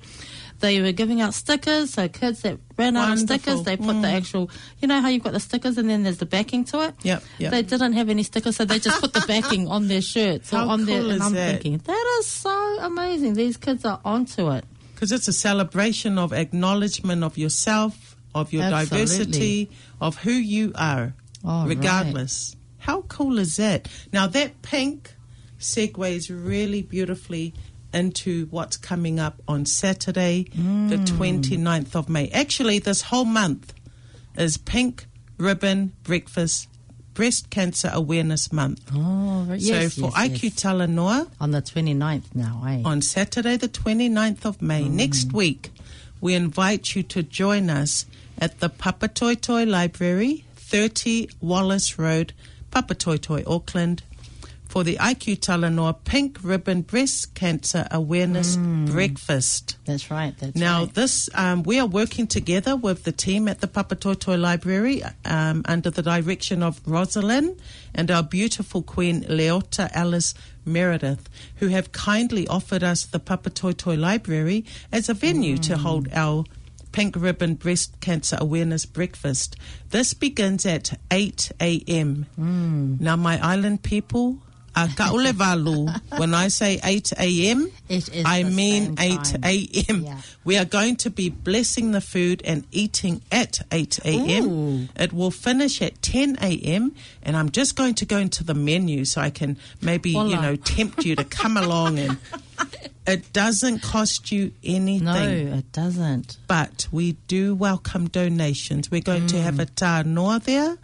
They 0.62 0.81
were 0.81 0.92
giving 0.92 1.20
out 1.20 1.35
stickers, 1.35 1.92
so 1.94 2.09
kids 2.09 2.42
that 2.42 2.59
ran 2.79 2.96
out 2.96 3.12
of 3.12 3.18
stickers, 3.18 3.64
they 3.64 3.77
put 3.77 4.01
the 4.01 4.07
mm. 4.09 4.16
actual, 4.16 4.48
you 4.81 4.87
know 4.87 5.01
how 5.01 5.09
you've 5.09 5.25
got 5.25 5.33
the 5.33 5.40
stickers 5.40 5.77
and 5.77 5.90
then 5.90 6.05
there's 6.05 6.18
the 6.18 6.25
backing 6.27 6.64
to 6.66 6.87
it? 6.87 6.94
Yep, 7.03 7.22
yep. 7.38 7.51
They 7.51 7.62
didn't 7.62 7.94
have 7.94 8.09
any 8.09 8.22
stickers, 8.22 8.57
so 8.57 8.64
they 8.64 8.79
just 8.79 9.01
put 9.01 9.12
the 9.12 9.25
backing 9.29 9.66
on 9.66 9.88
their 9.88 10.01
shirts 10.01 10.53
or 10.53 10.59
How 10.59 10.68
on 10.68 10.87
their, 10.87 11.01
cool 11.01 11.11
and 11.11 11.20
is 11.20 11.27
I'm 11.27 11.35
that? 11.35 11.51
thinking, 11.61 11.79
that 11.79 12.16
is 12.20 12.27
so 12.27 12.79
amazing. 12.81 13.35
These 13.35 13.57
kids 13.57 13.85
are 13.85 14.01
onto 14.05 14.51
it. 14.53 14.64
because 14.94 15.11
it's 15.11 15.27
a 15.27 15.33
celebration 15.33 16.16
of 16.16 16.33
acknowledgement 16.33 17.25
of 17.25 17.37
yourself, 17.37 18.16
of 18.35 18.53
your 18.53 18.62
Absolutely. 18.62 18.98
diversity, 18.98 19.70
of 20.01 20.16
who 20.18 20.33
you 20.33 20.72
are, 20.77 21.12
Oh, 21.44 21.66
regardless. 21.66 22.55
How 22.79 23.03
cool 23.03 23.40
is 23.40 23.57
that? 23.57 23.88
Now 24.12 24.29
that 24.29 24.62
pink 24.62 25.14
segues 25.59 26.31
really 26.31 26.83
beautifully 26.83 27.53
into 27.92 28.46
what's 28.50 28.76
coming 28.76 29.18
up 29.20 29.40
on 29.46 29.66
Saturday, 29.66 30.44
the 30.55 30.96
Mm. 30.98 31.07
29th 31.07 31.94
of 31.94 32.09
May. 32.09 32.28
Actually, 32.31 32.79
this 32.79 33.02
whole 33.02 33.25
month 33.25 33.73
is 34.37 34.56
Pink 34.56 35.06
Ribbon 35.38 35.92
Breakfast 36.02 36.69
Breast 37.14 37.50
Cancer 37.50 37.90
Awareness 37.92 38.50
Month. 38.52 38.81
Oh, 38.94 39.44
right. 39.46 39.60
so 39.60 39.75
yes, 39.75 39.94
for 39.96 40.10
yes, 40.16 40.31
IQ 40.31 40.42
yes. 40.44 40.54
Talanoa, 40.54 41.29
on 41.38 41.50
the 41.50 41.60
29th 41.60 42.35
now, 42.35 42.64
eh? 42.66 42.81
on 42.87 43.02
Saturday, 43.02 43.58
the 43.58 43.69
29th 43.69 44.46
of 44.46 44.62
May, 44.62 44.88
next 44.88 45.31
week, 45.35 45.71
we 46.23 46.33
invite 46.35 46.94
you 46.96 47.02
to 47.02 47.23
join 47.23 47.69
us 47.69 48.06
at 48.38 48.60
the 48.60 48.71
Papatoetoe 48.71 49.69
Library, 49.69 50.44
30 50.56 51.29
Wallace 51.42 51.98
Road, 51.98 52.33
Papatoetoe, 52.71 53.46
Auckland, 53.46 54.02
for 54.73 54.85
the 54.85 54.96
IQ 54.96 55.40
Talanoa 55.40 55.94
Pink 56.04 56.38
Ribbon 56.42 56.81
Breast 56.81 57.35
Cancer 57.35 57.87
Awareness 57.90 58.56
Breakfast. 58.56 59.77
That's 59.85 60.10
right. 60.10 60.35
That's 60.38 60.56
Now, 60.56 60.85
right. 60.85 60.94
this 60.94 61.29
um, 61.35 61.62
we 61.62 61.79
are 61.79 61.87
working 61.87 62.27
together 62.27 62.75
with 62.75 63.04
the 63.04 63.12
team 63.12 63.48
at 63.48 63.60
the 63.60 63.66
Papatoetoe 63.68 64.40
Library 64.40 65.02
um, 65.27 65.60
under 65.66 65.90
the 65.90 66.00
direction 66.00 66.62
of 66.62 66.81
Rosalind 66.87 67.60
and 67.94 68.10
our 68.10 68.23
beautiful 68.23 68.81
Queen 68.83 69.25
Leota 69.25 69.90
Alice 69.92 70.33
Meredith, 70.64 71.29
who 71.56 71.68
have 71.68 71.92
kindly 71.92 72.48
offered 72.48 72.83
us 72.83 73.04
the 73.04 73.20
Papatoetoe 73.20 73.98
Library 73.98 74.64
as 74.90 75.10
a 75.10 75.14
venue 75.14 75.58
to 75.58 75.77
hold 75.77 76.08
our 76.14 76.44
Pink 76.92 77.14
Ribbon 77.14 77.56
Breast 77.56 78.00
Cancer 78.00 78.38
Awareness 78.40 78.87
Breakfast. 78.87 79.54
This 79.90 80.14
begins 80.14 80.64
at 80.64 80.98
8 81.10 81.52
a.m. 81.60 82.25
Now, 83.00 83.16
my 83.16 83.38
island 83.46 83.83
people, 83.83 84.38
a 84.75 84.87
kaule 84.88 85.33
valu. 85.33 85.90
When 86.18 86.35
I 86.35 86.48
say 86.48 86.81
8 86.83 87.12
a.m., 87.18 87.70
I 88.25 88.42
mean 88.44 88.94
8 88.98 89.37
a.m. 89.44 90.02
Yeah. 90.02 90.20
We 90.44 90.56
are 90.56 90.64
going 90.64 90.96
to 90.96 91.10
be 91.10 91.29
blessing 91.31 91.92
the 91.92 92.00
food 92.00 92.42
and 92.44 92.64
eating 92.73 93.23
at 93.31 93.60
8 93.70 93.98
a.m. 94.04 94.88
It 94.96 95.12
will 95.12 95.31
finish 95.31 95.81
at 95.83 96.00
10 96.02 96.38
a.m. 96.40 96.94
And 97.23 97.37
I'm 97.37 97.50
just 97.50 97.77
going 97.77 97.94
to 97.96 98.06
go 98.06 98.16
into 98.18 98.42
the 98.44 98.54
menu 98.54 99.04
so 99.04 99.20
I 99.20 99.31
can 99.31 99.56
maybe, 99.81 100.10
you 100.10 100.37
know, 100.37 100.56
tempt 100.56 101.04
you 101.04 101.16
to 101.16 101.25
come 101.25 101.56
along. 101.56 101.98
And 101.98 102.16
it 103.06 103.33
doesn't 103.33 103.83
cost 103.83 104.33
you 104.33 104.52
anything 104.64 105.04
No, 105.04 105.56
it 105.58 105.70
doesn't. 105.73 106.38
but 106.48 106.88
we 106.90 107.12
do 107.29 107.54
welcome 107.54 108.08
donations. 108.08 108.90
We're 108.90 109.00
going 109.02 109.27
to 109.29 109.40
have 109.40 109.58
a 109.60 109.66
tānoa 109.66 110.42
there, 110.42 110.79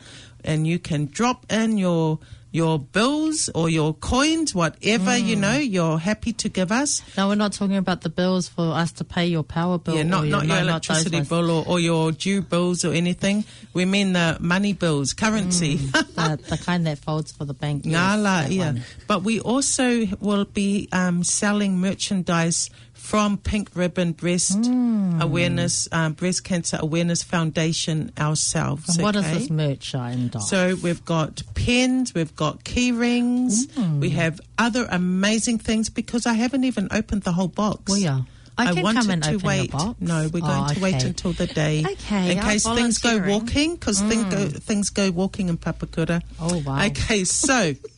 and 0.45 0.67
you 0.67 0.79
can 0.79 1.07
drop 1.07 1.47
in 1.51 1.79
your 1.79 2.19
your 2.51 2.79
bills 2.79 3.51
or 3.55 3.69
your 3.69 3.93
coins, 3.95 4.55
whatever 4.55 5.17
you 5.17 5.37
know 5.37 5.59
you're 5.59 5.99
happy 5.99 6.33
to 6.33 6.49
give 6.49 6.73
us. 6.73 7.03
No, 7.17 7.29
we're 7.29 7.35
not 7.35 7.53
talking 7.53 7.77
about 7.77 8.01
the 8.01 8.09
bills 8.09 8.49
for 8.49 8.73
us 8.73 8.93
to 8.93 9.05
pay 9.05 9.27
your 9.27 9.43
power 9.43 9.79
bill. 9.79 9.97
yeah, 9.97 10.03
not 10.03 10.25
or 10.25 10.27
not 10.29 10.47
no, 10.47 10.55
your 10.55 10.63
electricity 10.65 11.17
ones. 11.17 11.29
bill 11.29 11.51
or, 11.51 11.65
or 11.67 11.81
your 11.81 12.13
due 12.13 12.41
bills 12.41 12.85
or 12.85 12.93
anything. 12.93 13.45
We 13.75 13.85
mean 13.85 14.15
the 14.15 14.39
money 14.41 14.73
bills, 14.73 15.13
currency. 15.13 15.77
the, 15.77 16.41
the 16.49 16.59
kind 16.59 16.87
that 16.87 16.99
folds 16.99 17.33
for 17.33 17.45
the 17.45 17.55
bank. 17.55 17.83
yes, 17.85 17.95
Ngala, 17.95 18.51
yeah. 18.51 18.67
one. 18.67 18.83
But 19.07 19.23
we 19.23 19.41
also 19.41 20.07
will 20.21 20.47
be 20.47 20.89
um, 20.93 21.25
selling 21.25 21.79
merchandise 21.79 22.71
from 23.09 23.39
Pink 23.39 23.71
Ribbon 23.75 24.13
Breast 24.13 24.67
Hmm. 24.67 25.19
Awareness, 25.23 25.89
um, 25.93 26.13
Breast 26.13 26.45
Cancer 26.45 26.77
Awareness 26.79 27.23
Foundation 27.23 28.13
ourselves. 28.19 28.97
And 28.97 29.03
what 29.03 29.17
is 29.17 29.25
okay? 29.25 29.39
this 29.39 29.49
merch 29.51 29.95
I 29.95 30.13
endorse? 30.13 30.51
So 30.51 30.77
we've 30.83 31.03
got 31.07 31.43
pens, 31.55 32.13
we've 32.15 32.37
got 32.37 32.65
key 32.65 32.93
rings, 32.93 33.67
Mm. 33.69 34.01
we 34.01 34.11
have 34.11 34.41
other 34.59 34.87
amazing 34.91 35.57
things 35.59 35.89
because 35.89 36.27
I 36.27 36.35
haven't 36.35 36.65
even 36.65 36.87
opened 36.91 37.23
the 37.23 37.33
whole 37.33 37.49
box. 37.49 37.91
Well, 37.91 37.99
yeah. 37.99 38.21
I 38.59 38.75
can 38.75 38.83
wanted 38.83 39.01
come 39.03 39.11
and 39.11 39.23
to 39.23 39.35
open 39.37 39.47
wait. 39.47 39.71
box. 39.71 39.95
No, 40.01 40.29
we're 40.31 40.41
going 40.41 40.65
Oh, 40.71 40.75
to 40.75 40.81
wait 40.81 41.03
until 41.05 41.33
the 41.33 41.47
day. 41.47 41.85
Okay, 41.93 42.33
In 42.33 42.39
I'm 42.41 42.45
case 42.45 42.65
things 42.65 42.99
go 42.99 43.19
walking, 43.27 43.75
because 43.77 44.03
go, 44.03 44.49
things 44.49 44.91
go 44.91 45.11
walking 45.13 45.49
in 45.49 45.57
Papakura. 45.57 46.21
Oh, 46.41 46.59
wow. 46.67 46.85
Okay, 46.87 47.25
so 47.25 47.75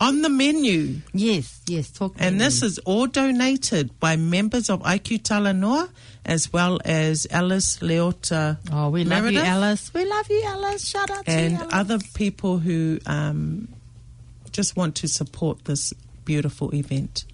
on 0.00 0.22
the 0.22 0.28
menu, 0.28 1.00
Yes, 1.12 1.60
yes. 1.66 1.90
Talk. 1.90 2.14
and 2.18 2.38
to 2.38 2.44
this 2.44 2.62
is 2.62 2.78
all 2.80 3.06
donated 3.06 3.98
by 4.00 4.16
members 4.16 4.68
of 4.70 4.82
IQ 4.82 5.22
Talanoa 5.22 5.88
as 6.24 6.52
well 6.52 6.78
as 6.84 7.26
Alice 7.30 7.78
Leota 7.78 8.58
Oh, 8.72 8.90
we 8.90 9.04
love 9.04 9.30
you, 9.30 9.40
Alice. 9.40 9.92
We 9.94 10.04
love 10.04 10.26
you, 10.30 10.42
Alice. 10.46 10.88
Shout 10.88 11.10
out 11.10 11.24
to 11.24 11.30
and 11.30 11.52
you, 11.54 11.58
Alice. 11.58 11.72
other 11.74 11.98
people 12.14 12.58
who 12.58 12.98
um, 13.06 13.68
just 14.52 14.76
want 14.76 14.94
to 14.96 15.08
support 15.08 15.64
this 15.64 15.92
beautiful 16.24 16.74
event. 16.74 17.24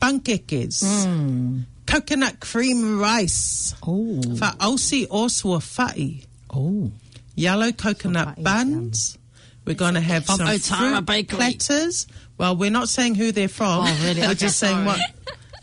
Pankekes, 0.00 0.82
Mm. 0.82 1.64
coconut 1.86 2.40
cream 2.40 2.98
rice, 2.98 3.74
Oh, 3.82 4.20
ausi 4.60 5.06
osua 5.08 5.62
fai, 5.62 6.22
oh. 6.50 6.90
yellow 7.36 7.70
coconut 7.72 8.36
Fa'ai, 8.36 8.42
buns. 8.42 9.18
We're 9.64 9.74
going 9.74 9.94
to 9.94 10.00
have 10.00 10.26
From 10.26 10.38
some 10.38 10.46
Otara 10.48 10.94
fruit 10.96 11.06
Bakery. 11.06 11.36
platters. 11.36 12.06
Well, 12.38 12.56
we're 12.56 12.70
not 12.70 12.88
saying 12.88 13.14
who 13.14 13.30
they're 13.30 13.48
from. 13.48 13.86
Oh, 13.86 14.00
really? 14.02 14.20
We're 14.22 14.34
just 14.34 14.58
saying 14.58 14.84
what. 14.84 15.00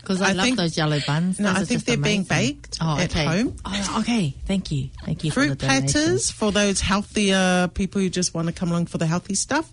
Because 0.00 0.22
I, 0.22 0.30
I 0.30 0.32
love 0.32 0.46
think- 0.46 0.56
those 0.56 0.76
yellow 0.76 0.98
buns. 1.06 1.38
No, 1.38 1.52
Those 1.52 1.62
I 1.62 1.64
think 1.66 1.84
they're 1.84 1.96
being 1.96 2.24
baked 2.24 2.78
oh, 2.80 2.98
at 2.98 3.12
home. 3.12 3.54
Oh, 3.64 3.98
okay. 4.00 4.34
Thank 4.46 4.72
you. 4.72 4.88
Thank 5.04 5.22
you 5.22 5.30
for 5.30 5.42
fruit 5.42 5.50
the 5.50 5.66
platters 5.66 6.30
for 6.30 6.50
those 6.50 6.80
healthier 6.80 7.68
people 7.74 8.00
who 8.00 8.08
just 8.08 8.34
want 8.34 8.48
to 8.48 8.52
come 8.52 8.70
along 8.70 8.86
for 8.86 8.98
the 8.98 9.06
healthy 9.06 9.34
stuff. 9.34 9.70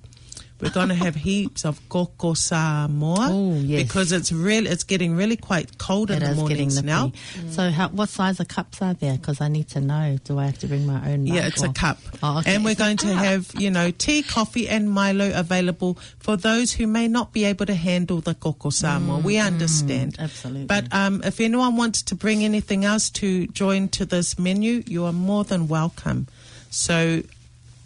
We're 0.60 0.72
going 0.72 0.90
to 0.90 0.96
have 0.96 1.14
heaps 1.16 1.66
of 1.66 1.80
koko 1.88 2.34
Samoa 2.34 3.30
Oh, 3.32 3.54
yes. 3.54 3.84
because 3.84 4.12
it's 4.12 4.32
really 4.32 4.70
it's 4.70 4.84
getting 4.84 5.16
really 5.16 5.38
quite 5.38 5.78
cold 5.78 6.10
in 6.10 6.20
the 6.20 6.34
mornings 6.34 6.82
now. 6.84 7.12
So, 7.52 7.70
how, 7.70 7.90
what 7.90 8.10
size 8.10 8.40
of 8.40 8.48
cups 8.48 8.82
are 8.82 8.96
there? 8.96 9.18
Because 9.18 9.40
I 9.40 9.50
need 9.50 9.68
to 9.70 9.82
know. 9.82 10.18
Do 10.24 10.40
I 10.40 10.46
have 10.48 10.58
to 10.60 10.68
bring 10.68 10.86
my 10.88 11.12
own? 11.12 11.28
Yeah, 11.28 11.46
it's 11.48 11.62
a 11.62 11.72
cup. 11.72 12.00
Oh, 12.24 12.40
okay. 12.40 12.56
And 12.56 12.66
we're 12.66 12.76
going 12.76 12.98
to 12.98 13.14
have, 13.14 13.52
you 13.58 13.70
know, 13.70 13.92
tea, 13.92 14.24
coffee, 14.24 14.68
and 14.68 14.90
Milo 14.90 15.32
available 15.34 16.00
for 16.20 16.36
those 16.38 16.74
who 16.74 16.88
may 16.88 17.08
not 17.08 17.34
be 17.34 17.44
able 17.46 17.68
to 17.68 17.76
handle 17.76 18.20
the 18.22 18.34
koko 18.34 18.70
Samoa. 18.72 19.20
we 19.20 19.38
understand. 19.38 20.18
Mm, 20.18 20.24
absolutely. 20.24 20.66
But 20.66 20.92
um, 20.92 21.22
if 21.24 21.40
anyone 21.40 21.76
wants 21.78 22.02
to 22.04 22.16
bring 22.16 22.44
anything 22.44 22.84
else 22.84 23.10
to 23.12 23.46
join 23.48 23.90
to 23.90 24.06
this 24.06 24.40
menu, 24.40 24.84
you 24.88 25.06
are 25.06 25.14
more 25.14 25.44
than 25.44 25.68
welcome. 25.68 26.28
So 26.72 27.22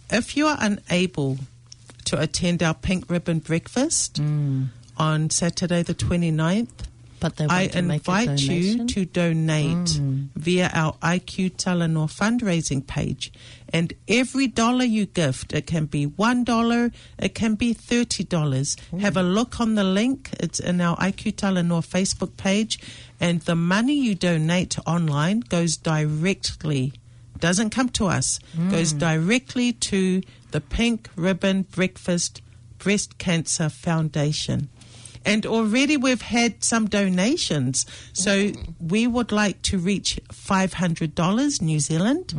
if 0.09 0.37
you 0.37 0.47
are 0.47 0.57
unable 0.59 1.37
to 2.11 2.19
attend 2.21 2.61
our 2.61 2.73
pink 2.73 3.09
ribbon 3.09 3.39
breakfast 3.39 4.21
Mm. 4.21 4.67
on 4.97 5.29
Saturday 5.29 5.81
the 5.81 5.93
29th, 5.93 6.67
But 7.21 7.37
they 7.37 7.45
I 7.47 7.67
to 7.67 7.81
make 7.83 8.05
a 8.07 8.11
invite 8.11 8.39
you 8.41 8.85
to 8.87 9.05
donate 9.05 9.89
Mm. 9.99 10.27
via 10.35 10.69
our 10.73 10.95
IQ 11.01 11.51
Talanoa 11.51 12.09
fundraising 12.11 12.85
page. 12.85 13.31
And 13.71 13.93
every 14.09 14.47
dollar 14.47 14.83
you 14.83 15.05
gift, 15.05 15.53
it 15.53 15.65
can 15.67 15.85
be 15.85 16.05
$1, 16.05 16.91
it 17.19 17.33
can 17.33 17.55
be 17.55 17.73
$30. 17.73 18.75
Have 18.99 19.15
a 19.15 19.23
look 19.23 19.59
on 19.61 19.75
the 19.75 19.83
link. 19.85 20.31
It's 20.39 20.59
in 20.59 20.81
our 20.81 20.97
IQ 20.97 21.31
Talanoa 21.31 21.83
Facebook 21.95 22.35
page. 22.37 22.77
And 23.19 23.39
the 23.41 23.55
money 23.55 23.93
you 23.93 24.15
donate 24.15 24.77
online 24.85 25.41
goes 25.41 25.77
directly, 25.77 26.91
doesn't 27.39 27.69
come 27.69 27.89
to 27.89 28.07
us, 28.07 28.39
goes 28.69 28.91
directly 28.93 29.73
to 29.73 30.21
the 30.51 30.61
Pink 30.61 31.09
Ribbon 31.15 31.63
Breakfast 31.63 32.41
Breast 32.77 33.17
Cancer 33.17 33.69
Foundation. 33.69 34.69
And 35.23 35.45
already 35.45 35.97
we've 35.97 36.21
had 36.21 36.63
some 36.63 36.87
donations. 36.87 37.85
So 38.13 38.51
we 38.79 39.05
would 39.05 39.31
like 39.31 39.61
to 39.63 39.77
reach 39.77 40.19
$500 40.29 41.61
New 41.61 41.79
Zealand. 41.79 42.33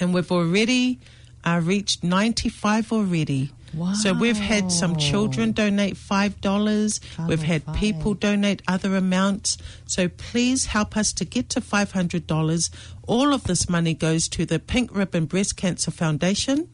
And 0.00 0.14
we've 0.14 0.32
already 0.32 1.00
uh, 1.44 1.60
reached 1.62 2.02
95 2.02 2.92
already. 2.92 3.52
Wow. 3.74 3.92
So 3.92 4.14
we've 4.14 4.38
had 4.38 4.72
some 4.72 4.96
children 4.96 5.52
donate 5.52 5.96
$5. 5.96 7.28
We've 7.28 7.42
had 7.42 7.62
five. 7.64 7.76
people 7.76 8.14
donate 8.14 8.62
other 8.66 8.96
amounts. 8.96 9.58
So 9.84 10.08
please 10.08 10.66
help 10.66 10.96
us 10.96 11.12
to 11.14 11.26
get 11.26 11.50
to 11.50 11.60
$500. 11.60 12.70
All 13.06 13.34
of 13.34 13.44
this 13.44 13.68
money 13.68 13.92
goes 13.92 14.28
to 14.28 14.46
the 14.46 14.58
Pink 14.58 14.94
Ribbon 14.96 15.26
Breast 15.26 15.56
Cancer 15.56 15.90
Foundation 15.90 16.70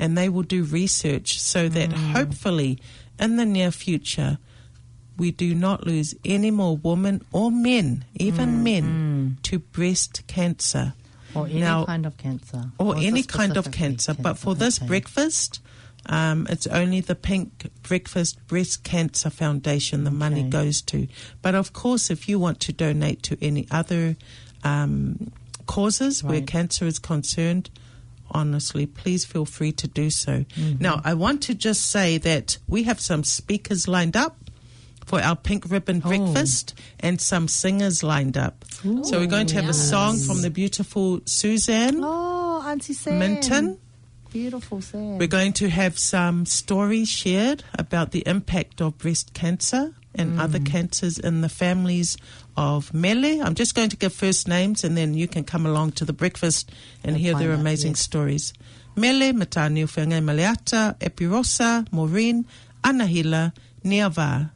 and 0.00 0.16
they 0.16 0.28
will 0.28 0.42
do 0.42 0.64
research 0.64 1.38
so 1.38 1.68
that 1.68 1.92
hopefully 1.92 2.78
in 3.20 3.36
the 3.36 3.44
near 3.44 3.70
future 3.70 4.38
we 5.18 5.30
do 5.30 5.54
not 5.54 5.86
lose 5.86 6.14
any 6.24 6.50
more 6.50 6.78
women 6.78 7.22
or 7.30 7.50
men, 7.52 8.06
even 8.14 8.64
men, 8.64 9.36
to 9.42 9.58
breast 9.58 10.26
cancer. 10.26 10.94
Or 11.34 11.46
any 11.46 11.60
Now- 11.60 11.84
kind 11.84 12.06
of 12.06 12.16
cancer, 12.16 12.72
or 12.78 12.96
it 12.96 13.04
any 13.04 13.22
kind 13.22 13.56
of 13.58 13.66
specifically 13.66 13.88
cancer. 13.88 14.14
But 14.14 14.38
for 14.38 14.54
this 14.54 14.78
breakfast, 14.78 15.60
um, 16.06 16.46
it's 16.48 16.66
only 16.66 17.00
the 17.02 17.14
Pink 17.14 17.70
Breakfast 17.82 18.38
Breast 18.48 18.82
Cancer 18.82 19.28
Foundation 19.28 20.04
the 20.04 20.10
money 20.10 20.42
goes 20.42 20.80
to. 20.82 21.06
But 21.42 21.54
of 21.54 21.74
course, 21.74 22.10
if 22.10 22.26
you 22.26 22.38
want 22.38 22.58
to 22.60 22.72
donate 22.72 23.22
to 23.24 23.36
any 23.44 23.68
other 23.70 24.16
um, 24.64 25.30
causes 25.66 26.24
where 26.24 26.40
cancer 26.40 26.86
is 26.86 26.98
concerned, 26.98 27.68
honestly, 28.32 28.86
please 28.86 29.24
feel 29.24 29.44
free 29.44 29.72
to 29.72 29.86
do 29.88 30.10
so. 30.10 30.44
Mm-hmm. 30.44 30.82
Now, 30.82 31.00
I 31.04 31.14
want 31.14 31.42
to 31.44 31.54
just 31.54 31.90
say 31.90 32.18
that 32.18 32.58
we 32.68 32.84
have 32.84 33.00
some 33.00 33.24
speakers 33.24 33.86
lined 33.88 34.16
up 34.16 34.36
for 35.06 35.20
our 35.20 35.34
pink 35.36 35.68
ribbon 35.70 36.02
Oh. 36.04 36.08
breakfast 36.08 36.74
and 37.00 37.20
some 37.20 37.48
singers 37.48 38.02
lined 38.02 38.36
up. 38.36 38.64
so 39.02 39.18
we're 39.18 39.26
going 39.26 39.46
to 39.48 39.56
have 39.56 39.68
a 39.68 39.74
song 39.74 40.18
from 40.18 40.42
the 40.42 40.50
beautiful 40.50 41.20
Suzanne 41.26 42.00
Oh, 42.02 42.62
Auntie 42.66 42.92
Sam. 42.92 43.18
Minton. 43.18 43.78
Beautiful 44.30 44.80
Sam. 44.80 45.18
We're 45.18 45.26
going 45.26 45.52
to 45.54 45.68
have 45.68 45.98
some 45.98 46.46
stories 46.46 47.08
shared 47.08 47.64
about 47.76 48.12
the 48.12 48.22
impact 48.26 48.80
of 48.80 48.96
breast 48.98 49.34
cancer 49.34 49.94
and 50.14 50.34
mm. 50.34 50.40
other 50.40 50.58
cancers 50.58 51.18
in 51.18 51.40
the 51.40 51.48
families 51.48 52.16
of 52.56 52.92
Mele. 52.92 53.42
I'm 53.42 53.54
just 53.54 53.74
going 53.74 53.90
to 53.90 53.96
give 53.96 54.12
first 54.12 54.48
names 54.48 54.84
and 54.84 54.96
then 54.96 55.14
you 55.14 55.28
can 55.28 55.44
come 55.44 55.66
along 55.66 55.92
to 55.92 56.04
the 56.04 56.12
breakfast 56.12 56.70
and 57.04 57.16
hear 57.16 57.34
their 57.34 57.52
out, 57.52 57.60
amazing 57.60 57.92
yes. 57.92 58.00
stories. 58.00 58.52
Mele, 58.96 59.32
Matani 59.32 59.84
Whengai 59.84 60.22
Maleata, 60.22 60.98
Epirosa, 60.98 61.90
Maureen, 61.92 62.44
Anahila, 62.82 63.52
Niava. 63.84 64.50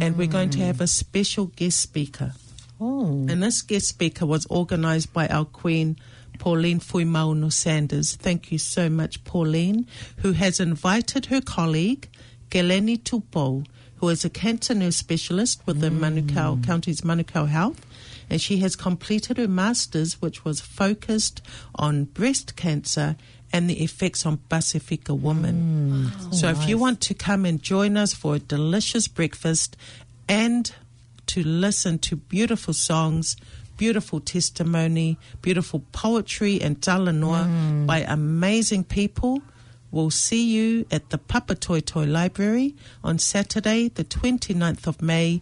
And 0.00 0.16
we're 0.16 0.28
going 0.28 0.50
to 0.50 0.60
have 0.60 0.80
a 0.80 0.86
special 0.86 1.46
guest 1.46 1.80
speaker. 1.80 2.32
oh, 2.80 3.26
And 3.28 3.42
this 3.42 3.60
guest 3.62 3.88
speaker 3.88 4.24
was 4.24 4.46
organised 4.46 5.12
by 5.12 5.26
our 5.28 5.44
Queen, 5.44 5.96
Pauline 6.38 6.80
Fuimaono 6.80 7.52
Sanders. 7.52 8.16
Thank 8.16 8.52
you 8.52 8.58
so 8.58 8.88
much, 8.88 9.24
Pauline, 9.24 9.86
who 10.18 10.32
has 10.32 10.60
invited 10.60 11.26
her 11.26 11.40
colleague, 11.40 12.08
Geleni 12.50 13.02
Tupo, 13.02 13.66
who 14.04 14.10
is 14.10 14.22
a 14.22 14.28
cancer 14.28 14.74
nurse 14.74 14.96
specialist 14.96 15.62
with 15.64 15.80
the 15.80 15.88
Manukau 15.88 16.58
mm. 16.58 16.66
Counties 16.66 17.00
Manukau 17.00 17.48
Health. 17.48 17.86
And 18.28 18.38
she 18.38 18.58
has 18.58 18.76
completed 18.76 19.38
her 19.38 19.48
master's, 19.48 20.20
which 20.20 20.44
was 20.44 20.60
focused 20.60 21.40
on 21.74 22.04
breast 22.04 22.54
cancer 22.54 23.16
and 23.50 23.70
the 23.70 23.82
effects 23.82 24.26
on 24.26 24.40
Pasifika 24.50 25.18
women. 25.18 26.10
Mm. 26.20 26.34
so 26.34 26.48
if 26.48 26.68
you 26.68 26.76
want 26.76 27.00
to 27.00 27.14
come 27.14 27.46
and 27.46 27.62
join 27.62 27.96
us 27.96 28.12
for 28.12 28.34
a 28.34 28.38
delicious 28.38 29.08
breakfast 29.08 29.74
and 30.28 30.70
to 31.28 31.42
listen 31.42 31.98
to 32.00 32.16
beautiful 32.16 32.74
songs, 32.74 33.36
beautiful 33.78 34.20
testimony, 34.20 35.16
beautiful 35.40 35.82
poetry 35.92 36.60
and 36.60 36.82
talanoa 36.82 37.46
mm. 37.46 37.86
by 37.86 38.00
amazing 38.00 38.84
people, 38.84 39.40
we'll 39.94 40.10
see 40.10 40.44
you 40.44 40.86
at 40.90 41.10
the 41.10 41.18
Papatoetoe 41.18 42.10
Library 42.10 42.74
on 43.02 43.18
Saturday, 43.18 43.88
the 43.88 44.04
29th 44.04 44.86
of 44.86 45.00
May, 45.00 45.40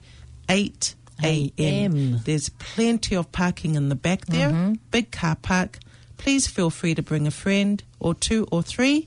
8 0.49 0.95
a.m. 1.25 2.21
There's 2.25 2.51
plenty 2.51 3.17
of 3.17 3.33
parking 3.33 3.75
in 3.77 3.89
the 3.89 3.95
back 3.95 4.27
there, 4.27 4.51
mm-hmm. 4.51 4.75
big 4.91 5.11
car 5.11 5.37
park. 5.37 5.79
Please 6.19 6.47
feel 6.47 6.71
free 6.71 6.95
to 6.95 7.03
bring 7.03 7.27
a 7.27 7.31
friend 7.31 7.83
or 7.99 8.15
two 8.15 8.47
or 8.53 8.63
three. 8.63 9.07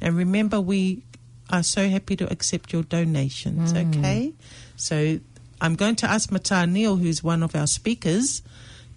And 0.00 0.16
remember, 0.16 0.60
we 0.60 1.02
are 1.50 1.62
so 1.62 1.88
happy 1.88 2.16
to 2.16 2.30
accept 2.32 2.72
your 2.72 2.84
donations, 2.84 3.72
mm. 3.72 3.98
okay? 3.98 4.32
So 4.76 5.18
I'm 5.60 5.74
going 5.74 5.96
to 5.96 6.10
ask 6.10 6.30
Mata 6.30 6.66
Neil, 6.66 6.96
who's 6.96 7.22
one 7.22 7.42
of 7.42 7.56
our 7.56 7.66
speakers, 7.66 8.42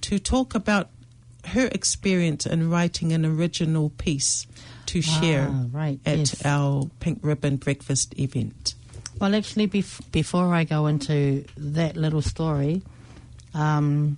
to 0.01 0.19
talk 0.19 0.53
about 0.53 0.89
her 1.45 1.67
experience 1.71 2.45
in 2.45 2.69
writing 2.69 3.13
an 3.13 3.25
original 3.25 3.89
piece 3.91 4.45
to 4.87 5.01
share 5.01 5.47
Ah, 5.51 5.65
right, 5.71 5.99
at 6.05 6.17
yes. 6.19 6.45
our 6.45 6.89
Pink 6.99 7.19
Ribbon 7.21 7.57
Breakfast 7.57 8.17
event. 8.19 8.75
Well, 9.19 9.33
actually, 9.35 9.67
bef- 9.67 10.01
before 10.11 10.53
I 10.53 10.63
go 10.63 10.87
into 10.87 11.45
that 11.57 11.95
little 11.97 12.21
story, 12.21 12.81
um, 13.53 14.17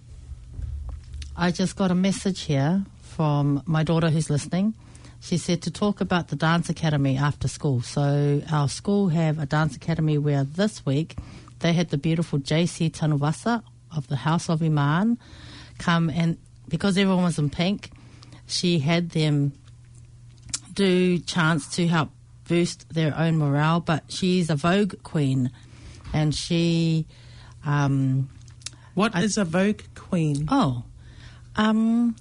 I 1.36 1.52
just 1.52 1.76
got 1.76 1.92
a 1.92 1.96
message 1.96 2.42
here 2.42 2.84
from 3.02 3.64
my 3.66 3.84
daughter 3.84 4.10
who's 4.10 4.30
listening. 4.30 4.74
She 5.22 5.38
said 5.38 5.62
to 5.64 5.72
talk 5.72 6.02
about 6.02 6.30
the 6.30 6.36
dance 6.36 6.70
academy 6.70 7.18
after 7.18 7.48
school. 7.48 7.82
So 7.82 8.42
our 8.52 8.68
school 8.70 9.10
have 9.10 9.40
a 9.40 9.46
dance 9.46 9.76
academy 9.76 10.18
where 10.18 10.44
this 10.44 10.86
week 10.86 11.16
they 11.60 11.74
had 11.74 11.90
the 11.90 11.98
beautiful 11.98 12.40
JC 12.40 12.90
Tanuvasa 12.92 13.64
of 13.96 14.08
the 14.08 14.16
House 14.18 14.50
of 14.50 14.62
Iman 14.62 15.18
come 15.78 16.10
and 16.10 16.38
because 16.70 16.98
everyone 16.98 17.24
was 17.24 17.40
in 17.40 17.50
pink, 17.50 17.90
she 18.48 18.80
had 18.80 19.10
them 19.12 19.52
do 20.80 21.20
chants 21.20 21.68
to 21.76 21.88
help 21.88 22.10
boost 22.48 22.88
their 22.94 23.14
own 23.18 23.38
morale. 23.38 23.82
But 23.82 24.06
she's 24.08 24.50
a 24.50 24.56
Vogue 24.56 24.96
queen, 25.04 25.52
and 26.14 26.34
she, 26.34 27.06
um, 27.66 28.30
What 28.94 29.14
is 29.16 29.38
a 29.38 29.44
Vogue 29.44 29.82
Queen? 29.94 30.48
oh, 30.50 30.84
um, 31.58 32.16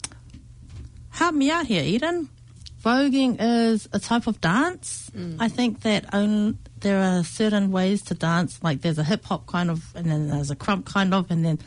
help 1.11 1.35
me 1.37 1.51
out 1.51 1.67
here, 1.67 1.85
Eden. 1.85 2.29
Voguing 2.85 3.37
is 3.39 3.89
a 3.93 3.99
type 4.01 4.27
of 4.27 4.41
dance. 4.41 5.11
I 5.39 5.49
think 5.49 5.83
that 5.83 6.13
on, 6.13 6.59
there 6.81 7.01
are 7.01 7.23
certain 7.25 7.71
ways 7.71 8.03
to 8.03 8.15
dance. 8.15 8.59
Like 8.63 8.81
there's 8.83 8.99
a 8.99 9.05
hip 9.05 9.25
hop 9.25 9.47
kind 9.47 9.71
of, 9.71 9.95
and 9.95 10.07
then 10.07 10.29
there's 10.29 10.51
a 10.51 10.57
krump 10.57 10.85
kind 10.85 11.15
of, 11.15 11.31
and 11.31 11.45
then 11.45 11.59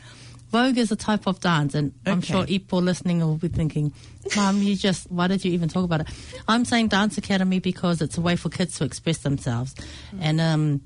Vogue 0.52 0.76
is 0.76 0.92
a 0.92 0.96
type 0.96 1.26
of 1.26 1.40
dance. 1.40 1.74
And 1.74 1.92
I'm 2.04 2.20
sure 2.20 2.44
Ipo 2.44 2.82
listening 2.82 3.20
will 3.20 3.38
be 3.38 3.48
thinking, 3.48 3.92
Mum, 4.36 4.60
you 4.60 4.76
just, 4.76 5.10
why 5.10 5.26
did 5.26 5.44
you 5.44 5.52
even 5.52 5.68
talk 5.70 5.82
about 5.82 6.02
it? 6.02 6.08
I'm 6.46 6.66
saying 6.66 6.88
Dance 6.88 7.16
Academy 7.16 7.58
because 7.58 8.02
it's 8.02 8.18
a 8.18 8.20
way 8.20 8.36
for 8.36 8.50
kids 8.50 8.78
to 8.78 8.84
express 8.84 9.18
themselves. 9.18 9.74
And, 10.20 10.40
um, 10.40 10.82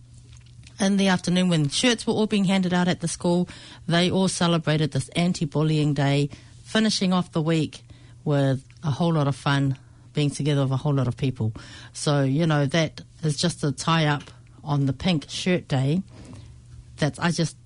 in 0.79 0.99
the 0.99 1.09
afternoon 1.09 1.49
when 1.49 1.69
shirts 1.69 2.07
were 2.07 2.13
all 2.13 2.27
being 2.27 2.45
handed 2.45 2.73
out 2.73 2.87
at 2.87 3.01
the 3.01 3.09
school, 3.09 3.49
they 3.89 4.11
all 4.11 4.29
celebrated 4.29 4.93
this 4.93 5.09
anti-bullying 5.11 5.95
day, 5.95 6.29
finishing 6.65 7.13
off 7.13 7.33
the 7.33 7.43
week 7.43 7.81
with 8.25 8.63
a 8.85 8.91
whole 8.91 9.15
lot 9.15 9.27
of 9.27 9.35
fun, 9.35 9.79
being 10.13 10.31
together 10.31 10.63
with 10.63 10.73
a 10.73 10.77
whole 10.77 10.95
lot 10.95 11.09
of 11.09 11.17
people. 11.17 11.53
So, 11.93 12.23
you 12.23 12.47
know, 12.47 12.67
that 12.67 13.01
is 13.23 13.37
just 13.37 13.65
a 13.65 13.73
tie 13.73 14.07
up 14.07 14.25
on 14.63 14.87
the 14.87 14.93
pink 14.93 15.25
shirt 15.29 15.67
day. 15.67 16.03
that 16.99 17.19
I 17.19 17.31
just, 17.31 17.57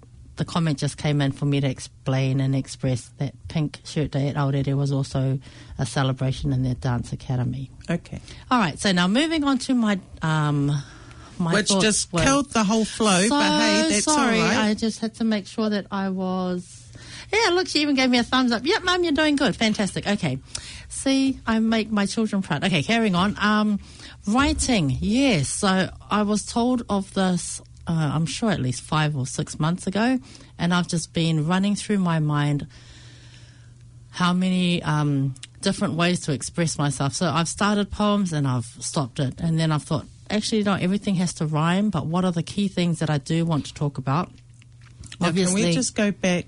the 0.41 0.45
comment 0.47 0.78
just 0.78 0.97
came 0.97 1.20
in 1.20 1.32
for 1.32 1.45
me 1.45 1.61
to 1.61 1.66
explain 1.68 2.41
and 2.41 2.57
express 2.57 3.11
that 3.18 3.34
pink 3.49 3.78
shirt 3.84 4.11
day 4.12 4.28
at 4.28 4.36
Aorere 4.36 4.74
was 4.74 4.91
also 4.91 5.38
a 5.78 5.84
celebration 5.84 6.51
in 6.53 6.62
their 6.62 6.74
dance 6.74 7.12
academy. 7.12 7.70
Okay. 7.91 8.20
All 8.51 8.59
right, 8.59 8.78
so 8.78 8.91
now 8.91 9.07
moving 9.07 9.45
on 9.45 9.59
to 9.59 9.74
my, 9.74 10.01
um, 10.22 10.72
my 11.38 11.53
Which 11.53 11.68
just 11.68 12.11
were- 12.11 12.22
killed 12.22 12.51
the 12.53 12.64
whole 12.64 12.86
flow, 12.86 13.20
so 13.22 13.28
but 13.28 13.43
hey, 13.61 13.86
that's 13.91 14.05
sorry. 14.05 14.41
all 14.41 14.47
right. 14.49 14.59
I 14.70 14.74
just 14.74 15.01
had 15.01 15.14
to 15.16 15.24
make 15.24 15.47
sure 15.47 15.68
that 15.68 15.86
I 15.91 16.09
was. 16.09 16.76
Yeah, 17.32 17.51
look, 17.51 17.68
she 17.68 17.80
even 17.82 17.95
gave 17.95 18.09
me 18.11 18.18
a 18.18 18.22
thumbs 18.24 18.51
up. 18.51 18.62
Yep, 18.64 18.82
mum, 18.82 19.05
you're 19.05 19.12
doing 19.12 19.36
good. 19.36 19.55
Fantastic. 19.55 20.07
Okay. 20.07 20.38
See, 20.88 21.38
I 21.47 21.59
make 21.61 21.91
my 21.93 22.07
children 22.07 22.43
proud. 22.43 22.64
Okay, 22.64 22.82
carrying 22.82 23.14
on. 23.14 23.36
Um, 23.38 23.78
writing. 24.26 24.97
Yes. 25.01 25.49
So 25.49 25.91
I 26.11 26.22
was 26.22 26.45
told 26.45 26.82
of 26.88 27.12
this, 27.14 27.62
uh, 27.86 28.12
I'm 28.14 28.26
sure 28.26 28.50
at 28.50 28.60
least 28.60 28.82
five 28.82 29.16
or 29.16 29.26
six 29.26 29.58
months 29.58 29.86
ago, 29.86 30.18
and 30.58 30.74
I've 30.74 30.88
just 30.88 31.12
been 31.12 31.46
running 31.46 31.74
through 31.74 31.98
my 31.98 32.18
mind 32.18 32.66
how 34.10 34.32
many 34.32 34.82
um, 34.82 35.34
different 35.60 35.94
ways 35.94 36.20
to 36.20 36.32
express 36.32 36.78
myself. 36.78 37.14
So 37.14 37.26
I've 37.26 37.48
started 37.48 37.90
poems 37.90 38.32
and 38.32 38.46
I've 38.46 38.66
stopped 38.80 39.20
it. 39.20 39.40
And 39.40 39.58
then 39.58 39.72
I've 39.72 39.82
thought, 39.82 40.06
actually, 40.28 40.62
not 40.62 40.82
everything 40.82 41.14
has 41.16 41.34
to 41.34 41.46
rhyme, 41.46 41.90
but 41.90 42.06
what 42.06 42.24
are 42.24 42.32
the 42.32 42.42
key 42.42 42.68
things 42.68 42.98
that 42.98 43.10
I 43.10 43.18
do 43.18 43.44
want 43.44 43.66
to 43.66 43.74
talk 43.74 43.98
about? 43.98 44.30
Now, 45.20 45.32
can 45.32 45.52
we 45.52 45.72
just 45.72 45.94
go 45.94 46.10
back? 46.10 46.46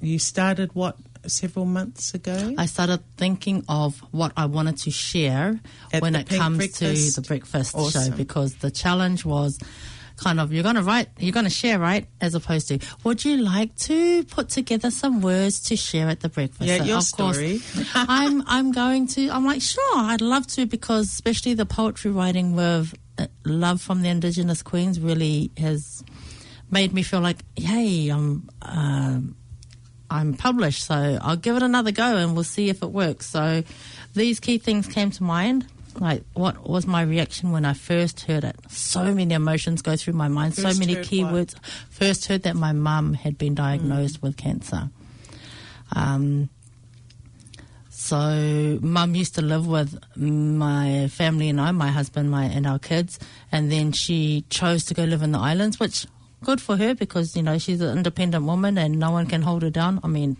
You 0.00 0.18
started 0.18 0.74
what 0.74 0.96
several 1.26 1.66
months 1.66 2.14
ago? 2.14 2.54
I 2.56 2.66
started 2.66 3.00
thinking 3.16 3.64
of 3.68 3.98
what 4.10 4.32
I 4.36 4.46
wanted 4.46 4.78
to 4.78 4.90
share 4.90 5.60
At 5.92 6.00
when 6.00 6.16
it 6.16 6.28
comes 6.28 6.56
Breakfast? 6.56 7.14
to 7.14 7.20
the 7.20 7.26
breakfast 7.26 7.76
show 7.92 8.10
because 8.16 8.54
the 8.56 8.70
challenge 8.70 9.24
was 9.24 9.58
kind 10.20 10.38
of 10.38 10.52
you're 10.52 10.62
going 10.62 10.76
to 10.76 10.82
write, 10.82 11.08
you're 11.18 11.32
going 11.32 11.44
to 11.44 11.50
share, 11.50 11.78
right? 11.78 12.06
As 12.20 12.34
opposed 12.34 12.68
to, 12.68 12.78
would 13.04 13.24
you 13.24 13.38
like 13.38 13.74
to 13.76 14.22
put 14.24 14.48
together 14.50 14.90
some 14.90 15.20
words 15.22 15.60
to 15.68 15.76
share 15.76 16.08
at 16.08 16.20
the 16.20 16.28
breakfast? 16.28 16.62
Yeah, 16.62 16.78
So, 16.78 16.84
your 16.84 16.98
of 16.98 17.04
story. 17.04 17.58
Course, 17.58 17.90
I'm 17.94 18.42
I'm 18.46 18.72
going 18.72 19.06
to. 19.08 19.30
I'm 19.30 19.44
like 19.44 19.62
sure, 19.62 19.96
I'd 19.96 20.20
love 20.20 20.46
to 20.48 20.66
because 20.66 21.06
especially 21.08 21.54
the 21.54 21.66
poetry 21.66 22.10
writing 22.10 22.54
with 22.54 22.94
uh, 23.18 23.26
love 23.44 23.80
from 23.80 24.02
the 24.02 24.08
Indigenous 24.08 24.62
Queens 24.62 25.00
really 25.00 25.50
has 25.56 26.04
made 26.70 26.92
me 26.92 27.02
feel 27.02 27.20
like, 27.20 27.38
hey, 27.56 28.08
I'm. 28.10 28.48
Um, 28.62 29.36
I'm 30.12 30.34
published, 30.34 30.82
so 30.86 31.18
I'll 31.22 31.36
give 31.36 31.54
it 31.56 31.62
another 31.62 31.92
go 31.92 32.16
and 32.16 32.34
we'll 32.34 32.42
see 32.42 32.68
if 32.68 32.82
it 32.82 32.90
works. 32.90 33.26
So 33.26 33.62
these 34.12 34.40
key 34.40 34.58
things 34.58 34.88
came 34.88 35.12
to 35.12 35.22
mind. 35.22 35.68
Like, 35.98 36.24
what 36.34 36.68
was 36.68 36.86
my 36.86 37.02
reaction 37.02 37.52
when 37.52 37.64
I 37.64 37.72
first 37.72 38.22
heard 38.22 38.44
it? 38.44 38.56
So 38.68 39.12
many 39.12 39.34
emotions 39.34 39.82
go 39.82 39.96
through 39.96 40.14
my 40.14 40.28
mind, 40.28 40.54
First 40.54 40.76
so 40.76 40.78
many 40.78 40.96
keywords. 40.96 41.54
First 41.88 42.26
heard 42.26 42.42
that 42.44 42.56
my 42.56 42.72
mum 42.72 43.14
had 43.14 43.38
been 43.38 43.54
diagnosed 43.54 44.22
with 44.22 44.36
cancer. 44.36 44.90
Um, 45.94 46.48
so 47.88 48.78
mum 48.80 49.14
used 49.14 49.34
to 49.34 49.42
live 49.42 49.66
with 49.66 49.98
my 50.16 51.08
family 51.08 51.48
and 51.48 51.60
I, 51.60 51.70
my 51.72 51.88
husband, 51.88 52.30
my 52.30 52.44
and 52.44 52.66
our 52.66 52.78
kids, 52.78 53.18
and 53.52 53.70
then 53.70 53.92
she 53.92 54.44
chose 54.48 54.84
to 54.86 54.94
go 54.94 55.04
live 55.04 55.22
in 55.22 55.32
the 55.32 55.38
islands, 55.38 55.78
which 55.78 56.06
good 56.42 56.60
for 56.60 56.76
her 56.76 56.94
because 56.94 57.36
you 57.36 57.42
know 57.42 57.58
she's 57.58 57.80
an 57.80 57.98
independent 57.98 58.44
woman 58.44 58.78
and 58.78 58.98
no 58.98 59.10
one 59.10 59.26
can 59.26 59.42
hold 59.42 59.62
her 59.62 59.70
down. 59.70 60.00
I 60.02 60.08
mean, 60.08 60.36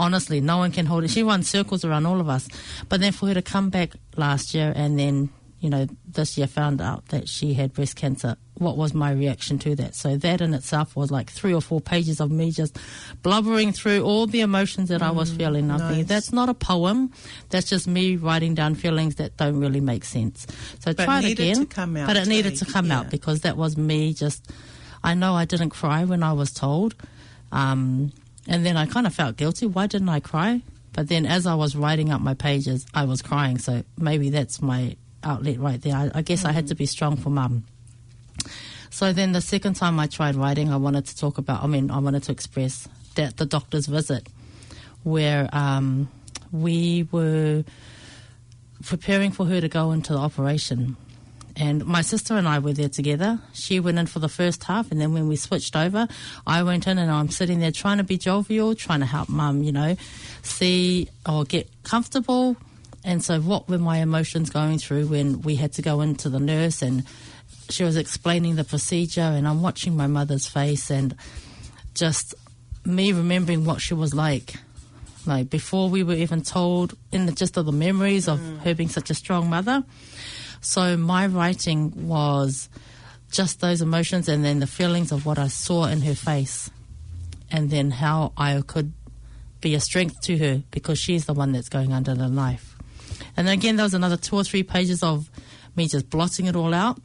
honestly, 0.00 0.40
no 0.40 0.56
one 0.58 0.72
can 0.72 0.86
hold 0.86 1.04
it. 1.04 1.10
She 1.10 1.22
runs 1.22 1.48
circles 1.48 1.84
around 1.84 2.06
all 2.06 2.20
of 2.20 2.28
us, 2.28 2.48
but 2.88 3.00
then 3.00 3.12
for 3.12 3.26
her 3.28 3.34
to 3.34 3.42
come 3.42 3.70
back 3.70 3.90
last 4.16 4.54
year 4.54 4.72
and 4.74 4.98
then 4.98 5.28
you 5.60 5.68
know 5.68 5.86
this 6.08 6.38
year 6.38 6.46
found 6.46 6.80
out 6.80 7.04
that 7.08 7.28
she 7.28 7.52
had 7.54 7.74
breast 7.74 7.94
cancer. 7.94 8.36
What 8.54 8.76
was 8.76 8.92
my 8.94 9.10
reaction 9.12 9.58
to 9.60 9.74
that? 9.76 9.94
So 9.94 10.16
that 10.16 10.40
in 10.40 10.52
itself 10.54 10.96
was 10.96 11.10
like 11.10 11.30
three 11.30 11.52
or 11.54 11.60
four 11.62 11.80
pages 11.80 12.20
of 12.20 12.30
me 12.30 12.50
just 12.50 12.78
blubbering 13.22 13.72
through 13.72 14.02
all 14.02 14.26
the 14.26 14.40
emotions 14.40 14.88
that 14.88 15.02
I 15.02 15.10
was 15.10 15.30
feeling. 15.32 15.70
I 15.70 15.76
think 15.78 15.90
nice. 15.98 16.06
that's 16.06 16.32
not 16.32 16.48
a 16.48 16.54
poem. 16.54 17.10
That's 17.50 17.68
just 17.68 17.86
me 17.86 18.16
writing 18.16 18.54
down 18.54 18.74
feelings 18.74 19.14
that 19.16 19.36
don't 19.36 19.58
really 19.60 19.80
make 19.80 20.04
sense. 20.04 20.46
So 20.80 20.92
But 20.94 21.04
try 21.04 21.18
it 21.20 21.24
needed 21.24 21.42
again. 21.50 21.56
to 21.60 21.66
come 21.66 21.96
out, 21.96 22.06
but 22.06 22.16
it 22.16 22.26
needed 22.28 22.56
to 22.56 22.64
come 22.66 22.86
Yeah. 22.88 22.98
out 23.00 23.10
because 23.10 23.40
that 23.42 23.56
was 23.56 23.76
me 23.76 24.12
just. 24.14 24.50
I 25.02 25.14
know 25.14 25.34
I 25.34 25.46
didn't 25.46 25.70
cry 25.70 26.04
when 26.04 26.22
I 26.22 26.32
was 26.34 26.50
told, 26.52 26.94
um, 27.52 28.12
and 28.46 28.64
then 28.64 28.76
I 28.76 28.86
kind 28.86 29.06
of 29.06 29.14
felt 29.14 29.36
guilty. 29.36 29.66
Why 29.66 29.86
didn't 29.86 30.08
I 30.08 30.20
cry? 30.20 30.62
But 30.92 31.08
then 31.08 31.26
as 31.26 31.46
I 31.46 31.54
was 31.54 31.76
writing 31.76 32.10
up 32.10 32.20
my 32.20 32.34
pages, 32.34 32.86
I 32.94 33.04
was 33.04 33.22
crying. 33.22 33.58
So 33.58 33.84
maybe 33.96 34.30
that's 34.30 34.60
my 34.60 34.96
outlet 35.22 35.58
right 35.58 35.80
there. 35.80 35.94
I, 35.94 36.10
I 36.14 36.22
guess 36.22 36.44
I 36.44 36.52
had 36.52 36.68
to 36.68 36.74
be 36.74 36.86
strong 36.86 37.16
for 37.16 37.30
mum. 37.30 37.64
So 38.90 39.12
then 39.12 39.32
the 39.32 39.40
second 39.40 39.74
time 39.74 40.00
I 40.00 40.08
tried 40.08 40.34
writing, 40.34 40.72
I 40.72 40.76
wanted 40.76 41.06
to 41.06 41.16
talk 41.16 41.38
about, 41.38 41.62
I 41.62 41.66
mean, 41.68 41.90
I 41.90 41.98
wanted 41.98 42.24
to 42.24 42.32
express 42.32 42.88
that 43.14 43.36
the 43.36 43.46
doctor's 43.46 43.86
visit 43.86 44.28
where 45.04 45.48
um, 45.52 46.10
we 46.52 47.08
were 47.12 47.64
preparing 48.84 49.30
for 49.30 49.46
her 49.46 49.60
to 49.60 49.68
go 49.68 49.92
into 49.92 50.12
the 50.12 50.18
operation. 50.18 50.96
And 51.56 51.84
my 51.84 52.02
sister 52.02 52.36
and 52.36 52.48
I 52.48 52.58
were 52.58 52.72
there 52.72 52.88
together. 52.88 53.38
She 53.52 53.80
went 53.80 53.98
in 53.98 54.06
for 54.06 54.18
the 54.18 54.28
first 54.28 54.64
half, 54.64 54.90
and 54.90 55.00
then 55.00 55.12
when 55.12 55.28
we 55.28 55.36
switched 55.36 55.76
over, 55.76 56.08
I 56.46 56.62
went 56.62 56.86
in 56.86 56.98
and 56.98 57.10
I'm 57.10 57.30
sitting 57.30 57.60
there 57.60 57.72
trying 57.72 57.98
to 57.98 58.04
be 58.04 58.16
jovial, 58.16 58.74
trying 58.74 59.00
to 59.00 59.06
help 59.06 59.28
mum, 59.28 59.62
you 59.62 59.72
know, 59.72 59.96
see 60.42 61.08
or 61.28 61.44
get 61.44 61.68
comfortable. 61.82 62.56
and 63.04 63.24
so, 63.24 63.40
what 63.40 63.68
were 63.68 63.78
my 63.78 63.98
emotions 63.98 64.50
going 64.50 64.78
through 64.78 65.06
when 65.06 65.42
we 65.42 65.56
had 65.56 65.72
to 65.74 65.82
go 65.82 66.00
into 66.00 66.28
the 66.28 66.40
nurse 66.40 66.82
and 66.82 67.04
she 67.70 67.84
was 67.84 67.96
explaining 67.96 68.56
the 68.56 68.64
procedure, 68.64 69.20
and 69.20 69.46
I'm 69.46 69.62
watching 69.62 69.96
my 69.96 70.06
mother's 70.06 70.46
face 70.46 70.90
and 70.90 71.14
just 71.94 72.34
me 72.84 73.12
remembering 73.12 73.64
what 73.64 73.80
she 73.80 73.94
was 73.94 74.14
like. 74.14 74.54
Like 75.26 75.50
before 75.50 75.88
we 75.88 76.02
were 76.02 76.14
even 76.14 76.42
told, 76.42 76.94
in 77.12 77.26
the, 77.26 77.32
just 77.32 77.56
of 77.56 77.66
the 77.66 77.72
memories 77.72 78.28
of 78.28 78.38
mm. 78.38 78.58
her 78.60 78.74
being 78.74 78.88
such 78.88 79.10
a 79.10 79.14
strong 79.14 79.50
mother. 79.50 79.84
So 80.60 80.96
my 80.96 81.26
writing 81.26 82.08
was 82.08 82.68
just 83.30 83.60
those 83.60 83.80
emotions 83.80 84.28
and 84.28 84.44
then 84.44 84.60
the 84.60 84.66
feelings 84.66 85.12
of 85.12 85.24
what 85.24 85.38
I 85.38 85.48
saw 85.48 85.84
in 85.86 86.02
her 86.02 86.14
face, 86.14 86.70
and 87.50 87.70
then 87.70 87.90
how 87.90 88.32
I 88.36 88.60
could 88.66 88.92
be 89.60 89.74
a 89.74 89.80
strength 89.80 90.20
to 90.22 90.38
her 90.38 90.62
because 90.70 90.98
she's 90.98 91.26
the 91.26 91.34
one 91.34 91.52
that's 91.52 91.68
going 91.68 91.92
under 91.92 92.14
the 92.14 92.28
knife. 92.28 92.76
And 93.36 93.46
then 93.46 93.54
again, 93.54 93.76
there 93.76 93.84
was 93.84 93.94
another 93.94 94.16
two 94.16 94.36
or 94.36 94.44
three 94.44 94.62
pages 94.62 95.02
of 95.02 95.30
me 95.76 95.86
just 95.86 96.10
blotting 96.10 96.46
it 96.46 96.56
all 96.56 96.74
out. 96.74 96.98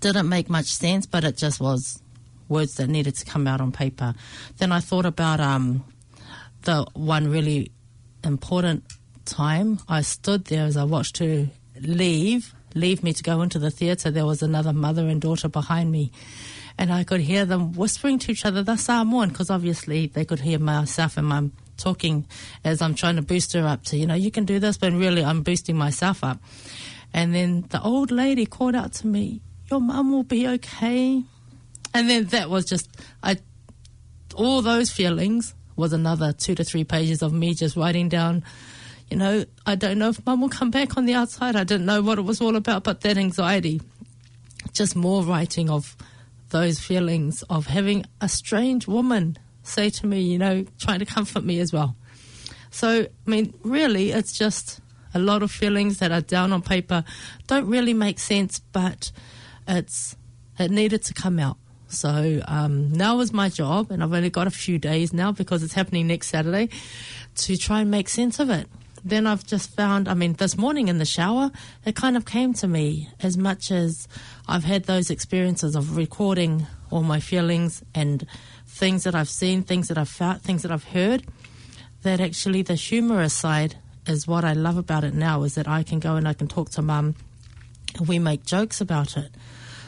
Didn't 0.00 0.28
make 0.28 0.48
much 0.48 0.66
sense, 0.66 1.06
but 1.06 1.24
it 1.24 1.36
just 1.36 1.60
was 1.60 2.00
words 2.48 2.74
that 2.74 2.88
needed 2.88 3.16
to 3.16 3.24
come 3.24 3.46
out 3.46 3.60
on 3.60 3.72
paper. 3.72 4.14
Then 4.58 4.72
I 4.72 4.80
thought 4.80 5.06
about 5.06 5.40
um, 5.40 5.84
the 6.62 6.86
one 6.94 7.30
really 7.30 7.72
important 8.22 8.84
time. 9.24 9.80
I 9.88 10.02
stood 10.02 10.46
there 10.46 10.64
as 10.64 10.76
I 10.76 10.84
watched 10.84 11.18
her 11.18 11.48
leave, 11.80 12.54
leave 12.74 13.02
me 13.02 13.12
to 13.12 13.22
go 13.22 13.42
into 13.42 13.58
the 13.58 13.70
theatre. 13.70 14.10
There 14.10 14.26
was 14.26 14.42
another 14.42 14.72
mother 14.72 15.08
and 15.08 15.20
daughter 15.20 15.48
behind 15.48 15.90
me. 15.90 16.12
And 16.76 16.92
I 16.92 17.04
could 17.04 17.20
hear 17.20 17.44
them 17.44 17.72
whispering 17.72 18.18
to 18.20 18.32
each 18.32 18.44
other, 18.44 18.62
the 18.62 18.76
Samoan, 18.76 19.28
because 19.28 19.48
obviously 19.48 20.08
they 20.08 20.24
could 20.24 20.40
hear 20.40 20.58
myself 20.58 21.16
and 21.16 21.28
mum 21.28 21.52
talking 21.76 22.26
as 22.64 22.82
I'm 22.82 22.94
trying 22.94 23.16
to 23.16 23.22
boost 23.22 23.52
her 23.52 23.66
up 23.66 23.84
to, 23.84 23.96
you 23.96 24.06
know, 24.06 24.14
you 24.14 24.30
can 24.30 24.44
do 24.44 24.58
this, 24.58 24.78
but 24.78 24.92
really 24.92 25.24
I'm 25.24 25.42
boosting 25.42 25.76
myself 25.76 26.24
up. 26.24 26.40
And 27.12 27.34
then 27.34 27.64
the 27.70 27.80
old 27.80 28.10
lady 28.10 28.46
called 28.46 28.74
out 28.74 28.92
to 28.94 29.06
me, 29.06 29.40
Your 29.70 29.80
mum 29.80 30.12
will 30.12 30.24
be 30.24 30.48
okay. 30.48 31.22
And 31.92 32.10
then 32.10 32.24
that 32.26 32.50
was 32.50 32.64
just, 32.64 32.90
I, 33.22 33.38
all 34.34 34.62
those 34.62 34.90
feelings 34.90 35.54
was 35.76 35.92
another 35.92 36.32
two 36.32 36.54
to 36.56 36.64
three 36.64 36.84
pages 36.84 37.22
of 37.22 37.32
me 37.32 37.54
just 37.54 37.76
writing 37.76 38.08
down, 38.08 38.44
you 39.14 39.20
know, 39.20 39.44
I 39.64 39.76
don't 39.76 40.00
know 40.00 40.08
if 40.08 40.26
mum 40.26 40.40
will 40.40 40.48
come 40.48 40.72
back 40.72 40.96
on 40.96 41.04
the 41.04 41.14
outside. 41.14 41.54
I 41.54 41.62
didn't 41.62 41.86
know 41.86 42.02
what 42.02 42.18
it 42.18 42.22
was 42.22 42.40
all 42.40 42.56
about, 42.56 42.82
but 42.82 43.02
that 43.02 43.16
anxiety, 43.16 43.80
just 44.72 44.96
more 44.96 45.22
writing 45.22 45.70
of 45.70 45.96
those 46.50 46.80
feelings 46.80 47.44
of 47.48 47.68
having 47.68 48.06
a 48.20 48.28
strange 48.28 48.88
woman 48.88 49.38
say 49.62 49.88
to 49.88 50.06
me, 50.08 50.20
you 50.20 50.36
know, 50.36 50.66
trying 50.80 50.98
to 50.98 51.06
comfort 51.06 51.44
me 51.44 51.60
as 51.60 51.72
well. 51.72 51.94
So, 52.72 53.02
I 53.02 53.30
mean, 53.30 53.54
really, 53.62 54.10
it's 54.10 54.36
just 54.36 54.80
a 55.14 55.20
lot 55.20 55.44
of 55.44 55.52
feelings 55.52 55.98
that 55.98 56.10
are 56.10 56.20
down 56.20 56.52
on 56.52 56.60
paper, 56.60 57.04
don't 57.46 57.68
really 57.68 57.94
make 57.94 58.18
sense, 58.18 58.58
but 58.58 59.12
it's 59.68 60.16
it 60.58 60.72
needed 60.72 61.02
to 61.04 61.14
come 61.14 61.38
out. 61.38 61.56
So 61.86 62.42
um, 62.48 62.90
now 62.90 63.20
is 63.20 63.32
my 63.32 63.48
job, 63.48 63.92
and 63.92 64.02
I've 64.02 64.12
only 64.12 64.30
got 64.30 64.48
a 64.48 64.50
few 64.50 64.76
days 64.80 65.12
now 65.12 65.30
because 65.30 65.62
it's 65.62 65.74
happening 65.74 66.08
next 66.08 66.30
Saturday 66.30 66.68
to 67.36 67.56
try 67.56 67.80
and 67.80 67.92
make 67.92 68.08
sense 68.08 68.40
of 68.40 68.50
it. 68.50 68.66
Then 69.04 69.26
I've 69.26 69.46
just 69.46 69.74
found, 69.76 70.08
I 70.08 70.14
mean, 70.14 70.32
this 70.34 70.56
morning 70.56 70.88
in 70.88 70.98
the 70.98 71.04
shower, 71.04 71.50
it 71.84 71.94
kind 71.94 72.16
of 72.16 72.24
came 72.24 72.54
to 72.54 72.66
me 72.66 73.10
as 73.20 73.36
much 73.36 73.70
as 73.70 74.08
I've 74.48 74.64
had 74.64 74.84
those 74.84 75.10
experiences 75.10 75.76
of 75.76 75.96
recording 75.96 76.66
all 76.90 77.02
my 77.02 77.20
feelings 77.20 77.82
and 77.94 78.26
things 78.66 79.04
that 79.04 79.14
I've 79.14 79.28
seen, 79.28 79.62
things 79.62 79.88
that 79.88 79.98
I've 79.98 80.08
felt, 80.08 80.40
things 80.40 80.62
that 80.62 80.72
I've 80.72 80.84
heard, 80.84 81.24
that 82.02 82.20
actually 82.20 82.62
the 82.62 82.74
humorous 82.76 83.34
side 83.34 83.76
is 84.06 84.26
what 84.26 84.44
I 84.44 84.52
love 84.52 84.76
about 84.76 85.04
it 85.04 85.14
now 85.14 85.42
is 85.42 85.54
that 85.54 85.68
I 85.68 85.82
can 85.82 85.98
go 85.98 86.16
and 86.16 86.26
I 86.26 86.34
can 86.34 86.48
talk 86.48 86.70
to 86.70 86.82
mum 86.82 87.14
and 87.98 88.08
we 88.08 88.18
make 88.18 88.44
jokes 88.44 88.80
about 88.80 89.16
it. 89.16 89.30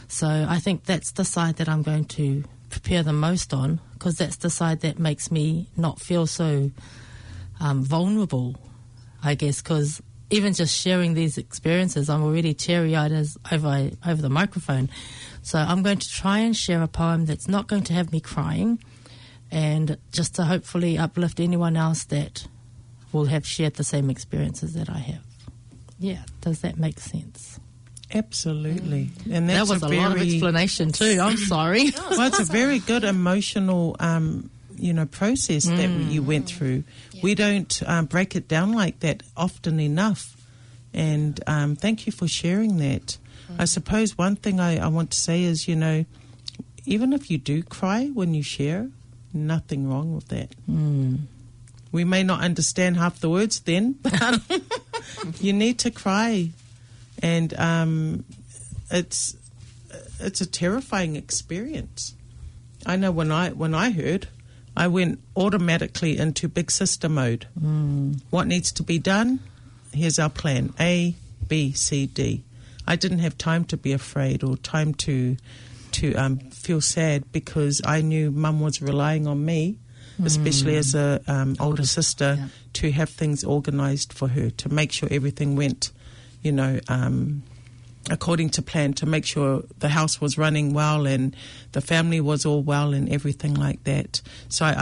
So 0.09 0.47
I 0.49 0.59
think 0.59 0.85
that's 0.85 1.13
the 1.13 1.25
side 1.25 1.57
that 1.57 1.69
I'm 1.69 1.83
going 1.83 2.05
to 2.05 2.45
prepare 2.71 3.03
the 3.03 3.13
most 3.13 3.53
on 3.53 3.81
because 3.95 4.17
that's 4.17 4.37
the 4.37 4.51
side 4.51 4.81
that 4.81 4.99
makes 4.99 5.31
me 5.31 5.69
not 5.77 6.01
feel 6.01 6.27
so 6.27 6.71
um, 7.61 7.83
vulnerable, 7.83 8.57
I 9.27 9.35
guess, 9.35 9.61
because 9.61 10.01
even 10.31 10.53
just 10.53 10.77
sharing 10.77 11.15
these 11.15 11.39
experiences, 11.39 12.09
I'm 12.09 12.23
already 12.23 12.55
teary-eyed 12.55 13.13
as 13.13 13.37
over 13.51 13.91
over 14.07 14.23
the 14.23 14.31
microphone. 14.31 14.89
So 15.43 15.59
I'm 15.59 15.83
going 15.83 15.99
to 15.99 16.09
try 16.09 16.39
and 16.39 16.57
share 16.57 16.83
a 16.83 16.89
poem 16.89 17.27
that's 17.27 17.49
not 17.49 17.69
going 17.69 17.85
to 17.85 17.93
have 17.93 18.13
me 18.13 18.21
crying, 18.21 18.79
and 19.51 19.97
just 20.13 20.35
to 20.37 20.45
hopefully 20.45 20.99
uplift 20.99 21.41
anyone 21.41 21.77
else 21.77 22.05
that 22.05 22.47
will 23.13 23.27
have 23.27 23.47
shared 23.47 23.75
the 23.75 23.85
same 23.85 24.11
experiences 24.11 24.75
that 24.75 24.91
I 24.91 24.99
have. 24.99 25.23
Yeah, 25.99 26.23
does 26.41 26.61
that 26.61 26.79
make 26.79 27.01
sense? 27.01 27.59
Absolutely, 28.13 29.11
and 29.31 29.49
That 29.49 29.69
was 29.69 29.83
a, 29.83 29.89
very, 29.89 30.01
lot 30.01 30.17
of 30.17 30.23
explanation 30.23 30.93
too. 30.93 31.19
I'm 31.21 31.37
sorry. 31.37 31.91
well, 32.11 32.29
it's 32.29 32.39
a 32.39 32.45
very 32.45 32.79
good 32.79 33.03
emotional, 33.03 33.97
um, 33.99 34.51
you 34.79 34.93
know, 34.93 35.07
process 35.07 35.65
that 35.65 35.89
you 35.89 36.23
went 36.23 36.47
through. 36.47 36.85
We 37.23 37.35
don't 37.35 37.83
um, 37.87 38.07
break 38.07 38.37
it 38.37 38.49
down 38.49 38.73
like 38.73 39.01
that 39.01 39.23
often 39.37 39.81
enough, 39.81 40.37
and 40.93 41.41
um, 41.47 41.77
thank 41.77 42.07
you 42.07 42.13
for 42.13 42.29
sharing 42.29 42.79
that. 42.79 43.19
I 43.59 43.65
suppose 43.65 44.19
one 44.19 44.37
thing 44.37 44.59
I, 44.61 44.79
I 44.79 44.89
want 44.89 45.13
to 45.13 45.19
say 45.19 45.43
is, 45.45 45.69
you 45.69 45.77
know, 45.77 46.05
even 46.85 47.13
if 47.13 47.31
you 47.31 47.39
do 47.39 47.63
cry 47.63 48.07
when 48.07 48.35
you 48.35 48.43
share, 48.43 48.91
nothing 49.33 49.89
wrong 49.89 50.15
with 50.15 50.29
that. 50.29 50.55
We 51.93 52.05
may 52.05 52.23
not 52.23 52.41
understand 52.43 52.97
half 52.97 53.21
the 53.21 53.31
words 53.31 53.61
then, 53.61 53.93
but 54.03 54.41
you 55.41 55.53
need 55.53 55.79
to 55.81 55.91
cry, 55.91 56.51
and 57.23 57.55
um, 57.59 58.25
it's 58.91 59.37
it's 60.21 60.41
a 60.41 60.47
terrifying 60.47 61.17
experience. 61.17 62.15
I 62.85 62.97
know 62.97 63.11
when 63.11 63.33
I 63.33 63.51
when 63.51 63.75
I 63.75 63.91
heard, 63.91 64.29
I 64.77 64.89
went 64.89 65.21
automatically 65.35 66.19
into 66.19 66.49
big 66.49 66.71
sister 66.71 67.09
mode. 67.09 67.47
What 68.31 68.47
needs 68.47 68.73
to 68.73 68.83
be 68.83 68.99
done? 68.99 69.41
Here's 69.93 70.19
our 70.19 70.31
plan: 70.31 70.75
A, 70.79 71.15
B, 71.49 71.73
C, 71.73 72.07
D. 72.07 72.45
I 72.87 72.97
didn't 72.97 73.21
have 73.21 73.37
time 73.39 73.65
to 73.67 73.77
be 73.77 73.93
afraid 73.93 74.45
or 74.45 74.57
time 74.57 74.95
to 74.95 75.37
to 75.93 76.15
um, 76.15 76.39
feel 76.51 76.81
sad 76.81 77.33
because 77.33 77.81
I 77.85 78.03
knew 78.03 78.31
Mum 78.31 78.61
was 78.61 78.83
relying 78.83 79.27
on 79.27 79.45
me, 79.45 79.79
especially 80.23 80.77
as 80.77 80.95
a 80.95 81.23
um, 81.27 81.57
older 81.59 81.87
sister, 81.87 82.37
yeah. 82.39 82.49
to 82.75 82.93
have 82.93 83.09
things 83.09 83.45
organised 83.45 84.13
for 84.13 84.29
her 84.29 84.51
to 84.51 84.69
make 84.69 84.93
sure 84.93 85.09
everything 85.11 85.57
went, 85.57 85.93
you 86.43 86.53
know. 86.53 86.81
Um, 86.89 87.43
according 88.11 88.51
to 88.51 88.63
plan 88.63 88.93
to 88.95 89.07
make 89.07 89.27
sure 89.27 89.63
the 89.79 89.89
house 89.89 90.21
was 90.21 90.39
running 90.39 90.73
well 90.73 91.07
and 91.07 91.35
the 91.73 91.81
family 91.81 92.21
was 92.21 92.47
all 92.47 92.63
well 92.63 92.95
and 92.95 93.09
everything 93.09 93.55
like 93.55 93.83
that. 93.85 94.21
So 94.49 94.65
I, 94.65 94.75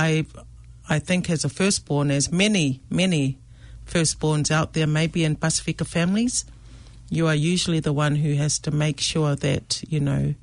I, 0.88 0.96
I 0.96 0.98
think 0.98 1.30
as 1.30 1.44
a 1.44 1.48
firstborn, 1.48 2.10
as 2.10 2.30
many, 2.30 2.80
many 2.90 3.38
firstborns 3.86 4.50
out 4.50 4.72
there, 4.74 4.86
maybe 4.86 5.24
in 5.24 5.36
Pasifika 5.36 5.86
families, 5.86 6.44
you 7.10 7.26
are 7.26 7.34
usually 7.34 7.80
the 7.80 7.92
one 7.92 8.16
who 8.16 8.34
has 8.34 8.58
to 8.60 8.70
make 8.70 9.00
sure 9.00 9.36
that 9.36 9.82
you 9.88 10.00
know 10.00 10.34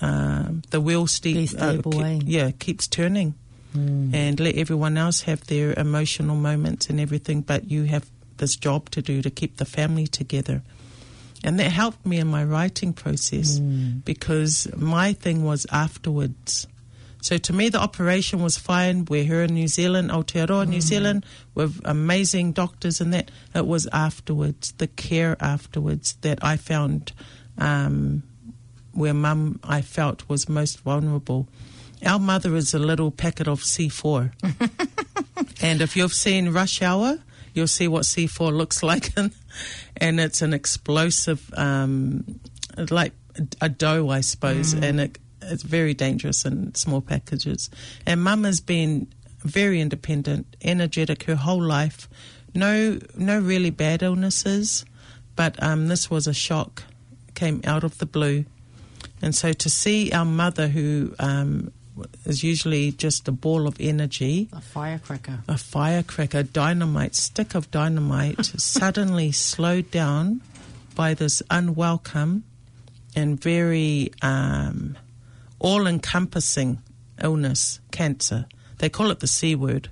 um, 0.00 0.62
the 0.70 0.80
wheel 0.80 1.06
ste- 1.06 1.48
stable, 1.48 1.92
keep- 1.92 2.02
eh? 2.02 2.18
yeah 2.24 2.50
keeps 2.50 2.86
turning, 2.88 3.34
and 3.74 4.38
let 4.38 4.54
everyone 4.56 4.98
else 4.98 5.22
have 5.22 5.46
their 5.46 5.72
emotional 5.78 6.36
moments 6.36 6.90
and 6.90 7.00
everything. 7.00 7.40
But 7.40 7.70
you 7.70 7.84
have 7.84 8.04
this 8.36 8.54
job 8.56 8.90
to 8.90 9.00
do 9.00 9.22
to 9.22 9.30
keep 9.30 9.56
the 9.56 9.64
family 9.64 10.06
together. 10.06 10.62
And 11.44 11.58
that 11.58 11.72
helped 11.72 12.06
me 12.06 12.18
in 12.18 12.28
my 12.28 12.44
writing 12.44 12.92
process 12.92 13.58
because 14.04 14.68
my 14.76 15.12
thing 15.12 15.44
was 15.44 15.66
afterwards. 15.72 16.66
So 17.22 17.38
to 17.38 17.52
me, 17.52 17.68
the 17.68 17.80
operation 17.80 18.42
was 18.42 18.58
fine. 18.58 19.04
We're 19.04 19.24
here 19.24 19.42
in 19.42 19.54
New 19.54 19.68
Zealand, 19.68 20.10
Aotearoa, 20.10 20.66
New 20.68 20.80
Zealand, 20.80 21.24
with 21.54 21.80
amazing 21.84 22.52
doctors 22.52 23.00
and 23.00 23.14
that. 23.14 23.30
It 23.54 23.66
was 23.66 23.88
afterwards, 23.92 24.72
the 24.78 24.88
care 24.88 25.36
afterwards, 25.40 26.14
that 26.22 26.40
I 26.42 26.56
found 26.56 27.12
um, 27.58 28.24
where 28.92 29.14
mum, 29.14 29.60
I 29.62 29.82
felt, 29.82 30.28
was 30.28 30.48
most 30.48 30.80
vulnerable. 30.80 31.48
Our 32.04 32.18
mother 32.18 32.56
is 32.56 32.74
a 32.74 32.80
little 32.80 33.12
packet 33.12 33.46
of 33.46 33.60
C4. 33.60 34.32
and 35.62 35.80
if 35.80 35.96
you've 35.96 36.12
seen 36.12 36.48
Rush 36.48 36.82
Hour, 36.82 37.18
you'll 37.54 37.66
see 37.66 37.88
what 37.88 38.04
C4 38.04 38.52
looks 38.52 38.82
like. 38.90 39.10
and 39.96 40.20
it's 40.20 40.42
an 40.42 40.52
explosive, 40.52 41.52
um, 41.56 42.40
like 42.90 43.12
a 43.60 43.68
dough, 43.68 44.10
I 44.10 44.20
suppose, 44.20 44.72
and 44.72 45.00
it, 45.00 45.18
it's 45.42 45.62
very 45.62 45.94
dangerous 45.94 46.44
in 46.44 46.74
small 46.74 47.00
packages. 47.00 47.70
And 48.06 48.22
mum 48.22 48.44
has 48.44 48.60
been 48.60 49.08
very 49.40 49.80
independent, 49.80 50.56
energetic 50.62 51.24
her 51.24 51.36
whole 51.36 51.62
life. 51.62 52.08
No, 52.54 52.98
no 53.16 53.38
really 53.40 53.70
bad 53.70 54.02
illnesses, 54.02 54.84
but 55.36 55.60
um, 55.62 55.88
this 55.88 56.10
was 56.10 56.26
a 56.26 56.34
shock. 56.34 56.84
Came 57.34 57.62
out 57.64 57.82
of 57.82 57.96
the 57.98 58.06
blue, 58.06 58.44
and 59.22 59.34
so 59.34 59.54
to 59.54 59.70
see 59.70 60.12
our 60.12 60.26
mother, 60.26 60.68
who 60.68 61.14
um, 61.18 61.72
is 62.24 62.42
usually 62.42 62.92
just 62.92 63.28
a 63.28 63.32
ball 63.32 63.66
of 63.66 63.76
energy, 63.80 64.48
A 64.52 64.60
firecracker. 64.60 65.40
a 65.48 65.58
firecracker, 65.58 66.42
dynamite, 66.42 67.14
stick 67.14 67.54
of 67.54 67.70
dynamite, 67.70 68.44
suddenly 68.56 69.32
slowed 69.32 69.90
down 69.90 70.40
by 70.94 71.14
this 71.14 71.42
unwelcome 71.50 72.44
and 73.14 73.40
very 73.40 74.10
um, 74.22 74.96
all 75.58 75.86
encompassing 75.86 76.80
illness, 77.22 77.80
cancer. 77.90 78.46
They 78.78 78.88
call 78.88 79.10
it 79.10 79.20
the 79.20 79.26
C 79.26 79.54
word. 79.54 79.90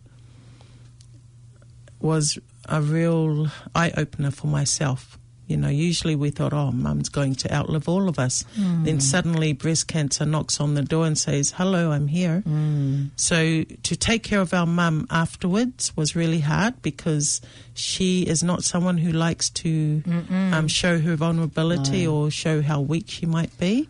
Was 2.00 2.38
a 2.66 2.80
real 2.80 3.48
eye 3.74 3.92
opener 3.96 4.30
for 4.30 4.46
myself. 4.46 5.18
You 5.50 5.56
know, 5.56 5.68
usually 5.68 6.14
we 6.14 6.30
thought, 6.30 6.52
oh, 6.52 6.70
mum's 6.70 7.08
going 7.08 7.34
to 7.36 7.52
outlive 7.52 7.88
all 7.88 8.08
of 8.08 8.18
us. 8.18 8.44
Hmm. 8.54 8.84
Then 8.84 9.00
suddenly 9.00 9.52
breast 9.52 9.88
cancer 9.88 10.24
knocks 10.24 10.60
on 10.60 10.74
the 10.74 10.82
door 10.82 11.06
and 11.06 11.18
says, 11.18 11.50
hello, 11.50 11.90
I'm 11.90 12.06
here. 12.06 12.40
Hmm. 12.40 13.06
So 13.16 13.64
to 13.64 13.96
take 13.96 14.22
care 14.22 14.40
of 14.40 14.54
our 14.54 14.66
mum 14.66 15.06
afterwards 15.10 15.96
was 15.96 16.14
really 16.14 16.40
hard 16.40 16.80
because 16.82 17.40
she 17.74 18.22
is 18.22 18.42
not 18.42 18.62
someone 18.62 18.98
who 18.98 19.12
likes 19.12 19.50
to 19.50 20.02
um, 20.30 20.68
show 20.68 20.98
her 20.98 21.16
vulnerability 21.16 22.06
or 22.06 22.30
show 22.30 22.62
how 22.62 22.80
weak 22.80 23.06
she 23.08 23.26
might 23.26 23.56
be. 23.58 23.88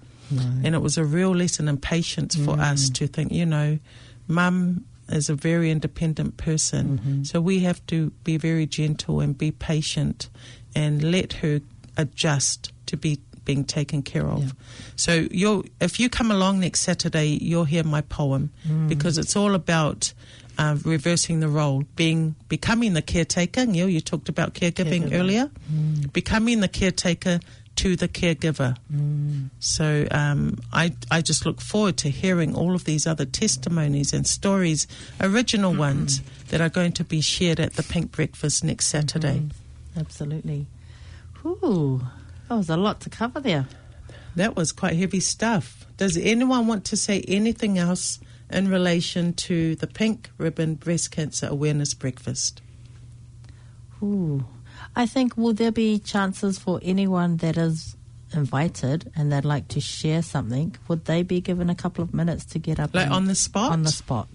And 0.64 0.74
it 0.74 0.78
was 0.78 0.96
a 0.96 1.04
real 1.04 1.34
lesson 1.34 1.68
in 1.68 1.76
patience 1.76 2.36
for 2.36 2.54
mm. 2.54 2.60
us 2.60 2.88
to 2.90 3.08
think, 3.08 3.32
you 3.32 3.44
know, 3.44 3.80
mum 4.28 4.84
is 5.08 5.28
a 5.28 5.34
very 5.34 5.72
independent 5.72 6.36
person. 6.36 6.98
Mm-hmm. 6.98 7.22
So 7.24 7.40
we 7.40 7.60
have 7.60 7.84
to 7.86 8.10
be 8.22 8.36
very 8.36 8.64
gentle 8.66 9.20
and 9.20 9.36
be 9.36 9.50
patient 9.50 10.28
and 10.74 11.02
let 11.02 11.34
her 11.34 11.60
adjust 11.96 12.72
to 12.86 12.96
be 12.96 13.18
being 13.44 13.64
taken 13.64 14.02
care 14.02 14.26
of. 14.26 14.44
Yeah. 14.44 14.50
So 14.96 15.26
you'll, 15.30 15.64
if 15.80 15.98
you 15.98 16.08
come 16.08 16.30
along 16.30 16.60
next 16.60 16.80
Saturday, 16.80 17.26
you'll 17.40 17.64
hear 17.64 17.84
my 17.84 18.02
poem 18.02 18.50
because 18.88 19.18
it's 19.18 19.34
all 19.34 19.54
about 19.54 20.12
uh, 20.58 20.76
reversing 20.84 21.40
the 21.40 21.48
role, 21.48 21.84
being 21.96 22.34
becoming 22.48 22.92
the 22.92 23.02
caretaker. 23.02 23.64
Neil, 23.66 23.88
you 23.88 24.00
talked 24.00 24.28
about 24.28 24.54
caregiving 24.54 25.08
Caregiver. 25.08 25.18
earlier. 25.18 25.50
Becoming 26.12 26.60
the 26.60 26.68
caretaker 26.68 27.40
to 27.76 27.96
the 27.96 28.08
caregiver. 28.08 28.76
So 29.58 30.06
um, 30.10 30.58
I, 30.70 30.94
I 31.10 31.22
just 31.22 31.46
look 31.46 31.62
forward 31.62 31.96
to 31.98 32.10
hearing 32.10 32.54
all 32.54 32.74
of 32.74 32.84
these 32.84 33.06
other 33.06 33.24
testimonies 33.24 34.12
and 34.12 34.26
stories, 34.26 34.86
original 35.20 35.74
ones, 35.74 36.20
that 36.48 36.60
are 36.60 36.68
going 36.68 36.92
to 36.92 37.04
be 37.04 37.22
shared 37.22 37.58
at 37.58 37.74
the 37.74 37.82
Pink 37.82 38.12
Breakfast 38.12 38.62
next 38.62 38.88
Saturday. 38.88 39.48
Absolutely. 39.96 40.66
Ooh, 41.44 42.00
that 42.48 42.54
was 42.56 42.68
a 42.70 42.76
lot 42.76 43.00
to 43.02 43.10
cover 43.10 43.40
there. 43.40 43.66
That 44.36 44.56
was 44.56 44.72
quite 44.72 44.96
heavy 44.96 45.20
stuff. 45.20 45.86
Does 45.96 46.16
anyone 46.16 46.66
want 46.66 46.84
to 46.86 46.96
say 46.96 47.22
anything 47.26 47.78
else 47.78 48.20
in 48.50 48.68
relation 48.68 49.32
to 49.34 49.74
the 49.76 49.86
Pink 49.86 50.30
Ribbon 50.38 50.74
Breast 50.76 51.10
Cancer 51.10 51.46
Awareness 51.48 51.94
Breakfast? 51.94 52.62
Ooh. 54.02 54.44
I 54.96 55.06
think, 55.06 55.36
will 55.36 55.52
there 55.52 55.72
be 55.72 55.98
chances 55.98 56.58
for 56.58 56.80
anyone 56.82 57.36
that 57.38 57.56
is 57.56 57.96
invited 58.32 59.10
and 59.16 59.32
they'd 59.32 59.44
like 59.44 59.68
to 59.68 59.80
share 59.80 60.22
something? 60.22 60.74
Would 60.88 61.04
they 61.04 61.22
be 61.22 61.40
given 61.40 61.68
a 61.68 61.74
couple 61.74 62.02
of 62.02 62.14
minutes 62.14 62.44
to 62.46 62.58
get 62.58 62.80
up 62.80 62.94
Like 62.94 63.10
on 63.10 63.26
the 63.26 63.34
spot? 63.34 63.72
On 63.72 63.82
the 63.82 63.90
spot. 63.90 64.28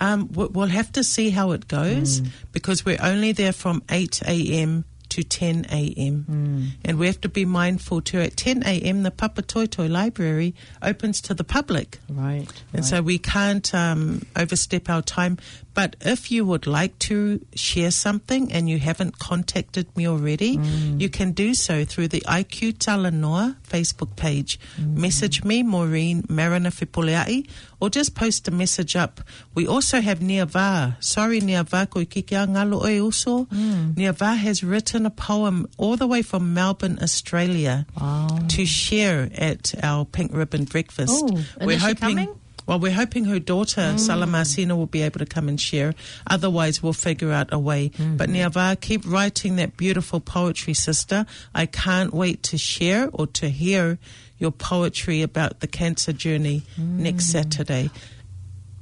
Um, 0.00 0.28
we- 0.32 0.46
we'll 0.46 0.66
have 0.68 0.90
to 0.92 1.04
see 1.04 1.30
how 1.30 1.52
it 1.52 1.68
goes 1.68 2.20
because 2.52 2.84
we're 2.84 3.00
only 3.00 3.32
there 3.32 3.52
from 3.52 3.82
8 3.90 4.22
a.m. 4.26 4.84
to 5.12 5.22
10 5.22 5.66
a.m. 5.70 6.72
And 6.84 6.98
we 6.98 7.06
have 7.06 7.20
to 7.20 7.28
be 7.28 7.44
mindful 7.44 8.00
too. 8.00 8.20
At 8.20 8.34
10 8.36 8.62
a.m., 8.64 9.02
the 9.02 9.10
Papatoetoe 9.10 9.90
Library 9.90 10.54
opens 10.80 11.20
to 11.22 11.34
the 11.34 11.44
public. 11.44 11.98
Right. 12.08 12.48
And 12.72 12.82
right. 12.82 12.84
so 12.84 13.02
we 13.02 13.18
can't 13.18 13.74
um, 13.74 14.24
overstep 14.36 14.88
our 14.88 15.02
time. 15.02 15.36
But 15.74 15.96
if 16.00 16.30
you 16.30 16.44
would 16.44 16.66
like 16.66 16.98
to 17.10 17.44
share 17.54 17.90
something 17.90 18.52
and 18.52 18.68
you 18.68 18.78
haven't 18.78 19.18
contacted 19.18 19.94
me 19.96 20.06
already, 20.06 20.58
mm. 20.58 21.00
you 21.00 21.08
can 21.08 21.32
do 21.32 21.54
so 21.54 21.84
through 21.84 22.08
the 22.08 22.20
IQ 22.22 22.74
Talanoa 22.74 23.56
Facebook 23.68 24.14
page. 24.16 24.60
Mm-hmm. 24.76 25.00
Message 25.00 25.44
me, 25.44 25.62
Maureen 25.62 26.24
Marina 26.28 26.70
Fipuleai, 26.70 27.48
or 27.80 27.88
just 27.88 28.14
post 28.14 28.48
a 28.48 28.50
message 28.50 28.96
up. 28.96 29.22
We 29.54 29.66
also 29.66 30.00
have 30.00 30.18
Niava. 30.20 31.02
Sorry, 31.02 31.40
Niava, 31.40 31.88
ko 31.88 32.00
i 32.00 32.04
kike 32.04 32.32
a 32.32 32.46
ngalo 32.46 32.84
uso. 33.06 33.46
Mm. 33.46 33.94
Niava 33.94 34.36
has 34.36 34.62
written 34.62 35.06
a 35.06 35.10
poem 35.10 35.66
all 35.78 35.96
the 35.96 36.06
way 36.06 36.22
from 36.22 36.52
Melbourne, 36.54 36.98
Australia, 37.00 37.86
Wow. 37.98 38.38
to 38.48 38.66
share 38.66 39.30
at 39.36 39.74
our 39.82 40.04
Pink 40.04 40.32
Ribbon 40.34 40.64
Breakfast. 40.64 41.12
Oh, 41.12 41.38
is 41.60 41.82
she 41.82 41.94
coming? 41.94 42.28
Mm. 42.62 42.68
Well, 42.68 42.78
we're 42.80 42.92
hoping 42.92 43.24
her 43.26 43.38
daughter, 43.38 43.94
Salamasina, 43.96 44.76
will 44.76 44.86
be 44.86 45.02
able 45.02 45.18
to 45.18 45.26
come 45.26 45.48
and 45.48 45.60
share. 45.60 45.94
Otherwise, 46.26 46.82
we'll 46.82 46.92
figure 46.92 47.32
out 47.32 47.48
a 47.52 47.58
way. 47.58 47.90
Mm-hmm. 47.90 48.16
But 48.16 48.28
Niava, 48.30 48.80
keep 48.80 49.02
writing 49.06 49.56
that 49.56 49.76
beautiful 49.76 50.20
poetry, 50.20 50.74
sister. 50.74 51.26
I 51.54 51.66
can't 51.66 52.12
wait 52.14 52.42
to 52.44 52.58
share 52.58 53.08
or 53.12 53.26
to 53.28 53.48
hear 53.48 53.98
your 54.38 54.50
poetry 54.52 55.22
about 55.22 55.60
the 55.60 55.66
cancer 55.66 56.12
journey 56.12 56.62
next 56.76 57.26
Mm. 57.28 57.30
Saturday. 57.32 57.90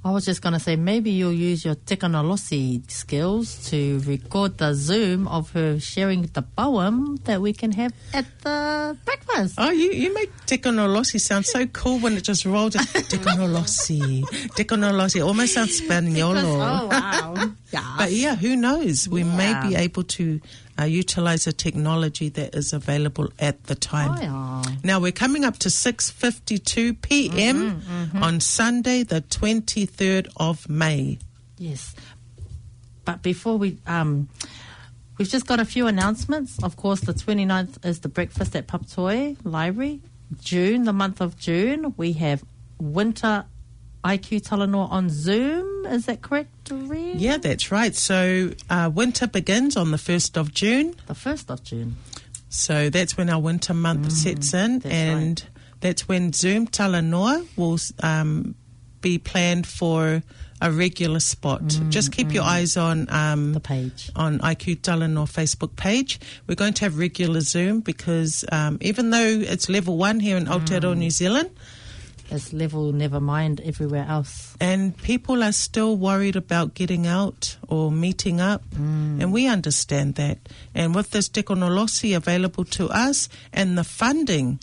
I 0.03 0.11
was 0.12 0.24
just 0.24 0.40
going 0.40 0.55
to 0.55 0.61
say 0.61 0.76
maybe 0.76 1.11
you'll 1.11 1.32
use 1.32 1.62
your 1.62 1.74
Tekonolosi 1.74 2.90
skills 2.90 3.68
to 3.68 3.98
record 4.07 4.57
the 4.57 4.72
Zoom 4.72 5.28
of 5.28 5.51
her 5.51 5.78
sharing 5.78 6.22
the 6.22 6.40
poem 6.40 7.16
that 7.24 7.42
we 7.42 7.53
can 7.53 7.72
have 7.72 7.92
at 8.14 8.24
the 8.40 8.96
breakfast. 9.05 9.57
Oh, 9.59 9.70
you, 9.70 9.92
you 9.92 10.14
make 10.14 10.34
Tekonolosi 10.46 11.20
sound 11.20 11.44
so 11.44 11.66
cool 11.66 11.98
when 11.98 12.16
it 12.16 12.24
just 12.24 12.46
rolls. 12.46 12.76
out. 12.76 12.86
Tekonolosi. 13.12 14.22
Tekonolosi. 14.57 15.24
Almost 15.24 15.53
sounds 15.53 15.78
Spaniolo. 15.78 16.44
oh, 16.44 16.86
wow. 16.86 17.53
yeah. 17.70 17.94
But 17.98 18.12
yeah, 18.12 18.36
who 18.36 18.57
knows? 18.57 19.07
We 19.07 19.22
may 19.22 19.53
be 19.68 19.76
able 19.76 20.05
to 20.16 20.40
uh, 20.81 20.85
utilize 20.85 21.47
a 21.47 21.53
technology 21.53 22.28
that 22.31 22.55
is 22.55 22.72
available 22.72 23.28
at 23.39 23.64
the 23.64 23.74
time. 23.74 24.12
Oh, 24.18 24.62
yeah. 24.66 24.76
Now 24.83 25.01
we're 25.01 25.12
coming 25.12 25.45
up 25.45 25.59
to 25.59 25.68
6:52 25.68 27.01
p.m. 27.03 27.81
Mm-hmm, 27.81 28.22
on 28.22 28.41
Sunday, 28.41 29.03
the 29.03 29.20
23rd 29.20 30.28
of 30.37 30.68
May. 30.68 31.18
Yes. 31.59 31.95
But 33.05 33.22
before 33.22 33.59
we, 33.59 33.78
um, 33.87 34.28
we've 35.18 35.28
just 35.28 35.47
got 35.47 35.61
a 35.61 35.64
few 35.64 35.87
announcements. 35.87 36.62
Of 36.62 36.76
course, 36.76 37.01
the 37.01 37.12
29th 37.12 37.85
is 37.85 38.01
the 38.01 38.09
breakfast 38.09 38.57
at 38.57 38.66
Papatoetoe 38.66 39.37
Library. 39.45 40.01
June, 40.41 40.85
the 40.85 40.93
month 40.93 41.20
of 41.20 41.37
June, 41.37 41.95
we 41.97 42.12
have 42.12 42.45
winter 42.78 43.45
IQ 44.05 44.42
Talanoa 44.48 44.90
on 44.90 45.11
Zoom. 45.11 45.86
Is 45.86 46.07
that 46.07 46.22
correct? 46.22 46.51
Yeah, 46.70 47.36
that's 47.38 47.70
right. 47.72 47.94
So 47.94 48.53
uh, 48.70 48.90
winter 48.94 49.26
begins 49.26 49.76
on 49.76 49.90
the 49.90 49.96
1st 49.96 50.36
of 50.38 50.55
June. 50.55 50.94
The 51.07 51.14
1st 51.14 51.51
of 51.51 51.62
June. 51.64 51.96
So 52.48 52.90
that's 52.90 53.16
when 53.16 53.28
our 53.30 53.40
winter 53.40 53.74
month 53.74 54.11
sets 54.12 54.55
in, 54.55 54.80
Mm, 54.80 54.82
that's 54.82 54.94
and 54.94 55.44
that's 55.80 56.09
when 56.09 56.32
Zoom 56.32 56.66
Talanoa 56.66 57.46
will 57.57 57.78
um, 58.03 58.55
be 59.01 59.18
planned 59.18 59.66
for 59.66 60.22
a 60.62 60.70
regular 60.70 61.20
spot. 61.20 61.62
Just 61.88 62.12
keep 62.12 62.32
your 62.34 62.42
eyes 62.44 62.76
on 62.76 63.09
um, 63.11 63.51
Mm, 63.51 63.55
The 63.55 63.61
page. 63.61 64.11
on 64.14 64.38
IQ 64.40 64.80
Talanoa 64.82 65.26
Facebook 65.30 65.74
page. 65.76 66.20
We're 66.46 66.55
going 66.55 66.74
to 66.74 66.84
have 66.84 66.98
regular 66.98 67.40
Zoom 67.40 67.80
because 67.80 68.44
um, 68.53 68.78
even 68.80 69.11
though 69.11 69.26
it's 69.26 69.68
level 69.68 69.96
one 69.96 70.20
here 70.20 70.36
in 70.36 70.46
Mm. 70.46 70.61
Aotearoa, 70.61 70.96
New 70.98 71.11
Zealand, 71.11 71.51
It's 72.31 72.53
level 72.53 72.93
never 72.93 73.20
mind 73.20 73.61
everywhere 73.64 74.07
else. 74.09 74.55
and 74.61 74.97
people 74.97 75.43
are 75.43 75.53
still 75.53 75.97
worried 75.97 76.37
about 76.37 76.74
getting 76.74 77.07
out 77.07 77.57
or 77.68 77.91
meeting 77.91 78.41
up, 78.41 78.62
and 78.76 79.33
we 79.33 79.47
understand 79.49 80.14
that. 80.14 80.39
And 80.74 80.95
with 80.95 81.11
this 81.11 81.28
Tekonolosi 81.28 82.16
available 82.16 82.64
to 82.66 82.89
us 82.91 83.28
and 83.53 83.76
the 83.76 83.85
funding 83.85 84.61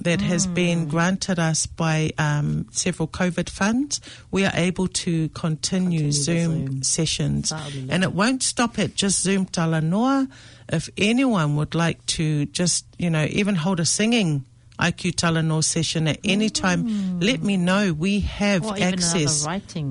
that 0.00 0.20
has 0.20 0.46
been 0.46 0.86
granted 0.88 1.38
us 1.38 1.64
by 1.66 2.12
um, 2.18 2.66
several 2.70 3.08
COVID 3.08 3.48
funds, 3.48 4.00
we 4.30 4.44
are 4.44 4.52
able 4.54 4.88
to 4.88 5.28
continue, 5.30 6.00
Continue 6.00 6.12
Zoom, 6.12 6.66
Zoom. 6.66 6.82
sessions. 6.82 7.52
And 7.88 8.04
it 8.04 8.12
won't 8.12 8.42
stop 8.42 8.78
at 8.78 8.94
just 8.94 9.22
Zoom 9.22 9.46
Talanoa. 9.46 10.28
If 10.68 10.90
anyone 10.98 11.56
would 11.56 11.74
like 11.74 12.04
to 12.06 12.44
just, 12.46 12.84
you 12.98 13.08
know, 13.08 13.24
even 13.30 13.54
hold 13.54 13.80
a 13.80 13.86
singing 13.86 14.44
IQ 14.78 15.12
Talanoa 15.16 15.64
session 15.64 16.06
at 16.08 16.18
any 16.24 16.50
time, 16.50 17.20
let 17.20 17.42
me 17.42 17.56
know. 17.56 17.92
We 17.92 18.20
have 18.20 18.64
Or 18.64 18.76
access 18.78 19.44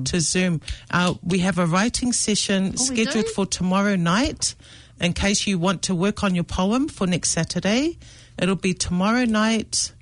to 0.04 0.20
Zoom. 0.20 0.60
Uh, 0.90 1.14
we 1.22 1.40
have 1.40 1.58
a 1.58 1.66
writing 1.66 2.12
session 2.12 2.72
Oh, 2.74 2.76
scheduled 2.76 3.26
for 3.28 3.46
tomorrow 3.46 3.96
night. 3.96 4.54
In 5.00 5.12
case 5.12 5.46
you 5.46 5.58
want 5.58 5.82
to 5.82 5.94
work 5.94 6.24
on 6.24 6.34
your 6.34 6.44
poem 6.44 6.88
for 6.88 7.06
next 7.06 7.30
Saturday, 7.30 7.98
it'll 8.38 8.54
be 8.56 8.72
tomorrow 8.74 9.24
night 9.24 9.92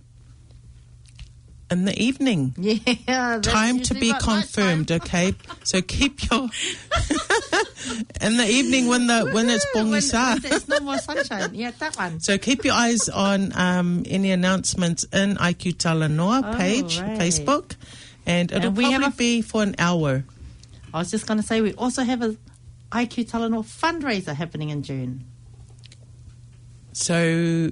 in 1.78 1.84
the 1.84 1.96
evening. 2.02 2.54
Yeah. 3.06 3.40
Time 3.42 3.80
to 3.80 3.94
be 3.94 4.12
confirmed, 4.20 4.90
okay? 4.90 5.34
So 5.64 5.82
keep 5.82 6.22
your 6.30 6.40
in 8.20 8.36
the 8.36 8.46
evening 8.48 8.86
when 8.88 9.06
the 9.06 9.30
when 9.32 9.48
it's 9.50 9.66
When- 9.74 9.86
bongisa. 9.88 10.40
There's 10.40 10.66
no 10.68 10.80
more 10.80 10.98
sunshine. 10.98 11.54
Yeah, 11.54 11.72
that 11.78 11.96
one. 11.96 12.20
So 12.20 12.38
keep 12.38 12.64
your 12.64 12.74
eyes 12.74 13.08
on 13.08 13.52
um, 13.56 14.04
any 14.06 14.30
announcements 14.30 15.04
in 15.12 15.36
IQ 15.36 15.74
Talanoa 15.76 16.54
Oh, 16.54 16.56
page, 16.56 17.00
right. 17.00 17.18
Facebook. 17.18 17.76
And 18.26 18.50
it'll 18.52 18.68
And 18.68 18.76
we 18.76 18.90
have 18.92 19.02
probably 19.02 19.36
be 19.36 19.42
for 19.42 19.62
an 19.62 19.74
hour. 19.78 20.24
I 20.94 20.98
was 20.98 21.10
just 21.10 21.26
going 21.26 21.38
to 21.40 21.46
say 21.46 21.60
we 21.60 21.74
also 21.74 22.02
have 22.04 22.22
a 22.22 22.36
IQ 22.92 23.28
Talanoa 23.30 23.64
fundraiser 23.64 24.34
happening 24.34 24.70
in 24.70 24.82
June. 24.82 25.24
So, 26.92 27.70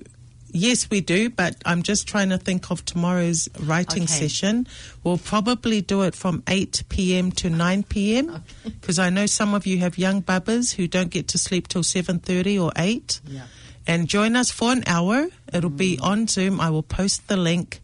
yes, 0.53 0.89
we 0.91 1.01
do, 1.01 1.31
but 1.31 1.57
I'm 1.67 1.83
just 1.83 2.07
trying 2.07 2.29
to 2.31 2.39
think 2.39 2.71
of 2.71 2.85
tomorrow's 2.85 3.49
writing 3.61 4.05
Okay. 4.05 4.13
session. 4.13 4.67
We'll 5.03 5.19
probably 5.19 5.81
do 5.81 6.03
it 6.03 6.15
from 6.15 6.43
8 6.47 6.85
p.m. 6.89 7.33
to 7.33 7.51
9 7.51 7.83
p.m. 7.85 8.45
because 8.65 8.99
I 9.07 9.11
know 9.11 9.27
some 9.27 9.55
of 9.55 9.67
you 9.67 9.79
have 9.79 9.99
young 9.99 10.23
bubbers 10.23 10.75
who 10.75 10.87
don't 10.87 11.11
get 11.11 11.29
to 11.29 11.39
sleep 11.39 11.69
till 11.69 11.83
7.30 11.83 12.63
or 12.63 12.73
8. 12.77 13.21
Yeah. 13.27 13.43
And 13.87 14.07
join 14.07 14.37
us 14.37 14.51
for 14.51 14.71
an 14.71 14.85
hour. 14.87 15.29
It'll 15.53 15.71
be 15.71 15.97
mm. 15.97 16.05
on 16.05 16.29
Zoom. 16.29 16.61
I 16.61 16.71
will 16.71 16.85
post 16.85 17.27
the 17.27 17.37
link. 17.37 17.81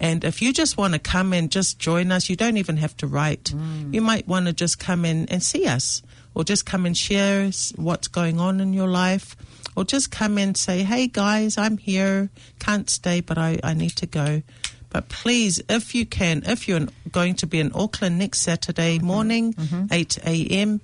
And 0.00 0.24
if 0.24 0.42
you 0.42 0.52
just 0.52 0.76
want 0.76 0.94
to 0.94 1.00
come 1.00 1.32
and 1.32 1.50
just 1.50 1.78
join 1.78 2.12
us, 2.12 2.28
you 2.28 2.36
don't 2.36 2.56
even 2.56 2.76
have 2.76 2.96
to 2.98 3.06
write. 3.06 3.44
Mm. 3.44 3.94
You 3.94 4.00
might 4.00 4.28
want 4.28 4.46
to 4.46 4.52
just 4.52 4.78
come 4.78 5.04
in 5.04 5.26
and 5.28 5.42
see 5.42 5.66
us, 5.66 6.02
or 6.34 6.44
just 6.44 6.66
come 6.66 6.86
and 6.86 6.96
share 6.96 7.50
what's 7.76 8.06
going 8.08 8.38
on 8.38 8.60
in 8.60 8.72
your 8.72 8.86
life, 8.86 9.36
or 9.78 9.84
just 9.84 10.10
come 10.10 10.38
and 10.38 10.56
say, 10.56 10.82
hey 10.82 11.06
guys, 11.06 11.56
I'm 11.56 11.78
here, 11.78 12.30
can't 12.58 12.90
stay, 12.90 13.20
but 13.20 13.38
I, 13.38 13.60
I 13.62 13.74
need 13.74 13.94
to 13.96 14.06
go. 14.06 14.42
But 14.90 15.08
please, 15.08 15.62
if 15.68 15.94
you 15.94 16.04
can, 16.04 16.42
if 16.46 16.66
you're 16.66 16.88
going 17.12 17.36
to 17.36 17.46
be 17.46 17.60
in 17.60 17.70
Auckland 17.74 18.18
next 18.18 18.40
Saturday 18.40 18.98
morning, 18.98 19.54
mm-hmm. 19.54 19.86
8 19.92 20.18
a.m., 20.26 20.80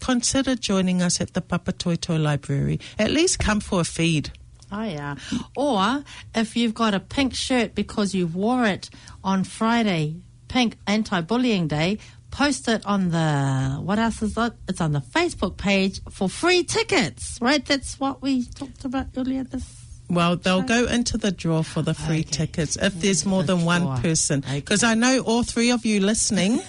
consider 0.00 0.56
joining 0.56 1.00
us 1.00 1.20
at 1.20 1.34
the 1.34 1.42
Papatoetoe 1.42 2.20
Library. 2.20 2.80
At 2.98 3.12
least 3.12 3.38
come 3.38 3.60
for 3.60 3.82
a 3.82 3.84
feed. 3.84 4.32
Oh, 4.72 4.82
yeah. 4.82 5.14
Or 5.56 6.02
if 6.34 6.56
you've 6.56 6.74
got 6.74 6.92
a 6.92 7.00
pink 7.00 7.34
shirt 7.34 7.76
because 7.76 8.16
you 8.16 8.26
wore 8.26 8.64
it 8.64 8.90
on 9.22 9.44
Friday, 9.44 10.16
Pink 10.48 10.76
Anti 10.88 11.20
Bullying 11.20 11.68
Day, 11.68 11.98
post 12.34 12.66
it 12.66 12.84
on 12.84 13.10
the, 13.10 13.78
what 13.80 13.98
else 13.98 14.20
is 14.20 14.34
that? 14.34 14.54
It's 14.68 14.80
on 14.80 14.92
the 14.92 15.00
Facebook 15.00 15.56
page 15.56 16.00
for 16.10 16.28
free 16.28 16.64
tickets, 16.64 17.38
right? 17.40 17.64
That's 17.64 18.00
what 18.00 18.22
we 18.22 18.44
talked 18.44 18.84
about 18.84 19.06
earlier 19.16 19.44
this. 19.44 19.64
Well, 20.10 20.36
they'll 20.36 20.62
go 20.62 20.84
into 20.86 21.16
the 21.16 21.30
draw 21.30 21.62
for 21.62 21.80
the 21.80 21.94
free 21.94 22.20
Okay. 22.20 22.46
tickets 22.46 22.76
if 22.76 23.00
there's 23.00 23.24
more 23.24 23.42
the 23.42 23.54
than 23.54 23.64
one 23.64 24.02
person. 24.02 24.40
Okay. 24.44 24.60
Because 24.60 24.82
I 24.82 24.94
know 24.94 25.20
all 25.20 25.44
three 25.44 25.70
of 25.70 25.86
you 25.86 26.00
listening 26.00 26.60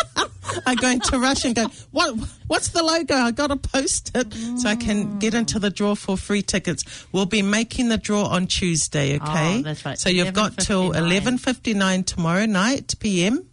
are 0.66 0.76
going 0.76 1.00
to 1.00 1.18
rush 1.18 1.44
and 1.44 1.54
go, 1.54 1.66
what, 1.90 2.16
what's 2.46 2.68
the 2.68 2.82
logo? 2.82 3.14
i 3.14 3.32
got 3.32 3.48
to 3.48 3.56
post 3.56 4.12
it 4.14 4.32
so 4.32 4.68
I 4.68 4.76
can 4.76 5.18
get 5.18 5.34
into 5.34 5.58
the 5.58 5.70
draw 5.70 5.94
for 5.94 6.16
free 6.16 6.42
tickets. 6.42 7.06
We'll 7.12 7.26
be 7.26 7.42
making 7.42 7.88
the 7.88 7.98
draw 7.98 8.24
on 8.26 8.46
Tuesday, 8.46 9.16
okay? 9.16 9.58
Oh, 9.58 9.62
that's 9.62 9.84
right. 9.84 9.98
So 9.98 10.08
you've 10.08 10.32
got 10.32 10.56
till 10.56 10.92
11:59. 10.92 11.38
11.59 11.38 12.06
tomorrow 12.06 12.46
night, 12.46 12.94
PM 13.00 13.49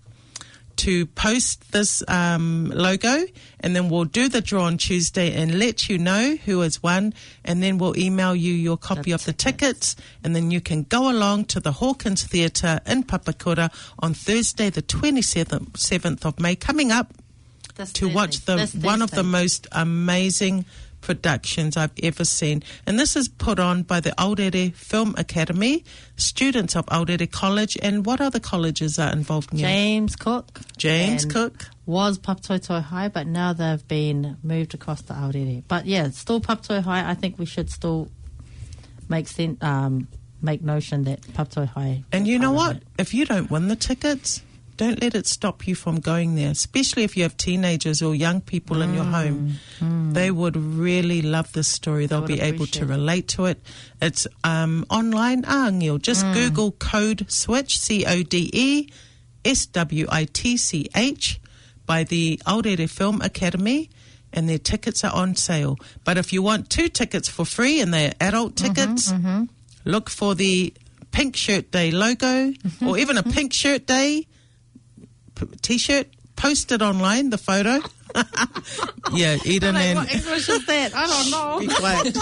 to 0.77 1.05
post 1.07 1.71
this 1.71 2.03
um, 2.07 2.71
logo, 2.73 3.25
and 3.59 3.75
then 3.75 3.89
we'll 3.89 4.05
do 4.05 4.29
the 4.29 4.41
draw 4.41 4.63
on 4.63 4.77
Tuesday 4.77 5.33
and 5.33 5.59
let 5.59 5.89
you 5.89 5.97
know 5.97 6.35
who 6.45 6.61
has 6.61 6.81
won, 6.81 7.13
and 7.43 7.61
then 7.61 7.77
we'll 7.77 7.97
email 7.97 8.35
you 8.35 8.53
your 8.53 8.77
copy 8.77 9.11
The 9.11 9.13
of 9.13 9.25
the 9.25 9.33
tickets. 9.33 9.95
tickets, 9.95 9.95
and 10.23 10.35
then 10.35 10.51
you 10.51 10.61
can 10.61 10.83
go 10.83 11.09
along 11.09 11.45
to 11.45 11.59
the 11.59 11.73
Hawkins 11.73 12.23
Theatre 12.23 12.79
in 12.85 13.03
Papakura 13.03 13.71
on 13.99 14.13
Thursday, 14.13 14.69
the 14.69 14.81
27th 14.81 16.25
of 16.25 16.39
May, 16.39 16.55
coming 16.55 16.91
up 16.91 17.13
This 17.75 17.93
to 17.93 18.09
watch 18.09 18.45
the 18.45 18.57
This 18.57 18.75
one 18.75 19.01
of 19.01 19.11
the 19.11 19.23
most 19.23 19.67
amazing 19.71 20.65
productions 21.01 21.77
I've 21.77 21.91
ever 22.03 22.25
seen. 22.25 22.63
And 22.85 22.99
this 22.99 23.15
is 23.15 23.27
put 23.27 23.59
on 23.59 23.83
by 23.83 23.99
the 23.99 24.13
Aorere 24.21 24.71
Film 24.73 25.15
Academy, 25.17 25.83
students 26.15 26.75
of 26.75 26.85
Aorere 26.91 27.27
College, 27.27 27.77
and 27.81 28.05
what 28.05 28.21
other 28.21 28.39
colleges 28.39 28.99
are 28.99 29.11
involved 29.11 29.53
in 29.53 29.59
it? 29.59 29.61
James 29.61 30.15
Cook. 30.15 30.61
James 30.77 31.25
Cook. 31.25 31.69
Was 31.85 32.19
Papatoetoe 32.19 32.81
High, 32.81 33.07
but 33.07 33.27
now 33.27 33.53
they've 33.53 33.87
been 33.87 34.37
moved 34.43 34.73
across 34.73 35.01
to 35.03 35.13
Aorere. 35.13 35.63
But 35.67 35.85
yeah, 35.85 36.05
it's 36.05 36.17
still 36.19 36.41
Papatoetoe 36.41 36.83
High. 36.83 37.09
I 37.09 37.13
think 37.13 37.39
we 37.39 37.45
should 37.45 37.69
still 37.69 38.09
make 39.07 39.27
sense, 39.27 39.63
um, 39.63 40.07
make 40.41 40.61
notion 40.61 41.05
that 41.05 41.21
Papatoetoe 41.21 41.67
High. 41.69 42.03
And 42.11 42.27
you 42.27 42.39
know 42.39 42.51
what? 42.51 42.73
right. 42.73 42.83
If 42.97 43.13
you 43.13 43.25
don't 43.25 43.49
win 43.49 43.69
the 43.69 43.77
tickets, 43.77 44.41
don't 44.77 45.01
let 45.01 45.15
it 45.15 45.27
stop 45.27 45.67
you 45.67 45.75
from 45.75 45.99
going 45.99 46.35
there, 46.35 46.51
especially 46.51 47.03
if 47.03 47.17
you 47.17 47.23
have 47.23 47.35
teenagers 47.37 48.01
or 48.01 48.15
young 48.15 48.41
people 48.41 48.81
in 48.81 48.93
your 48.93 49.03
Mm, 49.05 49.11
home. 49.11 49.57
They 50.13 50.31
would 50.31 50.55
really 50.55 51.21
love 51.21 51.51
this 51.53 51.67
story. 51.67 52.05
They'll 52.05 52.21
be 52.21 52.39
able 52.39 52.65
to 52.67 52.83
it. 52.83 52.87
relate 52.87 53.27
to 53.29 53.45
it. 53.45 53.61
It's 54.01 54.25
um, 54.43 54.85
online. 54.89 55.43
Ah, 55.45 55.69
Ngil. 55.69 56.01
Just 56.01 56.25
Mm. 56.25 56.33
Google 56.33 56.71
Code 56.71 57.25
Switch, 57.29 57.77
C 57.77 58.05
O 58.05 58.23
D 58.23 58.49
E 58.53 58.89
S 59.43 59.65
W 59.67 60.05
I 60.09 60.25
T 60.25 60.55
C 60.57 60.89
H, 60.95 61.39
by 61.85 62.03
the 62.03 62.39
Aorere 62.47 62.87
Film 62.87 63.21
Academy. 63.21 63.89
And 64.33 64.47
their 64.47 64.59
tickets 64.59 65.03
are 65.03 65.13
on 65.13 65.35
sale. 65.35 65.77
But 66.03 66.17
if 66.17 66.31
you 66.33 66.41
want 66.41 66.69
two 66.69 66.89
tickets 66.89 67.27
for 67.29 67.45
free 67.45 67.79
and 67.81 67.93
they're 67.93 68.13
adult 68.21 68.55
Mm-hmm, 68.55 68.73
tickets, 68.73 69.13
look 69.85 70.09
for 70.09 70.35
the 70.35 70.73
Pink 71.11 71.35
Shirt 71.35 71.71
Day 71.71 71.91
logo 71.91 72.51
Mm-hmm, 72.51 72.87
or 72.87 72.97
even 72.97 73.17
a 73.17 73.23
Pink 73.23 73.53
Shirt 73.53 73.85
Day 73.87 74.27
t-shirt. 75.61 76.07
Post 76.35 76.71
it 76.71 76.81
online, 76.83 77.31
the 77.31 77.37
photo. 77.37 77.79
yeah, 79.13 79.37
Eden 79.43 79.75
Like, 79.75 79.85
and 79.85 79.99
what 79.99 80.13
English 80.13 80.49
is 80.49 80.65
that? 80.67 80.93
I 80.95 81.07
don't 81.07 81.59
be 81.59 81.67
know. 81.67 81.75
quiet. 81.75 82.17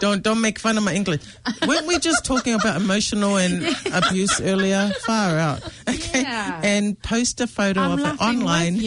don't 0.00 0.22
don't 0.22 0.40
make 0.40 0.58
fun 0.58 0.78
of 0.78 0.84
my 0.84 0.94
English. 0.94 1.20
Weren't 1.66 1.86
we 1.86 1.98
just 1.98 2.24
talking 2.24 2.54
about 2.54 2.80
emotional 2.80 3.36
and 3.36 3.64
abuse 3.92 4.40
earlier? 4.40 4.90
Far 5.04 5.38
out. 5.38 5.62
Okay. 5.88 6.22
Yeah. 6.22 6.60
And 6.62 7.00
post 7.02 7.40
a 7.40 7.46
photo 7.46 7.80
I'm 7.80 7.92
of 7.92 8.14
it 8.14 8.20
online. 8.20 8.78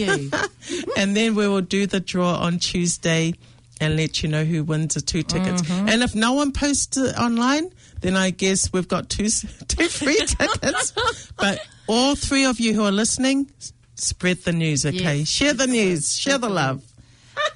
and 0.96 1.16
then 1.16 1.34
we 1.34 1.46
will 1.48 1.60
do 1.62 1.86
the 1.86 2.00
draw 2.00 2.34
on 2.34 2.58
Tuesday 2.58 3.34
and 3.80 3.96
let 3.96 4.22
you 4.22 4.28
know 4.28 4.44
who 4.44 4.62
wins 4.62 4.94
the 4.94 5.00
two 5.00 5.22
tickets. 5.22 5.62
Mm-hmm. 5.62 5.88
And 5.88 6.02
if 6.02 6.14
no 6.14 6.34
one 6.34 6.52
posts 6.52 6.96
it 6.96 7.16
online, 7.16 7.70
then 8.00 8.16
I 8.16 8.30
guess 8.30 8.72
we've 8.72 8.88
got 8.88 9.08
two 9.08 9.28
two 9.68 9.88
free 9.88 10.18
tickets. 10.26 10.92
But 11.36 11.60
all 11.90 12.14
three 12.14 12.44
of 12.44 12.60
you 12.60 12.72
who 12.72 12.84
are 12.84 12.92
listening, 12.92 13.50
spread 13.96 14.38
the 14.44 14.52
news, 14.52 14.86
okay? 14.86 15.16
Yes. 15.16 15.28
Share 15.28 15.52
the 15.52 15.66
news, 15.66 16.16
share 16.16 16.38
the 16.38 16.48
love. 16.48 16.84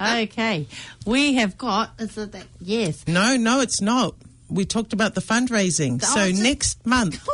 okay, 0.01 0.67
we 1.07 1.35
have 1.35 1.57
got. 1.57 1.93
Is 2.01 2.19
it 2.19 2.33
that? 2.33 2.47
Yes. 2.61 3.07
No, 3.07 3.37
no, 3.37 3.61
it's 3.61 3.81
not. 3.81 4.17
We 4.51 4.65
talked 4.65 4.93
about 4.93 5.15
the 5.15 5.21
fundraising. 5.21 6.03
So 6.03 6.31
next 6.43 6.85
month 6.85 7.25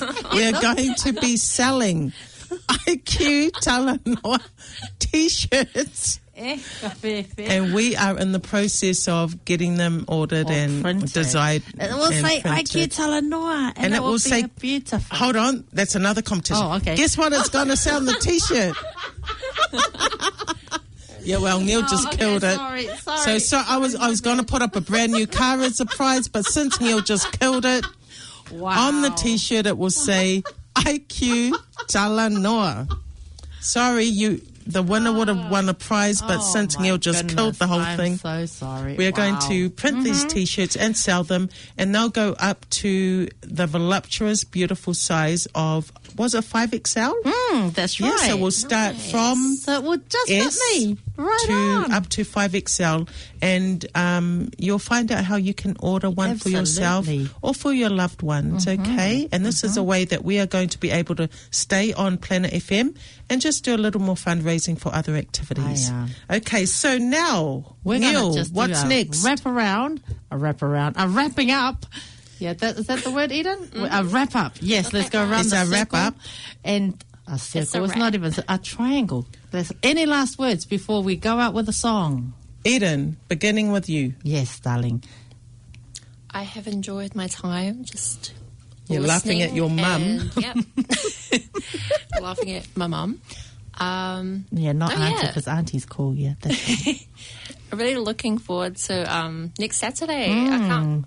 we 0.32 0.44
are 0.44 0.60
going 0.60 0.94
to 0.94 1.12
be 1.14 1.38
selling 1.38 2.12
IQ 2.86 3.52
Talanoa 3.52 4.40
t-shirts. 4.98 5.56
Fair, 5.56 6.16
fair. 6.16 6.25
And 6.36 7.72
we 7.74 7.96
are 7.96 8.18
in 8.18 8.32
the 8.32 8.40
process 8.40 9.08
of 9.08 9.44
getting 9.46 9.76
them 9.76 10.04
ordered 10.06 10.48
Or 10.48 10.52
and 10.52 10.82
printed. 10.82 11.12
designed. 11.12 11.62
It 11.80 11.92
will 11.94 12.12
say. 12.12 12.40
IQ 12.42 12.88
Talanoa, 12.94 13.68
and, 13.68 13.78
And 13.78 13.94
it, 13.94 13.96
it 13.98 14.02
will, 14.02 14.18
say- 14.18 14.44
beautiful. 14.60 15.16
Hold 15.16 15.36
on, 15.36 15.64
that's 15.72 15.94
another 15.94 16.20
competition. 16.22 16.62
Oh, 16.62 16.74
okay. 16.76 16.94
Guess 16.96 17.16
what? 17.16 17.32
It's 17.32 17.48
going 17.48 17.68
to 17.68 17.76
say 17.76 17.90
on 17.92 18.04
the 18.04 18.12
t-shirt. 18.14 18.76
yeah, 21.22 21.38
well, 21.38 21.60
Neil 21.60 21.80
Oh, 21.84 21.88
just 21.88 22.06
okay, 22.08 22.16
killed 22.18 22.44
it. 22.44 22.54
sorry, 22.54 22.86
sorry. 22.98 23.18
So, 23.18 23.38
so 23.38 23.62
I 23.66 23.78
was 23.78 23.94
I 23.94 24.08
was 24.08 24.20
going 24.20 24.36
to 24.38 24.44
put 24.44 24.60
up 24.62 24.76
a 24.76 24.80
brand 24.80 25.12
new 25.12 25.26
car 25.26 25.60
as 25.60 25.80
a 25.80 25.86
prize, 25.86 26.28
but 26.28 26.44
since 26.44 26.80
Neil 26.80 27.00
just 27.00 27.32
killed 27.40 27.64
it, 27.64 27.84
wow. 28.52 28.88
on 28.88 29.02
the 29.02 29.10
t-shirt 29.10 29.66
it 29.66 29.78
will 29.78 29.90
say 29.90 30.42
IQ 30.76 31.52
Talanoa. 31.88 32.92
Sorry, 33.60 34.04
you. 34.04 34.40
The 34.66 34.82
winner 34.82 35.12
would 35.12 35.28
have 35.28 35.50
won 35.50 35.68
a 35.68 35.74
prize, 35.74 36.20
but 36.20 36.38
Oh, 36.40 36.50
just 36.98 37.20
goodness, 37.20 37.34
killed 37.36 37.54
the 37.54 37.66
whole 37.68 37.78
thing. 37.80 37.88
I'm 37.88 37.96
thing, 37.96 38.16
so 38.16 38.46
sorry. 38.46 38.94
we 38.96 39.06
are 39.06 39.12
going 39.12 39.34
Wow. 39.34 39.40
Mm-hmm. 39.40 39.48
to 39.52 39.70
print 39.70 40.04
these 40.04 40.24
t-shirts 40.24 40.74
and 40.76 40.96
sell 40.96 41.22
them, 41.24 41.48
and 41.78 41.94
they'll 41.94 42.08
go 42.08 42.34
up 42.40 42.68
to 42.82 43.28
the 43.42 43.66
voluptuous, 43.66 44.42
beautiful 44.44 44.92
size 44.94 45.46
of 45.54 45.92
was 46.16 46.34
it 46.34 46.42
five 46.44 46.70
XL? 46.70 46.98
Mm, 47.24 47.74
that's 47.74 48.00
right. 48.00 48.10
Yeah, 48.10 48.28
so 48.28 48.36
we'll 48.38 48.50
start 48.50 48.96
from 48.96 49.36
So 49.60 49.74
it 49.74 49.82
will 49.84 49.98
just 50.08 50.30
S 50.30 50.58
fit 50.58 50.86
me. 50.88 50.96
Right 51.16 51.44
to 51.46 51.52
on. 51.52 51.92
up 51.92 52.08
to 52.10 52.22
5XL, 52.24 53.08
and 53.40 53.86
um, 53.94 54.50
you'll 54.58 54.78
find 54.78 55.10
out 55.10 55.24
how 55.24 55.36
you 55.36 55.54
can 55.54 55.76
order 55.80 56.10
one 56.10 56.36
for 56.38 56.48
yourself 56.50 57.06
Mm-hmm. 57.06 57.34
or 57.42 57.54
for 57.54 57.72
your 57.72 57.88
loved 57.90 58.22
ones, 58.22 58.66
okay? 58.68 59.28
And 59.32 59.44
this 59.44 59.64
is 59.64 59.76
a 59.76 59.82
way 59.82 60.04
that 60.04 60.24
we 60.24 60.38
are 60.38 60.46
going 60.46 60.68
to 60.70 60.78
be 60.78 60.90
able 60.90 61.14
to 61.16 61.28
stay 61.50 61.92
on 61.92 62.18
Planet 62.18 62.52
FM 62.52 62.96
and 63.30 63.40
just 63.40 63.64
do 63.64 63.74
a 63.74 63.78
little 63.78 64.00
more 64.00 64.14
fundraising 64.14 64.78
for 64.78 64.94
other 64.94 65.14
activities. 65.16 65.90
Aye, 65.90 66.08
Okay, 66.36 66.66
so 66.66 66.98
now, 66.98 67.76
We're 67.84 67.98
Neil, 67.98 68.34
just 68.34 68.52
what's 68.52 68.84
next? 68.84 69.24
Wrap 69.24 69.46
around, 69.46 70.02
a 70.30 70.36
wrap 70.36 70.62
around, 70.62 70.96
a 70.98 71.08
wrapping 71.08 71.50
up. 71.50 71.86
Yeah, 72.38 72.52
that, 72.52 72.76
is 72.78 72.86
that 72.88 72.98
the 73.02 73.10
word, 73.10 73.32
Eden? 73.32 73.70
A 73.90 74.04
wrap 74.04 74.36
up. 74.36 74.56
Yes, 74.60 74.92
let's 74.92 75.08
go 75.08 75.20
around 75.20 75.40
It's 75.40 75.50
the 75.52 75.62
a 75.62 75.66
wrap 75.66 75.94
up. 75.94 76.14
And 76.64 77.02
a 77.26 77.38
circle. 77.38 77.84
It's, 77.84 77.94
a 77.94 77.98
not 77.98 78.14
even 78.14 78.32
a 78.48 78.58
triangle. 78.58 79.26
There's 79.50 79.72
any 79.82 80.06
last 80.06 80.38
words 80.38 80.64
before 80.66 81.02
we 81.02 81.16
go 81.16 81.38
out 81.38 81.54
with 81.54 81.68
a 81.68 81.72
song? 81.72 82.34
Eden, 82.64 83.16
beginning 83.28 83.70
with 83.72 83.88
you. 83.88 84.14
Yes, 84.22 84.58
darling. 84.60 85.02
I 86.30 86.42
have 86.42 86.66
enjoyed 86.66 87.14
my 87.14 87.28
time 87.28 87.84
just. 87.84 88.32
You're 88.88 89.00
laughing 89.02 89.42
at 89.42 89.52
your 89.52 89.68
mum. 89.70 90.30
listening 90.36 90.64
Yep. 91.32 91.42
laughing 92.20 92.52
at 92.52 92.76
my 92.76 92.86
mum. 92.86 93.20
Um, 93.78 94.46
Yeah, 94.52 94.72
not 94.72 94.92
Oh, 94.92 94.96
auntie 94.96 95.14
yeah. 95.22 95.26
because 95.28 95.48
auntie's 95.48 95.84
cool. 95.84 96.14
Yeah, 96.14 96.34
that's 96.40 96.86
right. 96.86 97.06
I'm 97.72 97.78
really 97.78 97.96
looking 97.96 98.38
forward 98.38 98.76
to 98.76 99.12
um, 99.14 99.52
next 99.58 99.78
Saturday. 99.78 100.30
I 100.30 100.58
can't 100.58 101.04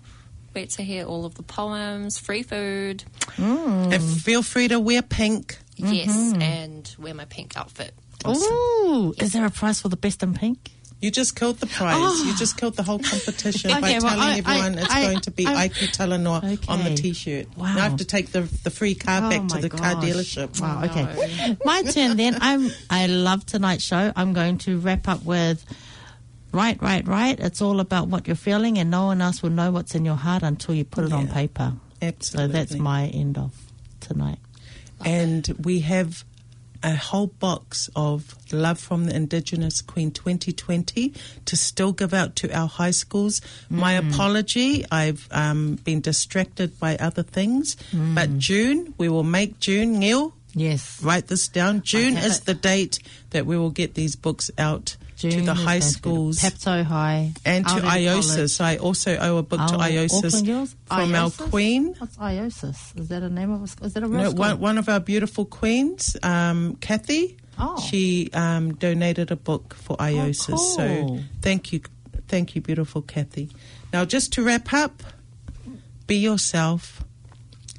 wait 0.53 0.71
to 0.71 0.83
hear 0.83 1.05
all 1.05 1.25
of 1.25 1.35
the 1.35 1.43
poems, 1.43 2.17
free 2.19 2.43
food. 2.43 3.03
And 3.37 4.03
feel 4.03 4.43
free 4.43 4.67
to 4.67 4.79
wear 4.79 5.01
pink. 5.01 5.57
Yes, 5.79 6.15
mm-hmm. 6.15 6.41
and 6.41 6.95
wear 6.99 7.13
my 7.13 7.25
pink 7.25 7.55
outfit. 7.57 7.93
Ooh, 8.27 9.13
is 9.17 9.33
there 9.33 9.45
a 9.45 9.49
prize 9.49 9.79
for 9.81 9.89
the 9.89 9.97
best 9.97 10.21
in 10.23 10.33
pink? 10.33 10.71
You 11.01 11.11
just 11.11 11.37
killed 11.37 11.59
the 11.59 11.67
prize. 11.67 11.95
Oh. 11.97 12.25
You 12.25 12.35
just 12.35 12.57
killed 12.57 12.75
the 12.75 12.83
whole 12.83 12.99
competition 12.99 13.71
by 13.79 13.79
well, 13.79 14.01
telling 14.01 14.19
I- 14.19 14.37
everyone 14.39 14.77
I- 14.77 14.81
it's 14.81 14.91
I- 14.91 15.03
going 15.05 15.21
to 15.21 15.31
be 15.31 15.45
I- 15.47 15.69
IQ 15.69 15.95
Talanoa 15.95 16.67
on 16.69 16.83
the 16.83 16.93
t-shirt. 16.93 17.57
Wow. 17.57 17.67
Now 17.67 17.77
I 17.77 17.83
have 17.83 17.97
to 17.97 18.05
take 18.05 18.31
the 18.33 18.41
the 18.41 18.69
free 18.69 18.95
car 18.95 19.21
Oh 19.23 19.29
back 19.29 19.47
to 19.47 19.55
my 19.55 19.61
the 19.61 19.69
car 19.69 19.95
dealership. 19.95 20.59
Wow. 20.59 20.81
Oh, 20.83 20.85
okay, 20.89 21.57
my 21.63 21.83
turn 21.83 22.17
then. 22.17 22.37
I'm. 22.41 22.69
I 22.89 23.07
love 23.07 23.45
tonight's 23.45 23.83
show. 23.83 24.11
I'm 24.15 24.33
going 24.33 24.57
to 24.59 24.77
wrap 24.79 25.07
up 25.07 25.23
with. 25.23 25.63
Right, 26.51 26.81
right, 26.81 27.07
right. 27.07 27.39
It's 27.39 27.61
all 27.61 27.79
about 27.79 28.07
what 28.07 28.25
you're 28.27 28.35
feeling, 28.35 28.77
and 28.79 28.89
no 28.89 29.05
one 29.05 29.21
else 29.21 29.41
will 29.43 29.51
know 29.51 29.71
what's 29.71 29.93
in 29.95 30.03
your 30.03 30.15
heart 30.15 30.41
until 30.43 30.73
you 30.75 30.83
put 30.83 31.05
it 31.05 31.13
on 31.13 31.27
Yeah. 31.27 31.33
paper. 31.33 31.73
So 32.21 32.47
that's 32.47 32.75
my 32.75 33.05
end 33.07 33.37
of 33.37 33.53
tonight. 33.99 34.39
And 35.05 35.47
we 35.61 35.79
have 35.81 36.23
a 36.81 36.95
whole 36.95 37.27
box 37.27 37.89
of 37.95 38.35
Love 38.53 38.79
from 38.79 39.05
the 39.05 39.13
Indigenous 39.15 39.81
Queen 39.81 40.11
2020 40.11 41.13
to 41.45 41.57
still 41.57 41.91
give 41.91 42.13
out 42.13 42.37
to 42.37 42.49
our 42.57 42.67
high 42.69 42.91
schools. 42.91 43.41
My 43.69 43.95
Mm. 43.95 44.13
apology, 44.13 44.85
I've 44.89 45.27
um, 45.31 45.75
been 45.83 45.99
distracted 45.99 46.79
by 46.79 46.95
other 46.95 47.23
things. 47.23 47.75
Mm. 47.91 48.15
But 48.15 48.37
June, 48.37 48.93
we 48.97 49.09
will 49.09 49.25
make 49.25 49.59
June, 49.59 49.99
Neil, 49.99 50.33
Yes. 50.55 51.01
write 51.03 51.27
this 51.27 51.49
down. 51.49 51.81
June 51.83 52.15
is 52.15 52.37
it. 52.39 52.45
the 52.45 52.53
date 52.53 52.99
that 53.31 53.45
we 53.45 53.57
will 53.57 53.71
get 53.71 53.95
these 53.95 54.15
books 54.15 54.49
out 54.57 54.95
to 55.19 55.41
the 55.41 55.53
high 55.53 55.79
schools. 55.79 56.39
Pepto 56.39 56.83
High. 56.83 57.33
and 57.45 57.67
to 57.67 57.73
IOSIS. 57.75 58.61
I 58.61 58.77
also 58.77 59.17
owe 59.17 59.37
a 59.37 59.43
book 59.43 59.59
College. 59.59 59.71
to 59.71 59.75
Oh, 59.75 60.21
IOSIS 60.21 60.75
from 60.87 61.15
our 61.15 61.29
queen. 61.29 61.93
What's 61.97 62.17
IOSIS? 62.17 62.97
Is 62.99 63.07
that 63.09 63.23
a 63.23 63.29
name 63.29 63.51
of 63.51 63.63
a 63.63 63.67
school? 63.67 63.87
Is 63.87 63.93
that 63.93 64.03
a 64.03 64.07
real 64.07 64.21
No, 64.23 64.29
school? 64.29 64.39
one, 64.39 64.59
one 64.59 64.77
of 64.77 64.87
our 64.89 64.99
beautiful 64.99 65.45
queens, 65.45 66.15
um, 66.23 66.75
Kathy. 66.81 67.37
Oh. 67.57 67.77
She 67.89 68.29
um, 68.33 68.75
donated 68.75 69.31
a 69.31 69.35
book 69.35 69.73
for 69.73 69.97
IOSIS. 69.97 70.57
So 70.75 70.87
cool. 70.87 71.19
thank 71.41 71.73
you, 71.73 71.81
thank 72.29 72.55
you, 72.55 72.61
beautiful 72.61 73.01
Kathy. 73.01 73.49
Now, 73.91 74.05
just 74.05 74.31
to 74.33 74.43
wrap 74.43 74.71
up, 74.73 75.03
be 76.07 76.15
yourself. 76.15 77.03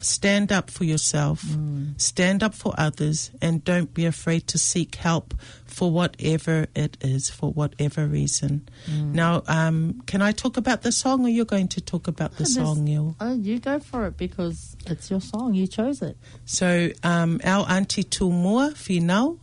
Stand 0.01 0.51
up 0.51 0.71
for 0.71 0.85
yourself. 0.85 1.43
Mm. 1.43 2.01
Stand 2.01 2.43
up 2.43 2.55
for 2.55 2.75
others, 2.79 3.31
and 3.41 3.63
don't 3.65 3.93
be 3.93 4.07
afraid 4.07 4.47
to 4.49 4.59
seek 4.59 4.95
help 4.95 5.35
for 5.67 5.91
whatever 5.91 6.67
it 6.75 6.97
is, 7.01 7.31
for 7.31 7.53
whatever 7.53 8.07
reason. 8.07 8.69
Mm. 8.87 9.13
Now, 9.13 9.43
um, 9.47 10.03
can 10.07 10.23
I 10.23 10.33
talk 10.33 10.57
about 10.57 10.83
the 10.83 10.93
song, 10.93 11.25
or 11.25 11.29
you're 11.29 11.45
going 11.45 11.69
to 11.69 11.81
talk 11.81 12.09
about 12.09 12.37
the 12.37 12.47
song, 12.59 12.85
Neil? 12.85 13.15
Oh, 13.21 13.35
you 13.35 13.59
go 13.59 13.79
for 13.79 14.07
it 14.07 14.17
because 14.17 14.77
it's 14.87 15.11
your 15.11 15.21
song. 15.21 15.55
You 15.55 15.67
chose 15.67 16.03
it. 16.03 16.17
So 16.45 16.91
um, 17.03 17.41
our 17.45 17.67
auntie 17.69 18.05
Tulmua 18.05 18.73
Finau 18.73 19.39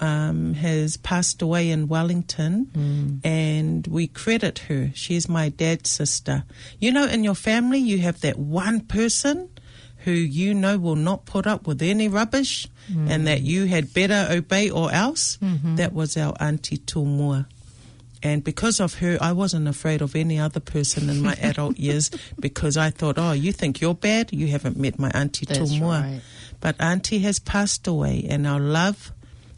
um, 0.00 0.54
has 0.54 0.96
passed 0.96 1.42
away 1.42 1.70
in 1.70 1.86
Wellington, 1.86 3.20
and 3.24 3.86
we 3.86 4.08
credit 4.08 4.58
her. 4.60 4.90
She's 4.94 5.28
my 5.28 5.48
dad's 5.48 5.90
sister. 5.90 6.44
You 6.80 6.92
know, 6.92 7.06
in 7.06 7.22
your 7.22 7.34
family, 7.36 7.78
you 7.78 7.98
have 7.98 8.20
that 8.22 8.38
one 8.38 8.80
person 8.80 9.48
who 10.04 10.12
you 10.12 10.54
know 10.54 10.78
will 10.78 10.96
not 10.96 11.24
put 11.26 11.46
up 11.46 11.66
with 11.66 11.82
any 11.82 12.08
rubbish, 12.08 12.68
and 12.88 13.08
mm. 13.08 13.24
that 13.24 13.42
you 13.42 13.66
had 13.66 13.94
better 13.94 14.26
obey 14.30 14.70
or 14.70 14.92
else. 14.92 15.38
Mm-hmm. 15.38 15.76
That 15.76 15.92
was 15.92 16.16
our 16.16 16.34
auntie 16.40 16.78
Tulmua. 16.78 17.46
And 18.22 18.44
because 18.44 18.78
of 18.80 18.94
her, 18.94 19.18
I 19.20 19.32
wasn't 19.32 19.66
afraid 19.66 20.00
of 20.00 20.14
any 20.14 20.38
other 20.38 20.60
person 20.60 21.10
in 21.10 21.22
my 21.22 21.34
adult 21.40 21.76
years 21.76 22.10
because 22.38 22.76
I 22.76 22.90
thought, 22.90 23.18
oh, 23.18 23.32
you 23.32 23.52
think 23.52 23.80
you're 23.80 23.94
bad? 23.94 24.32
You 24.32 24.46
haven't 24.48 24.76
met 24.76 24.98
my 24.98 25.10
Auntie 25.10 25.46
That's 25.46 25.58
Tulmua. 25.58 26.02
right. 26.02 26.20
But 26.60 26.80
Auntie 26.80 27.18
has 27.20 27.40
passed 27.40 27.88
away, 27.88 28.24
and 28.28 28.46
our 28.46 28.60
love 28.60 29.12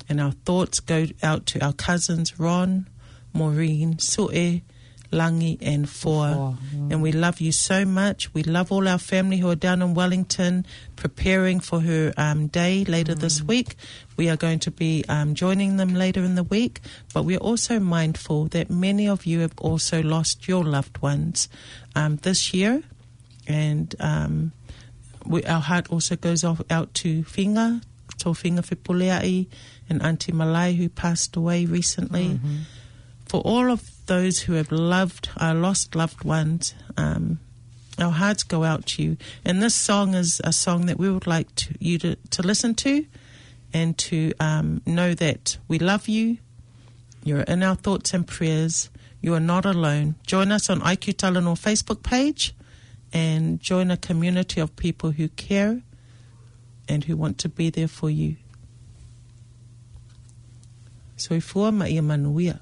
and 0.09 0.21
our 0.21 0.33
thoughts 0.33 0.81
go 0.81 1.07
out 1.23 1.45
to 1.47 1.65
our 1.65 1.75
cousins 1.75 2.39
Ron, 2.41 2.89
Maureen, 3.35 3.99
Sue, 3.99 4.63
Langi, 5.15 5.57
and 5.63 5.89
Foa. 5.89 6.35
Foa, 6.35 6.57
And 6.91 7.01
we 7.01 7.13
love 7.13 7.41
you 7.41 7.53
so 7.53 7.85
much. 7.85 8.35
We 8.35 8.43
love 8.43 8.71
all 8.73 8.87
our 8.89 8.99
family 8.99 9.39
who 9.39 9.49
are 9.49 9.55
down 9.57 9.81
in 9.81 9.95
Wellington 9.95 10.67
preparing 10.97 11.61
for 11.61 11.81
her 11.81 12.13
um, 12.17 12.49
day 12.49 12.85
later 12.85 13.15
this 13.15 13.41
week. 13.41 13.77
We 14.17 14.29
are 14.29 14.37
going 14.37 14.59
to 14.61 14.71
be 14.71 15.05
um, 15.09 15.35
joining 15.35 15.77
them 15.77 15.95
later 15.95 16.23
in 16.23 16.35
the 16.35 16.43
week, 16.43 16.81
but 17.13 17.25
we're 17.25 17.39
also 17.39 17.79
mindful 17.81 18.47
that 18.49 18.71
many 18.71 19.09
of 19.09 19.25
you 19.25 19.41
have 19.41 19.55
also 19.59 20.03
lost 20.03 20.47
your 20.49 20.65
loved 20.65 20.99
ones 20.99 21.49
um, 21.95 22.17
this 22.17 22.53
year. 22.53 22.83
And 23.47 23.95
um, 24.01 24.53
we, 25.27 25.43
our 25.45 25.61
heart 25.61 25.91
also 25.91 26.17
goes 26.17 26.45
off 26.45 26.61
out 26.71 26.93
to 26.95 27.23
Finga, 27.25 27.83
to 28.19 28.31
Finga 28.31 28.61
Fipuleai, 28.61 29.47
and 29.89 30.03
Auntie 30.03 30.33
Malai, 30.33 30.77
who 30.77 30.89
passed 30.89 31.37
away 31.37 31.67
recently. 31.67 32.41
For 33.27 33.41
all 33.41 33.71
of 33.71 33.94
those 34.07 34.41
who 34.41 34.55
have 34.55 34.71
loved, 34.71 35.31
our 35.37 35.55
lost 35.55 35.95
loved 35.95 36.25
ones, 36.25 36.75
um, 36.97 37.39
our 37.99 38.11
hearts 38.11 38.43
go 38.43 38.65
out 38.65 38.87
to 38.87 39.03
you. 39.03 39.17
And 39.45 39.63
this 39.63 39.75
song 39.75 40.15
is 40.15 40.41
a 40.45 40.53
song 40.53 40.87
that 40.87 40.99
we 40.99 41.11
would 41.11 41.27
like 41.27 41.55
to, 41.57 41.75
you 41.79 41.99
to, 41.99 42.17
to 42.31 42.43
listen 42.43 42.75
to 42.77 43.07
and 43.73 43.97
to 43.99 44.33
um, 44.41 44.83
know 44.87 45.15
that 45.15 45.59
we 45.69 45.79
love 45.79 46.09
you. 46.09 46.39
You're 47.23 47.41
in 47.43 47.63
our 47.63 47.77
thoughts 47.77 48.13
and 48.15 48.27
prayers. 48.27 48.91
You 49.21 49.35
are 49.35 49.41
not 49.41 49.65
alone. 49.65 50.17
Join 50.27 50.53
us 50.53 50.69
on 50.69 50.81
IQ 50.81 51.15
Talanoa 51.15 51.59
Facebook 51.59 52.03
page 52.03 52.55
and 53.13 53.61
join 53.61 53.91
a 53.91 53.97
community 53.97 54.61
of 54.61 54.77
people 54.77 55.13
who 55.13 55.29
care 55.29 55.81
and 56.89 57.05
who 57.05 57.17
want 57.17 57.39
to 57.39 57.49
be 57.49 57.71
there 57.71 57.89
for 57.89 58.11
you. 58.11 58.37
Soifua 61.17 61.73
ma 61.73 61.87
ia 61.87 62.03
manuia. 62.03 62.61